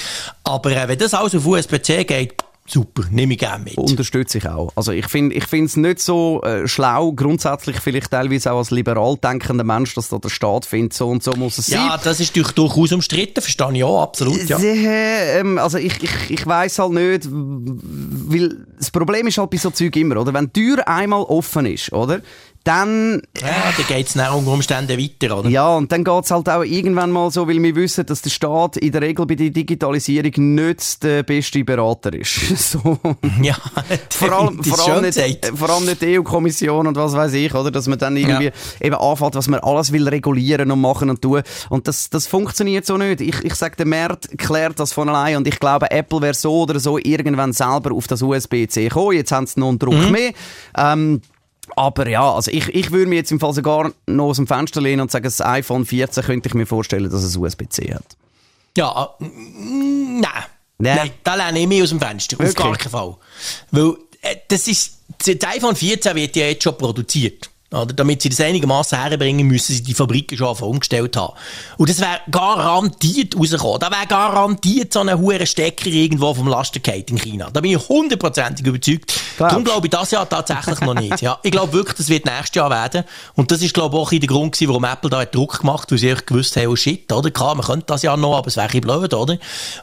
Aber 0.44 0.70
äh, 0.70 0.86
wenn 0.86 0.98
das 0.98 1.12
alles 1.14 1.34
auf 1.34 1.44
USB-C 1.44 2.04
geht, 2.04 2.43
super, 2.66 3.04
nehme 3.10 3.34
ich 3.34 3.40
gerne 3.40 3.64
mit. 3.64 3.76
Unterstütze 3.76 4.38
ich 4.38 4.48
auch. 4.48 4.72
Also 4.74 4.92
ich 4.92 5.06
finde 5.06 5.34
ich 5.34 5.52
es 5.52 5.76
nicht 5.76 6.00
so 6.00 6.42
äh, 6.42 6.66
schlau, 6.66 7.12
grundsätzlich 7.12 7.76
vielleicht 7.80 8.10
teilweise 8.10 8.52
auch 8.52 8.58
als 8.58 8.70
liberal 8.70 9.16
denkender 9.16 9.64
Mensch, 9.64 9.94
dass 9.94 10.08
da 10.08 10.18
der 10.18 10.30
Staat 10.30 10.64
findet, 10.64 10.94
so 10.94 11.08
und 11.08 11.22
so 11.22 11.32
muss 11.32 11.58
es 11.58 11.68
ja, 11.68 11.88
sein. 11.90 12.00
das 12.02 12.20
ist 12.20 12.34
durch, 12.36 12.52
durchaus 12.52 12.92
umstritten, 12.92 13.40
verstehe 13.42 13.72
ich 13.74 13.84
auch, 13.84 14.02
absolut, 14.02 14.48
ja. 14.48 14.58
Äh, 14.58 15.40
ähm, 15.40 15.58
also 15.58 15.78
ich, 15.78 16.02
ich, 16.02 16.30
ich 16.30 16.46
weiß 16.46 16.78
halt 16.78 16.92
nicht, 16.92 17.28
weil 17.30 18.66
das 18.78 18.90
Problem 18.90 19.26
ist 19.26 19.38
halt 19.38 19.50
bei 19.50 19.58
so 19.58 19.70
Zeug 19.70 19.94
immer, 19.96 20.16
oder? 20.16 20.32
Wenn 20.32 20.50
die 20.52 20.60
Tür 20.60 20.88
einmal 20.88 21.22
offen 21.22 21.66
ist, 21.66 21.92
oder? 21.92 22.20
Dann, 22.64 23.20
Ja, 23.42 23.48
dann 23.76 23.86
geht 23.86 24.06
es 24.08 24.14
nach 24.14 24.34
unter 24.34 24.50
Umständen 24.52 24.98
weiter, 24.98 25.38
oder? 25.38 25.50
ja, 25.50 25.68
und 25.76 25.92
dann 25.92 26.02
geht 26.02 26.24
es 26.24 26.30
halt 26.30 26.48
auch 26.48 26.62
irgendwann 26.62 27.10
mal 27.10 27.30
so, 27.30 27.46
weil 27.46 27.62
wir 27.62 27.76
wissen, 27.76 28.06
dass 28.06 28.22
der 28.22 28.30
Staat 28.30 28.78
in 28.78 28.90
der 28.90 29.02
Regel 29.02 29.26
bei 29.26 29.34
der 29.34 29.50
Digitalisierung 29.50 30.54
nicht 30.54 31.02
der 31.02 31.24
beste 31.24 31.62
Berater 31.62 32.14
ist. 32.14 32.40
so. 32.72 32.98
Ja, 33.42 33.54
vor 34.08 34.32
allem, 34.32 34.64
vor, 34.64 34.88
allem 34.88 35.02
nicht, 35.04 35.14
gesagt. 35.16 35.52
vor 35.58 35.68
allem 35.68 35.84
nicht 35.84 36.00
die 36.00 36.18
EU-Kommission 36.18 36.86
und 36.86 36.96
was 36.96 37.12
weiß 37.12 37.34
ich, 37.34 37.54
oder? 37.54 37.70
Dass 37.70 37.86
man 37.86 37.98
dann 37.98 38.16
irgendwie 38.16 38.46
Ja. 38.46 38.50
eben 38.80 38.94
anfängt, 38.96 39.34
was 39.34 39.46
man 39.48 39.60
alles 39.60 39.92
will 39.92 40.08
regulieren 40.08 40.70
und 40.70 40.80
machen 40.80 41.10
und 41.10 41.20
tun. 41.20 41.42
Und 41.68 41.86
das, 41.86 42.08
das 42.08 42.26
funktioniert 42.26 42.86
so 42.86 42.96
nicht. 42.96 43.20
Ich, 43.20 43.44
ich 43.44 43.54
sage, 43.56 43.76
der 43.76 43.86
Markt 43.86 44.38
klärt 44.38 44.80
das 44.80 44.94
von 44.94 45.08
allein 45.10 45.36
und 45.36 45.46
ich 45.46 45.60
glaube, 45.60 45.90
Apple 45.90 46.22
wäre 46.22 46.32
so 46.34 46.62
oder 46.62 46.80
so 46.80 46.96
irgendwann 46.96 47.52
selber 47.52 47.92
auf 47.94 48.06
das 48.06 48.22
USB-C 48.22 48.84
gekommen. 48.84 49.12
Jetzt 49.16 49.32
haben 49.32 49.46
sie 49.46 49.60
noch 49.60 49.68
einen 49.68 49.78
Druck 49.78 49.94
Mhm. 49.94 50.10
mehr. 50.12 50.32
Ähm, 50.78 51.20
aber 51.76 52.08
ja, 52.08 52.34
also 52.34 52.50
ich, 52.50 52.68
ich 52.68 52.90
würde 52.90 53.06
mir 53.06 53.16
jetzt 53.16 53.32
im 53.32 53.40
Fall 53.40 53.52
sogar 53.52 53.92
noch 54.06 54.24
aus 54.24 54.36
dem 54.36 54.46
Fenster 54.46 54.80
lehnen 54.80 55.02
und 55.02 55.10
sagen, 55.10 55.24
das 55.24 55.40
iPhone 55.40 55.86
14 55.86 56.24
könnte 56.24 56.48
ich 56.48 56.54
mir 56.54 56.66
vorstellen, 56.66 57.10
dass 57.10 57.22
es 57.22 57.36
USB-C 57.36 57.94
hat. 57.94 58.16
Ja, 58.76 59.14
äh, 59.20 59.24
nein. 59.24 60.30
Nein. 60.78 60.96
Nein, 60.96 61.10
da 61.22 61.34
lehne 61.34 61.60
ich 61.60 61.66
mich 61.68 61.82
aus 61.82 61.90
dem 61.90 62.00
Fenster. 62.00 62.36
Auf 62.36 62.46
Wirklich? 62.46 62.56
gar 62.56 62.76
keinen 62.76 62.90
Fall. 62.90 63.16
Weil, 63.70 63.94
äh, 64.22 64.36
das 64.48 64.66
ist, 64.68 64.98
das 65.24 65.48
iPhone 65.48 65.76
14 65.76 66.16
wird 66.16 66.36
ja 66.36 66.46
jetzt 66.46 66.64
schon 66.64 66.76
produziert. 66.76 67.50
Oder? 67.74 67.92
Damit 67.92 68.22
sie 68.22 68.28
das 68.28 68.40
einigermaßen 68.40 68.98
herbringen, 68.98 69.46
müssen 69.46 69.74
sie 69.74 69.82
die 69.82 69.94
Fabriken 69.94 70.36
schon 70.36 70.48
anfangen 70.48 70.72
umgestellt 70.72 71.16
haben. 71.16 71.34
Und 71.76 71.88
das 71.88 72.00
wäre 72.00 72.20
garantiert 72.30 73.36
rausgekommen. 73.36 73.80
Da 73.80 73.90
wäre 73.90 74.06
garantiert 74.06 74.92
so 74.92 75.00
ein 75.00 75.18
hoher 75.18 75.44
Stecker 75.46 75.86
irgendwo 75.86 76.34
vom 76.34 76.48
Lastergate 76.48 77.10
in 77.10 77.18
China. 77.18 77.50
Da 77.52 77.60
bin 77.60 77.72
ich 77.72 77.88
hundertprozentig 77.88 78.66
überzeugt. 78.66 79.12
Glaubst? 79.36 79.52
Darum 79.52 79.64
glaube 79.64 79.86
ich 79.86 79.90
das 79.90 80.10
Jahr 80.10 80.28
tatsächlich 80.28 80.80
noch 80.80 80.94
nicht. 80.94 81.20
Ja, 81.20 81.38
ich 81.42 81.50
glaube 81.50 81.72
wirklich, 81.72 81.96
das 81.96 82.08
wird 82.08 82.24
nächstes 82.24 82.54
Jahr 82.54 82.70
werden. 82.70 83.04
Und 83.34 83.50
das 83.50 83.62
ist, 83.62 83.74
glaube 83.74 83.96
ich, 83.96 84.02
auch 84.02 84.10
der 84.10 84.20
Grund 84.20 84.52
gewesen, 84.52 84.68
warum 84.68 84.84
Apple 84.84 85.10
da 85.10 85.24
Druck 85.24 85.60
gemacht 85.60 85.82
hat, 85.82 85.92
weil 85.92 85.98
sie 85.98 86.10
einfach 86.10 86.26
gewusst 86.26 86.56
haben, 86.56 86.68
oh 86.68 86.76
shit, 86.76 87.10
oder? 87.12 87.30
Klar, 87.30 87.54
man 87.54 87.64
könnte 87.64 87.86
das 87.86 88.02
Jahr 88.02 88.16
noch, 88.16 88.36
aber 88.36 88.48
es 88.48 88.56
wäre 88.56 88.68
ein 88.72 88.80
blöd, 88.80 89.12
oder? 89.14 89.38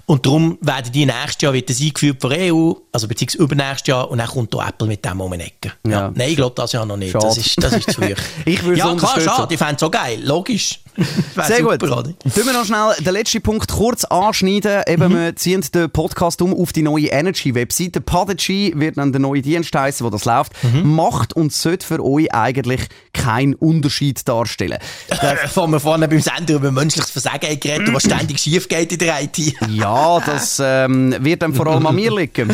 Und 0.05 0.25
darum 0.25 0.57
werden 0.61 0.91
die 0.91 1.05
nächstes 1.05 1.41
Jahr 1.41 1.53
wird 1.53 1.69
das 1.69 1.81
eingeführt 1.81 2.21
von 2.21 2.31
EU, 2.31 2.73
also 2.91 3.07
beziehungsweise 3.07 3.43
übernächstes 3.43 3.87
Jahr, 3.87 4.09
und 4.09 4.19
dann 4.19 4.27
kommt 4.27 4.53
da 4.53 4.67
Apple 4.67 4.87
mit 4.87 5.03
dem 5.03 5.21
um 5.21 5.31
die 5.33 5.39
Ecke. 5.39 5.73
Ja. 5.85 5.91
Ja. 5.91 6.11
Nein, 6.13 6.29
ich 6.29 6.35
glaube 6.35 6.55
das 6.55 6.71
Jahr 6.71 6.85
noch 6.85 6.97
nicht. 6.97 7.11
Schade. 7.11 7.25
Das 7.25 7.37
ist, 7.37 7.63
das 7.63 7.73
ist 7.73 7.80
zu 7.85 7.93
früh. 8.01 8.13
Ich 8.45 8.63
würde 8.63 8.73
es 8.73 8.79
Ja, 8.79 8.95
klar, 8.95 9.19
schade. 9.19 9.53
Ich 9.53 9.57
fände 9.59 9.75
es 9.75 9.83
auch 9.83 9.91
geil. 9.91 10.19
Logisch. 10.23 10.79
Sehr 11.47 11.57
super, 11.57 11.77
gut. 11.77 11.83
Oder? 11.91 12.03
Tun 12.03 12.45
wir 12.45 12.53
noch 12.53 12.65
schnell 12.65 12.93
den 12.99 13.13
letzten 13.13 13.41
Punkt 13.41 13.71
kurz 13.71 14.03
anschneiden. 14.05 14.83
Eben, 14.87 15.11
Mhm. 15.11 15.15
wir 15.17 15.35
ziehen 15.35 15.63
den 15.73 15.89
Podcast 15.89 16.41
um 16.41 16.53
auf 16.53 16.73
die 16.73 16.81
neue 16.81 17.07
Energy-Webseite. 17.07 18.01
Podigy 18.01 18.73
wird 18.75 18.97
dann 18.97 19.11
der 19.11 19.21
neue 19.21 19.41
Dienst 19.41 19.73
heißen, 19.73 20.05
wo 20.05 20.09
das 20.09 20.25
läuft. 20.25 20.51
Mhm. 20.63 20.95
Macht 20.95 21.35
und 21.35 21.53
sollte 21.53 21.85
für 21.85 22.03
euch 22.03 22.33
eigentlich 22.33 22.81
keinen 23.13 23.53
Unterschied 23.55 24.27
darstellen. 24.27 24.77
Von 25.53 25.71
wir 25.71 25.79
vorne 25.79 26.07
beim 26.07 26.19
Sender 26.21 26.55
über 26.55 26.71
menschliches 26.71 27.09
Versagen 27.11 27.59
geredet, 27.59 27.93
was 27.93 28.03
ständig 28.03 28.39
schief 28.39 28.67
geht 28.67 28.91
in 28.91 28.99
der 28.99 29.21
IT. 29.23 29.37
Ja, 29.69 30.19
das 30.25 30.61
ähm, 30.63 31.15
wird 31.19 31.41
dann 31.41 31.53
vor 31.53 31.67
allem 31.67 31.85
an 31.87 31.95
mir 31.95 32.11
liegen. 32.15 32.49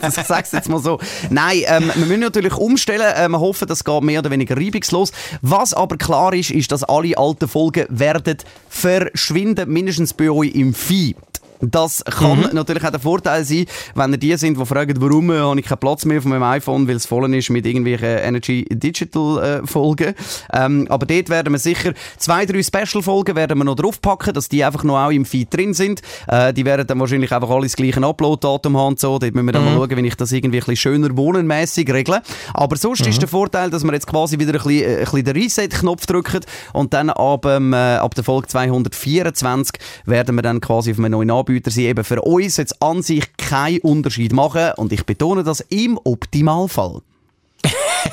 das 0.00 0.14
sag's 0.26 0.52
jetzt 0.52 0.68
mal 0.68 0.80
so. 0.80 0.98
Nein, 1.30 1.62
ähm, 1.66 1.90
wir 1.94 2.06
müssen 2.06 2.20
natürlich 2.20 2.54
umstellen. 2.54 3.12
Äh, 3.14 3.28
wir 3.28 3.40
hoffen, 3.40 3.68
das 3.68 3.84
geht 3.84 4.02
mehr 4.02 4.20
oder 4.20 4.30
weniger 4.30 4.56
reibungslos. 4.56 5.12
Was 5.42 5.74
aber 5.74 5.96
klar 5.96 6.32
ist, 6.32 6.50
ist, 6.50 6.72
dass 6.72 6.84
alle 6.84 7.09
alten 7.16 7.48
Folgen 7.48 7.86
werden 7.88 8.36
verschwinden, 8.68 9.72
mindestens 9.72 10.14
bei 10.14 10.30
euch 10.30 10.54
im 10.54 10.74
Feed. 10.74 11.16
Das 11.60 12.04
kann 12.04 12.40
Mhm. 12.40 12.48
natürlich 12.52 12.84
auch 12.84 12.90
der 12.90 13.00
Vorteil 13.00 13.44
sein, 13.44 13.66
wenn 13.94 14.12
ihr 14.12 14.18
die 14.18 14.36
sind, 14.36 14.58
die 14.58 14.64
fragen, 14.66 14.94
warum 15.00 15.30
äh, 15.30 15.38
habe 15.38 15.60
ich 15.60 15.66
keinen 15.66 15.78
Platz 15.78 16.04
mehr 16.04 16.18
auf 16.18 16.24
meinem 16.24 16.42
iPhone, 16.42 16.88
weil 16.88 16.96
es 16.96 17.06
voll 17.06 17.32
ist 17.34 17.50
mit 17.50 17.66
irgendwelchen 17.66 18.18
Energy 18.18 18.66
Digital 18.70 19.60
äh, 19.62 19.66
Folgen. 19.66 20.14
Ähm, 20.52 20.86
aber 20.88 21.06
dort 21.06 21.28
werden 21.28 21.52
wir 21.52 21.58
sicher 21.58 21.92
zwei, 22.18 22.46
drei 22.46 22.62
Special 22.62 23.02
Folgen 23.02 23.36
werden 23.36 23.58
wir 23.58 23.64
noch 23.64 23.76
draufpacken, 23.76 24.32
dass 24.34 24.48
die 24.48 24.64
einfach 24.64 24.84
noch 24.84 24.98
auch 24.98 25.10
im 25.10 25.24
Feed 25.24 25.52
drin 25.54 25.74
sind. 25.74 26.00
Äh, 26.28 26.52
die 26.54 26.64
werden 26.64 26.86
dann 26.86 26.98
wahrscheinlich 27.00 27.32
einfach 27.32 27.50
alle 27.50 27.62
das 27.64 27.76
gleiche 27.76 28.00
Upload-Datum 28.02 28.76
haben 28.76 28.96
so. 28.96 29.18
Dort 29.18 29.34
müssen 29.34 29.46
wir 29.46 29.52
dann 29.52 29.64
mal 29.64 29.74
schauen, 29.74 29.96
wie 29.96 30.06
ich 30.06 30.16
das 30.16 30.32
irgendwie 30.32 30.58
ein 30.58 30.64
bisschen 30.64 30.76
schöner 30.76 31.16
wohnenmässig 31.16 31.90
regle. 31.92 32.22
Aber 32.54 32.76
sonst 32.76 33.06
ist 33.06 33.20
der 33.20 33.28
Vorteil, 33.28 33.70
dass 33.70 33.84
wir 33.84 33.92
jetzt 33.92 34.06
quasi 34.06 34.38
wieder 34.38 34.52
ein 34.52 34.62
bisschen, 34.62 34.82
äh, 34.82 34.94
ein 34.96 35.04
bisschen 35.04 35.24
den 35.24 35.36
Reset-Knopf 35.36 36.06
drücken 36.06 36.40
und 36.72 36.94
dann 36.94 37.10
ab, 37.10 37.44
ähm, 37.46 37.72
äh, 37.72 37.76
ab 37.96 38.14
der 38.14 38.24
Folge 38.24 38.48
224 38.48 39.80
werden 40.06 40.34
wir 40.36 40.42
dann 40.42 40.60
quasi 40.60 40.92
auf 40.92 40.98
einem 40.98 41.10
neuen 41.12 41.30
Anbieter 41.50 41.70
sein. 41.70 41.84
Eben 41.84 42.04
für 42.04 42.22
uns 42.22 42.56
jetzt 42.56 42.82
an 42.82 43.02
sich 43.02 43.36
keinen 43.36 43.80
Unterschied 43.80 44.32
machen 44.32 44.72
und 44.76 44.92
ich 44.92 45.04
betone 45.04 45.42
das 45.42 45.60
im 45.60 45.98
Optimalfall. 46.02 47.02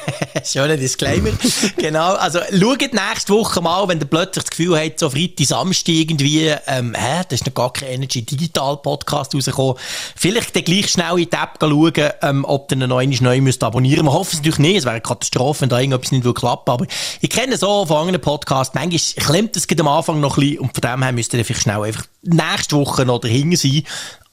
Schöner 0.43 0.77
Disclaimer. 0.77 1.31
genau. 1.77 2.13
Also, 2.13 2.39
schaut 2.51 2.81
nächste 2.81 3.33
Woche 3.33 3.62
mal, 3.62 3.88
wenn 3.88 3.99
ihr 3.99 4.05
plötzlich 4.05 4.43
das 4.43 4.51
Gefühl 4.51 4.79
habt, 4.79 4.99
so 4.99 5.10
Freitag, 5.10 5.47
Samstag 5.47 5.93
irgendwie, 5.93 6.53
ähm, 6.67 6.95
hä, 6.95 7.23
da 7.27 7.33
ist 7.33 7.45
noch 7.45 7.53
gar 7.53 7.73
kein 7.73 7.89
Energy 7.89 8.23
Digital 8.23 8.77
Podcast 8.77 9.33
rausgekommen. 9.36 9.75
Vielleicht 10.15 10.55
dann 10.55 10.63
gleich 10.63 10.89
schnell 10.89 11.19
in 11.19 11.29
die 11.29 11.36
App 11.36 11.57
schauen, 11.60 12.12
ähm, 12.21 12.45
ob 12.45 12.71
ihr 12.71 12.77
noch 12.77 12.97
einmal 12.97 13.17
neu 13.21 13.41
müsst 13.41 13.63
abonnieren. 13.63 14.05
Wir 14.05 14.13
hoffen 14.13 14.33
es 14.33 14.38
natürlich 14.38 14.60
nicht. 14.60 14.77
Es 14.77 14.83
wäre 14.86 14.93
eine 14.93 15.01
Katastrophe, 15.01 15.62
wenn 15.62 15.69
da 15.69 15.79
irgendetwas 15.79 16.12
nicht 16.12 16.36
klappen. 16.36 16.71
Aber 16.71 16.86
ich 17.21 17.29
kenne 17.29 17.57
so 17.57 17.86
von 17.86 17.97
anderen 17.97 18.21
Podcasts, 18.21 18.73
manchmal 18.73 19.25
klemmt 19.25 19.55
es 19.55 19.67
am 19.79 19.88
Anfang 19.88 20.19
noch 20.19 20.38
ein 20.38 20.41
bisschen 20.41 20.60
und 20.60 20.73
von 20.73 20.81
dem 20.81 21.03
her 21.03 21.12
müsst 21.12 21.33
ihr 21.33 21.43
vielleicht 21.43 21.63
schnell 21.63 21.83
einfach 21.83 22.05
nächste 22.23 22.75
Woche 22.75 23.05
noch 23.05 23.19
dahinter 23.19 23.57
sein. 23.57 23.83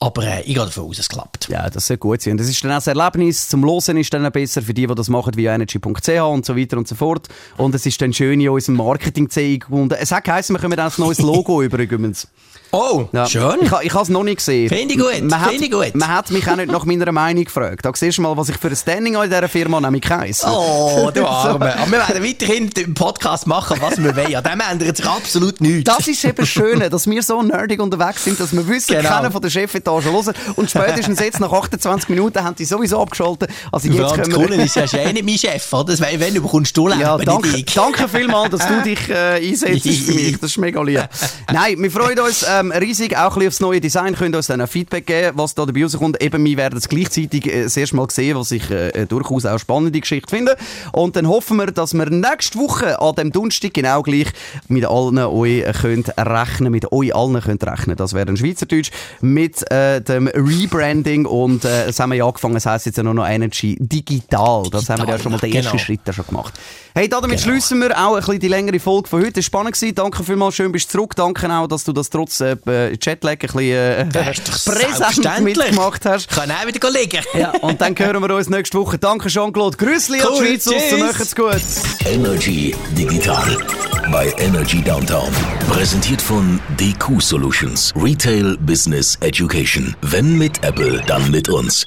Aber 0.00 0.24
äh, 0.24 0.40
ich 0.40 0.54
gehe 0.54 0.56
davon 0.56 0.84
aus, 0.84 0.98
es 0.98 1.08
klappt. 1.08 1.48
Ja, 1.48 1.70
das 1.70 1.86
soll 1.86 1.96
gut 1.96 2.20
sein. 2.20 2.32
Und 2.32 2.40
das 2.40 2.48
ist 2.48 2.62
dann 2.64 2.72
auch 2.72 2.76
das 2.76 2.88
Erlebnis. 2.88 3.48
Zum 3.48 3.64
Hören 3.64 3.96
ist 3.96 4.12
dann 4.12 4.30
besser 4.32 4.62
für 4.62 4.74
die, 4.74 4.86
die 4.86 4.94
das 4.94 5.08
machen, 5.08 5.36
via 5.36 5.54
energy.ch 5.54 6.08
und 6.08 6.44
so 6.44 6.56
weiter 6.56 6.76
und 6.76 6.88
so 6.88 6.94
fort. 6.94 7.28
Und 7.56 7.74
es 7.74 7.86
ist 7.86 8.00
dann 8.02 8.12
schön 8.12 8.40
in 8.40 8.48
unserem 8.48 8.76
Marketing-C 8.76 9.54
eingebunden. 9.54 9.96
Es 9.98 10.12
hat 10.12 10.24
geheißen, 10.24 10.54
wir 10.54 10.60
kommen 10.60 10.76
dann 10.76 10.90
ein 10.90 10.94
neues 10.98 11.20
Logo 11.20 11.62
übrigens. 11.62 12.28
Oh, 12.74 13.08
Ja. 13.12 13.26
schön. 13.26 13.56
Ich, 13.62 13.70
ich 13.82 13.92
habe 13.94 14.02
es 14.02 14.08
noch 14.08 14.22
nicht 14.24 14.36
gesehen. 14.38 14.68
Finde 14.68 14.94
ich 14.94 15.00
gut, 15.00 15.22
Man 15.30 15.40
hat, 15.40 15.50
finde 15.50 15.64
ich 15.66 15.70
gut. 15.70 15.94
Man 15.94 16.08
hat 16.08 16.30
mich 16.30 16.48
auch 16.48 16.56
nicht 16.56 16.70
nach 16.72 16.84
meiner 16.84 17.12
Meinung 17.12 17.44
gefragt. 17.44 17.84
Da 17.84 17.92
siehst 17.94 18.18
du 18.18 18.22
mal, 18.22 18.36
was 18.36 18.48
ich 18.48 18.56
für 18.56 18.68
ein 18.68 18.76
Standing 18.76 19.14
in 19.14 19.22
dieser 19.22 19.48
Firma, 19.48 19.80
nämlich 19.80 20.02
keins. 20.02 20.44
Oh, 20.44 21.10
du 21.14 21.24
Arme. 21.26 21.74
Aber 21.76 21.90
wir 21.90 21.98
werden 21.98 22.24
weiterhin 22.24 22.70
den 22.70 22.94
Podcast 22.94 23.46
machen, 23.46 23.76
was 23.80 23.98
wir 24.02 24.16
wollen. 24.16 24.34
An 24.34 24.42
dem 24.44 24.60
ändert 24.60 24.96
sich 24.96 25.06
absolut 25.06 25.60
nichts. 25.60 25.84
Das 25.84 26.08
ist 26.08 26.24
eben 26.24 26.36
das 26.36 26.48
Schöne, 26.48 26.90
dass 26.90 27.06
wir 27.08 27.22
so 27.22 27.42
nerdig 27.42 27.80
unterwegs 27.80 28.24
sind, 28.24 28.40
dass 28.40 28.52
wir 28.52 28.66
wissen, 28.66 28.96
Genau. 28.96 29.08
keiner 29.08 29.30
von 29.30 29.40
der 29.40 29.50
Chefetage 29.50 30.04
hören. 30.10 30.34
Und 30.56 30.70
spätestens 30.70 31.20
jetzt, 31.20 31.40
nach 31.40 31.52
28 31.52 32.08
Minuten, 32.08 32.42
haben 32.42 32.56
die 32.56 32.64
sowieso 32.64 33.00
abgeschaltet. 33.00 33.50
Also 33.70 33.88
jetzt 33.88 33.98
das 34.00 34.12
können 34.14 34.26
wir... 34.26 34.34
Coole 34.34 34.56
ist, 34.64 34.74
ja 34.76 34.84
eh 34.98 35.12
nicht 35.12 35.24
mein 35.24 35.38
Chef, 35.38 35.72
oder? 35.72 35.96
Wär- 35.98 36.18
Wenn 36.20 36.34
überkommst 36.36 36.76
du 36.76 36.88
Leben, 36.88 37.00
Ja, 37.00 37.16
nicht 37.16 37.28
danke, 37.28 37.62
danke 37.74 38.08
vielmals, 38.08 38.50
dass 38.50 38.66
du 38.66 38.82
dich 38.82 39.08
äh, 39.08 39.36
einsetzt 39.48 39.82
für 39.86 40.12
mich. 40.12 40.38
Das 40.40 40.50
ist 40.50 40.58
mega 40.58 40.82
lieb. 40.82 41.08
Nein, 41.52 41.76
wir 41.80 41.90
freuen 41.90 42.18
uns. 42.18 42.44
Ähm, 42.48 42.63
ähm, 42.64 42.72
riesig. 42.72 43.16
Auch 43.16 43.36
ein 43.36 43.40
bisschen 43.40 43.48
aufs 43.48 43.60
neue 43.60 43.80
Design 43.80 44.14
könnt 44.14 44.34
ihr 44.34 44.38
uns 44.38 44.46
dann 44.46 44.60
ein 44.60 44.66
Feedback 44.66 45.06
geben, 45.06 45.36
was 45.36 45.54
da 45.54 45.66
dabei 45.66 45.82
rauskommt. 45.82 46.22
Eben, 46.22 46.44
wir 46.44 46.56
werden 46.56 46.76
es 46.78 46.88
gleichzeitig 46.88 47.46
äh, 47.46 47.64
das 47.64 47.76
erste 47.76 47.96
Mal 47.96 48.10
sehen, 48.10 48.36
was 48.36 48.50
ich 48.50 48.70
äh, 48.70 49.06
durchaus 49.06 49.44
auch 49.44 49.50
eine 49.50 49.58
spannende 49.58 50.00
Geschichte 50.00 50.28
finde. 50.28 50.56
Und 50.92 51.16
dann 51.16 51.28
hoffen 51.28 51.56
wir, 51.56 51.66
dass 51.66 51.94
wir 51.94 52.08
nächste 52.10 52.58
Woche 52.58 53.00
an 53.00 53.14
dem 53.14 53.32
Donnerstag 53.32 53.74
genau 53.74 54.02
gleich 54.02 54.28
mit 54.68 54.84
allen 54.84 55.18
euch 55.18 55.64
könnt 55.80 56.16
rechnen, 56.18 56.70
mit 56.70 56.92
euch 56.92 57.14
allen 57.14 57.40
könnt 57.40 57.64
rechnen. 57.64 57.96
Das 57.96 58.14
wäre 58.14 58.28
ein 58.28 58.36
Schweizerdeutsch 58.36 58.90
mit 59.20 59.70
äh, 59.70 60.00
dem 60.00 60.28
Rebranding 60.28 61.26
und 61.26 61.64
äh, 61.64 61.86
das 61.86 62.00
haben 62.00 62.10
wir 62.10 62.16
ja 62.16 62.26
angefangen, 62.26 62.54
das 62.54 62.66
heisst 62.66 62.86
jetzt 62.86 62.96
ja 62.96 63.02
nur 63.02 63.14
noch 63.14 63.26
Energy 63.26 63.76
Digital. 63.80 64.64
Das 64.70 64.88
haben 64.88 65.06
wir 65.06 65.14
ja 65.14 65.18
schon 65.18 65.32
mal 65.32 65.38
den 65.38 65.52
ersten 65.52 65.72
genau. 65.72 65.82
Schritt 65.82 66.00
schon 66.12 66.26
gemacht. 66.26 66.54
Hey, 66.94 67.08
damit 67.08 67.40
schließen 67.40 67.80
wir 67.80 67.90
auch 67.98 68.14
ein 68.14 68.20
bisschen 68.20 68.38
die 68.38 68.48
längere 68.48 68.78
Folge 68.78 69.08
von 69.08 69.20
heute. 69.20 69.32
Das 69.32 69.38
war 69.38 69.42
spannend. 69.42 69.74
Gewesen. 69.74 69.94
Danke 69.96 70.22
vielmals, 70.22 70.54
schön 70.54 70.70
bist 70.70 70.88
du 70.88 70.98
zurück. 70.98 71.16
Danke 71.16 71.52
auch, 71.52 71.66
dass 71.66 71.82
du 71.82 71.92
das 71.92 72.08
trotz 72.08 72.40
äh, 72.44 72.96
Jetlag 73.00 73.32
ein 73.32 73.38
bisschen 73.38 73.60
äh, 73.60 74.04
präsent 74.06 75.42
mitgemacht 75.42 76.04
hast. 76.06 76.28
Kann 76.28 76.50
auch 76.50 76.66
wieder 76.66 76.90
liegen. 76.90 77.22
Ja, 77.34 77.50
und 77.60 77.80
dann 77.80 77.98
hören 77.98 78.22
wir 78.22 78.34
uns 78.34 78.48
nächste 78.48 78.78
Woche. 78.78 78.98
Danke, 78.98 79.28
Jean-Claude. 79.28 79.76
Grüßli 79.76 80.18
cool, 80.22 80.26
an 80.26 80.44
die 80.44 80.60
Schweiz 80.60 80.68
aus. 80.68 80.98
Macht's 80.98 81.34
gut. 81.34 81.62
Energy 82.06 82.74
Digital 82.96 83.56
bei 84.10 84.32
Energy 84.38 84.82
Downtown. 84.82 85.30
Präsentiert 85.70 86.20
von 86.20 86.60
DQ 86.78 87.20
Solutions. 87.20 87.92
Retail 87.96 88.56
Business 88.58 89.16
Education. 89.20 89.96
Wenn 90.02 90.36
mit 90.36 90.62
Apple, 90.62 91.02
dann 91.06 91.30
mit 91.30 91.48
uns. 91.48 91.86